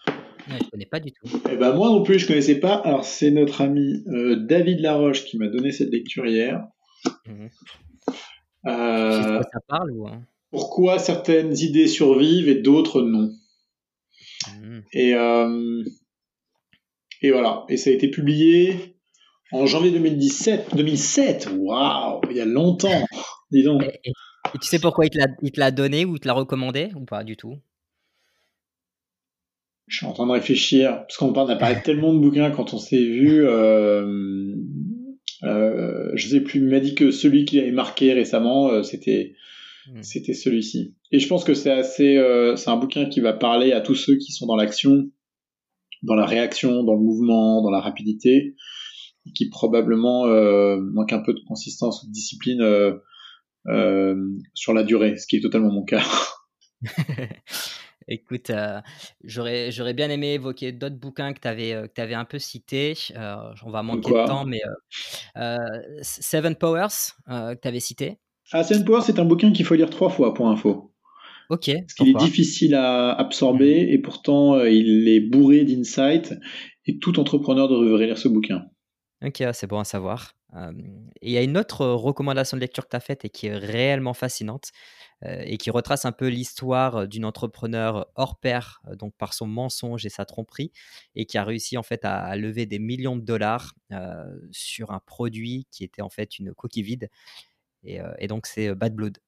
Ouais, 0.06 0.58
je 0.64 0.70
connais 0.70 0.86
pas 0.86 1.00
du 1.00 1.12
tout. 1.12 1.28
Eh 1.50 1.56
ben 1.56 1.74
moi 1.74 1.88
non 1.88 2.02
plus, 2.02 2.18
je 2.18 2.26
connaissais 2.26 2.60
pas. 2.60 2.74
Alors 2.74 3.04
c'est 3.04 3.30
notre 3.30 3.60
ami 3.62 4.04
euh, 4.08 4.36
David 4.36 4.80
Laroche 4.80 5.24
qui 5.24 5.38
m'a 5.38 5.48
donné 5.48 5.72
cette 5.72 5.90
lecture 5.90 6.26
hier. 6.26 6.66
Mmh. 7.26 7.46
Euh, 8.66 9.42
ça 9.42 9.60
parle 9.66 9.90
ou 9.92 10.06
hein 10.06 10.22
Pourquoi 10.50 10.98
certaines 10.98 11.56
idées 11.56 11.88
survivent 11.88 12.48
et 12.48 12.56
d'autres 12.56 13.02
non. 13.02 13.32
Mmh. 14.60 14.80
Et 14.92 15.14
et 17.22 17.30
voilà. 17.30 17.64
Et 17.68 17.76
ça 17.76 17.90
a 17.90 17.92
été 17.92 18.08
publié 18.08 18.96
en 19.52 19.66
janvier 19.66 19.90
2017, 19.92 20.76
2007, 20.76 21.48
waouh, 21.58 22.20
il 22.30 22.36
y 22.36 22.40
a 22.40 22.44
longtemps, 22.44 23.04
dis 23.50 23.62
donc. 23.62 23.82
Et, 23.82 24.12
tu 24.60 24.66
sais 24.66 24.78
pourquoi 24.78 25.06
il 25.06 25.10
te 25.10 25.60
l'a 25.60 25.70
donné 25.70 26.04
ou 26.04 26.16
il 26.16 26.20
te 26.20 26.26
l'a 26.26 26.34
recommandé 26.34 26.90
ou 26.96 27.04
pas 27.04 27.24
du 27.24 27.36
tout? 27.36 27.56
Je 29.86 29.98
suis 29.98 30.06
en 30.06 30.12
train 30.12 30.26
de 30.26 30.32
réfléchir, 30.32 30.98
parce 31.00 31.16
qu'on 31.16 31.32
parle 31.32 31.48
d'apparaître 31.48 31.82
tellement 31.84 32.14
de 32.14 32.18
bouquins 32.18 32.50
quand 32.50 32.74
on 32.74 32.78
s'est 32.78 32.96
vu. 32.96 33.44
Euh, 33.44 34.54
euh, 35.42 36.10
je 36.14 36.28
sais 36.28 36.40
plus, 36.40 36.60
il 36.60 36.66
m'a 36.66 36.80
dit 36.80 36.94
que 36.94 37.10
celui 37.10 37.44
qui 37.44 37.58
avait 37.58 37.72
marqué 37.72 38.12
récemment, 38.12 38.68
euh, 38.68 38.82
c'était 38.82 39.34
hmm. 39.88 40.02
c'était 40.02 40.34
celui-ci. 40.34 40.94
Et 41.12 41.18
je 41.18 41.26
pense 41.26 41.44
que 41.44 41.54
c'est 41.54 41.72
assez, 41.72 42.16
euh, 42.16 42.56
c'est 42.56 42.70
un 42.70 42.76
bouquin 42.76 43.06
qui 43.06 43.20
va 43.20 43.32
parler 43.32 43.72
à 43.72 43.80
tous 43.80 43.94
ceux 43.94 44.16
qui 44.16 44.32
sont 44.32 44.46
dans 44.46 44.56
l'action, 44.56 45.10
dans 46.02 46.14
la 46.14 46.26
réaction, 46.26 46.84
dans 46.84 46.94
le 46.94 47.00
mouvement, 47.00 47.62
dans 47.62 47.70
la 47.70 47.80
rapidité 47.80 48.54
qui 49.34 49.48
probablement 49.48 50.26
euh, 50.26 50.78
manque 50.80 51.12
un 51.12 51.20
peu 51.20 51.32
de 51.32 51.40
consistance 51.46 52.02
ou 52.02 52.06
de 52.06 52.12
discipline 52.12 52.60
euh, 52.60 52.96
euh, 53.68 54.16
sur 54.54 54.72
la 54.72 54.82
durée, 54.82 55.16
ce 55.16 55.26
qui 55.26 55.36
est 55.36 55.40
totalement 55.40 55.72
mon 55.72 55.84
cas. 55.84 56.02
Écoute, 58.08 58.50
j'aurais, 59.22 59.70
j'aurais 59.70 59.94
bien 59.94 60.10
aimé 60.10 60.32
évoquer 60.32 60.72
d'autres 60.72 60.98
bouquins 60.98 61.32
que 61.32 61.40
tu 61.40 61.46
avais, 61.46 61.88
que 61.94 62.00
avais 62.00 62.14
un 62.14 62.24
peu 62.24 62.40
cités. 62.40 62.94
on 63.14 63.70
va 63.70 63.82
manquer 63.82 64.10
de 64.10 64.26
temps, 64.26 64.46
mais 64.46 64.60
Seven 66.02 66.56
Powers, 66.56 67.12
que 67.28 67.60
tu 67.60 67.68
avais 67.68 67.78
cité. 67.78 68.18
Ah, 68.52 68.64
Seven 68.64 68.84
Powers, 68.84 69.02
c'est 69.02 69.20
un 69.20 69.24
bouquin 69.24 69.52
qu'il 69.52 69.64
faut 69.64 69.76
lire 69.76 69.90
trois 69.90 70.08
fois 70.08 70.34
pour 70.34 70.48
info. 70.48 70.92
Ok. 71.50 71.70
Parce 71.72 71.94
qu'il 71.94 72.08
est 72.08 72.18
difficile 72.18 72.74
à 72.74 73.12
absorber 73.12 73.84
mmh. 73.84 73.90
et 73.90 73.98
pourtant 73.98 74.64
il 74.64 75.06
est 75.06 75.20
bourré 75.20 75.64
d'insights 75.64 76.34
et 76.86 76.98
tout 76.98 77.20
entrepreneur 77.20 77.68
devrait 77.68 78.06
lire 78.06 78.18
ce 78.18 78.28
bouquin. 78.28 78.64
Ok, 79.22 79.42
c'est 79.52 79.66
bon 79.66 79.78
à 79.78 79.84
savoir. 79.84 80.34
il 81.20 81.30
y 81.30 81.36
a 81.36 81.42
une 81.42 81.58
autre 81.58 81.86
recommandation 81.86 82.56
de 82.56 82.62
lecture 82.62 82.84
que 82.84 82.90
tu 82.90 82.96
as 82.96 83.00
faite 83.00 83.24
et 83.26 83.28
qui 83.28 83.48
est 83.48 83.56
réellement 83.56 84.14
fascinante 84.14 84.70
et 85.22 85.58
qui 85.58 85.70
retrace 85.70 86.06
un 86.06 86.12
peu 86.12 86.28
l'histoire 86.28 87.06
d'une 87.06 87.26
entrepreneur 87.26 88.06
hors 88.14 88.40
pair, 88.40 88.80
donc 88.96 89.12
par 89.18 89.34
son 89.34 89.46
mensonge 89.46 90.06
et 90.06 90.08
sa 90.08 90.24
tromperie, 90.24 90.72
et 91.14 91.26
qui 91.26 91.36
a 91.36 91.44
réussi 91.44 91.76
en 91.76 91.82
fait 91.82 92.06
à, 92.06 92.34
lever 92.36 92.64
des 92.64 92.78
millions 92.78 93.16
de 93.16 93.20
dollars 93.20 93.74
sur 94.50 94.92
un 94.92 95.00
produit 95.00 95.66
qui 95.70 95.84
était 95.84 96.00
en 96.00 96.08
fait 96.08 96.38
une 96.38 96.54
coquille 96.54 96.82
vide. 96.82 97.10
Et, 97.84 98.26
donc 98.28 98.46
c'est 98.46 98.74
Bad 98.74 98.94
Blood. 98.94 99.18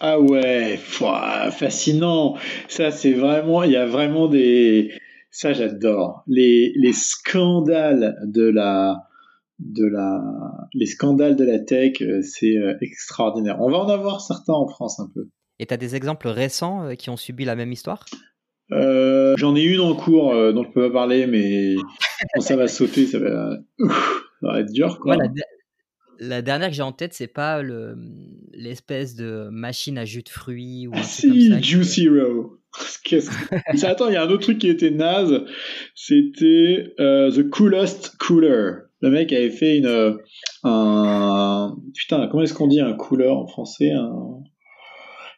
Ah 0.00 0.18
ouais, 0.18 0.78
fascinant. 0.78 2.38
Ça, 2.68 2.90
c'est 2.90 3.12
vraiment, 3.12 3.62
il 3.62 3.72
y 3.72 3.76
a 3.76 3.84
vraiment 3.84 4.28
des, 4.28 4.98
ça 5.30 5.52
j'adore. 5.52 6.24
Les 6.26 6.92
scandales 6.94 8.16
de 8.24 8.48
la, 8.48 9.08
de 9.70 9.86
la, 9.86 10.20
les 10.74 10.86
scandales 10.86 11.36
de 11.36 11.44
la 11.44 11.58
tech, 11.58 12.00
euh, 12.00 12.20
c'est 12.22 12.56
euh, 12.56 12.76
extraordinaire. 12.80 13.60
On 13.60 13.70
va 13.70 13.78
en 13.78 13.88
avoir 13.88 14.20
certains 14.20 14.52
en 14.52 14.66
France 14.66 15.00
un 15.00 15.08
peu. 15.14 15.28
Et 15.58 15.66
tu 15.66 15.74
as 15.74 15.76
des 15.76 15.94
exemples 15.94 16.28
récents 16.28 16.84
euh, 16.84 16.94
qui 16.94 17.10
ont 17.10 17.16
subi 17.16 17.44
la 17.44 17.56
même 17.56 17.72
histoire? 17.72 18.04
J'en 18.70 19.54
ai 19.54 19.62
une 19.62 19.80
en 19.80 19.94
cours 19.94 20.32
dont 20.54 20.64
je 20.64 20.70
peux 20.70 20.88
pas 20.88 21.00
parler, 21.00 21.26
mais 21.26 21.74
quand 22.32 22.40
ça 22.40 22.56
va 22.56 22.68
sauter, 22.68 23.06
ça 23.06 23.18
va, 23.18 24.60
être 24.60 24.72
dur. 24.72 24.98
Quoi. 24.98 25.18
la, 26.18 26.40
dernière 26.40 26.68
que 26.70 26.74
j'ai 26.74 26.82
en 26.82 26.92
tête, 26.92 27.12
c'est 27.12 27.26
pas 27.26 27.62
l'espèce 28.54 29.14
de 29.14 29.50
machine 29.50 29.98
à 29.98 30.06
jus 30.06 30.22
de 30.22 30.30
fruits 30.30 30.86
ou 30.86 30.92
ah 30.94 31.02
si, 31.02 31.52
Juicy 31.62 32.08
Row. 32.08 32.60
Attends, 33.82 34.08
il 34.08 34.14
y 34.14 34.16
a 34.16 34.22
un 34.22 34.30
autre 34.30 34.44
truc 34.44 34.56
qui 34.56 34.70
était 34.70 34.90
naze. 34.90 35.42
C'était 35.94 36.94
The 36.96 37.50
Coolest 37.50 38.16
Cooler. 38.16 38.86
Le 39.02 39.10
mec 39.10 39.32
avait 39.32 39.50
fait 39.50 39.78
une 39.78 39.86
euh, 39.86 40.16
un 40.62 41.76
putain 41.94 42.28
comment 42.28 42.42
est-ce 42.42 42.54
qu'on 42.54 42.68
dit 42.68 42.80
un 42.80 42.94
couleur 42.94 43.36
en 43.36 43.46
français 43.46 43.90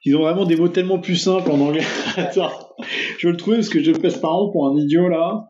Ils 0.04 0.14
ont 0.16 0.20
vraiment 0.20 0.44
des 0.44 0.56
mots 0.56 0.68
tellement 0.68 0.98
plus 0.98 1.16
simples 1.16 1.50
en 1.50 1.60
anglais. 1.60 1.82
Attends, 2.16 2.52
je 3.18 3.26
vais 3.26 3.32
le 3.32 3.38
trouver 3.38 3.56
parce 3.56 3.70
que 3.70 3.82
je 3.82 3.92
passe 3.92 4.18
par 4.18 4.34
an 4.34 4.50
pour 4.52 4.68
un 4.68 4.76
idiot 4.76 5.08
là. 5.08 5.48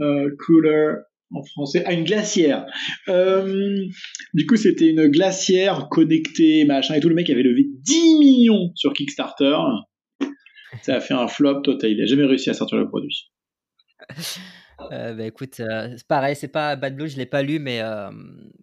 Euh, 0.00 0.28
cooler 0.44 0.94
en 1.32 1.42
français. 1.44 1.82
Ah, 1.86 1.92
une 1.92 2.04
glacière. 2.04 2.66
Euh, 3.08 3.86
du 4.34 4.46
coup, 4.46 4.56
c'était 4.56 4.88
une 4.88 5.06
glacière 5.08 5.88
connectée, 5.88 6.64
machin 6.64 6.94
et 6.94 7.00
tout. 7.00 7.08
Le 7.08 7.14
mec 7.14 7.30
avait 7.30 7.42
levé 7.42 7.66
10 7.82 8.18
millions 8.18 8.70
sur 8.74 8.92
Kickstarter. 8.92 9.56
Ça 10.82 10.96
a 10.96 11.00
fait 11.00 11.14
un 11.14 11.28
flop 11.28 11.62
total. 11.62 11.92
Il 11.92 12.02
a 12.02 12.06
jamais 12.06 12.24
réussi 12.24 12.50
à 12.50 12.54
sortir 12.54 12.78
le 12.78 12.88
produit. 12.88 13.30
Euh, 14.92 15.14
bah, 15.14 15.24
écoute, 15.24 15.60
euh, 15.60 15.94
c'est 15.96 16.06
pareil, 16.06 16.36
c'est 16.36 16.48
pas 16.48 16.76
Bad 16.76 16.96
Blue, 16.96 17.08
je 17.08 17.16
l'ai 17.16 17.26
pas 17.26 17.42
lu, 17.42 17.58
mais, 17.58 17.80
euh, 17.80 18.10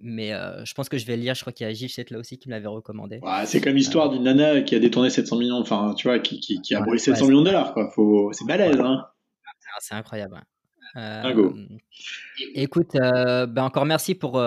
mais 0.02 0.32
je 0.64 0.74
pense 0.74 0.90
que 0.90 0.98
je 0.98 1.06
vais 1.06 1.16
le 1.16 1.24
lire. 1.24 1.36
Je 1.36 1.42
crois 1.42 1.54
qu'il 1.54 1.68
y 1.68 1.70
a 1.70 1.74
Gilles 1.74 1.92
là 2.10 2.20
aussi 2.20 2.38
qui 2.38 2.50
me 2.50 2.54
l'avait 2.54 2.68
recommandé. 2.68 3.20
c'est 3.46 3.62
comme 3.62 3.76
l'histoire 3.76 4.10
d'une 4.10 4.24
nana 4.24 4.62
qui 4.62 4.76
a 4.76 4.80
détourné 4.80 5.10
700 5.10 5.38
millions, 5.38 5.58
enfin, 5.58 5.94
tu 5.98 6.08
vois, 6.08 6.20
qui, 6.20 6.40
qui, 6.40 6.62
qui 6.62 6.76
a 6.76 6.82
brûlé 6.82 7.00
700 7.00 7.28
millions 7.28 7.42
de 7.42 7.46
dollars, 7.46 7.74
quoi. 7.74 7.90
Faut... 7.92 8.32
C'est 8.34 8.46
balèze, 8.46 8.80
hein. 8.80 9.06
C'est 9.80 9.96
incroyable. 9.96 10.42
Écoute, 12.54 12.92
ben 12.94 13.64
encore 13.64 13.86
merci 13.86 14.16
pour 14.16 14.42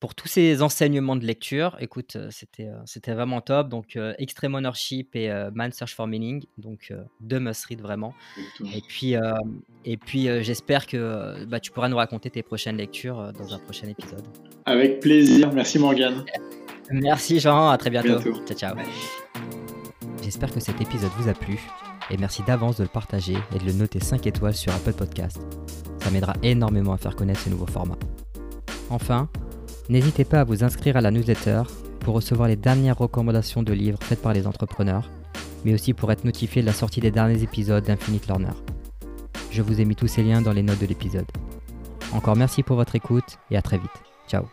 pour 0.00 0.14
tous 0.14 0.28
ces 0.28 0.62
enseignements 0.62 1.14
de 1.14 1.26
lecture. 1.26 1.76
Écoute, 1.78 2.16
euh, 2.16 2.28
c'était, 2.30 2.68
euh, 2.68 2.76
c'était 2.86 3.12
vraiment 3.12 3.42
top. 3.42 3.68
Donc, 3.68 3.96
euh, 3.96 4.14
Extreme 4.18 4.54
Ownership 4.54 5.14
et 5.14 5.30
Man 5.54 5.70
Search 5.72 5.94
for 5.94 6.06
Meaning. 6.06 6.44
Donc, 6.56 6.92
deux 7.20 7.38
must-read 7.38 7.80
vraiment. 7.80 8.14
Et 8.74 8.80
puis, 8.80 9.14
et 9.84 9.96
puis 9.96 10.28
j'espère 10.42 10.86
que 10.86 11.44
bah, 11.44 11.60
tu 11.60 11.70
pourras 11.70 11.88
nous 11.88 11.96
raconter 11.96 12.30
tes 12.30 12.42
prochaines 12.42 12.76
lectures 12.76 13.32
dans 13.32 13.54
un 13.54 13.58
prochain 13.58 13.88
épisode. 13.88 14.26
Avec 14.64 15.00
plaisir. 15.00 15.52
Merci 15.52 15.78
Morgane. 15.78 16.24
Merci 16.90 17.38
Jean. 17.38 17.68
À 17.68 17.78
très 17.78 17.90
bientôt. 17.90 18.20
Ciao, 18.20 18.56
ciao. 18.56 18.76
J'espère 20.22 20.52
que 20.52 20.60
cet 20.60 20.80
épisode 20.80 21.10
vous 21.18 21.28
a 21.28 21.34
plu. 21.34 21.60
Et 22.10 22.16
merci 22.16 22.42
d'avance 22.42 22.76
de 22.76 22.82
le 22.82 22.88
partager 22.88 23.36
et 23.54 23.58
de 23.58 23.64
le 23.64 23.72
noter 23.72 24.00
5 24.00 24.26
étoiles 24.26 24.54
sur 24.54 24.72
Apple 24.74 24.94
Podcast. 24.94 25.40
Ça 26.02 26.10
m'aidera 26.10 26.34
énormément 26.42 26.92
à 26.92 26.96
faire 26.96 27.14
connaître 27.14 27.40
ce 27.40 27.50
nouveau 27.50 27.66
format. 27.66 27.96
Enfin, 28.90 29.28
N'hésitez 29.90 30.24
pas 30.24 30.42
à 30.42 30.44
vous 30.44 30.62
inscrire 30.62 30.96
à 30.96 31.00
la 31.00 31.10
newsletter 31.10 31.62
pour 31.98 32.14
recevoir 32.14 32.46
les 32.46 32.54
dernières 32.54 32.96
recommandations 32.96 33.64
de 33.64 33.72
livres 33.72 33.98
faites 34.00 34.22
par 34.22 34.32
les 34.32 34.46
entrepreneurs, 34.46 35.10
mais 35.64 35.74
aussi 35.74 35.94
pour 35.94 36.12
être 36.12 36.24
notifié 36.24 36.62
de 36.62 36.66
la 36.66 36.72
sortie 36.72 37.00
des 37.00 37.10
derniers 37.10 37.42
épisodes 37.42 37.84
d'Infinite 37.84 38.28
Learner. 38.28 38.54
Je 39.50 39.62
vous 39.62 39.80
ai 39.80 39.84
mis 39.84 39.96
tous 39.96 40.06
ces 40.06 40.22
liens 40.22 40.42
dans 40.42 40.52
les 40.52 40.62
notes 40.62 40.78
de 40.78 40.86
l'épisode. 40.86 41.26
Encore 42.12 42.36
merci 42.36 42.62
pour 42.62 42.76
votre 42.76 42.94
écoute 42.94 43.38
et 43.50 43.56
à 43.56 43.62
très 43.62 43.78
vite. 43.78 43.90
Ciao 44.28 44.44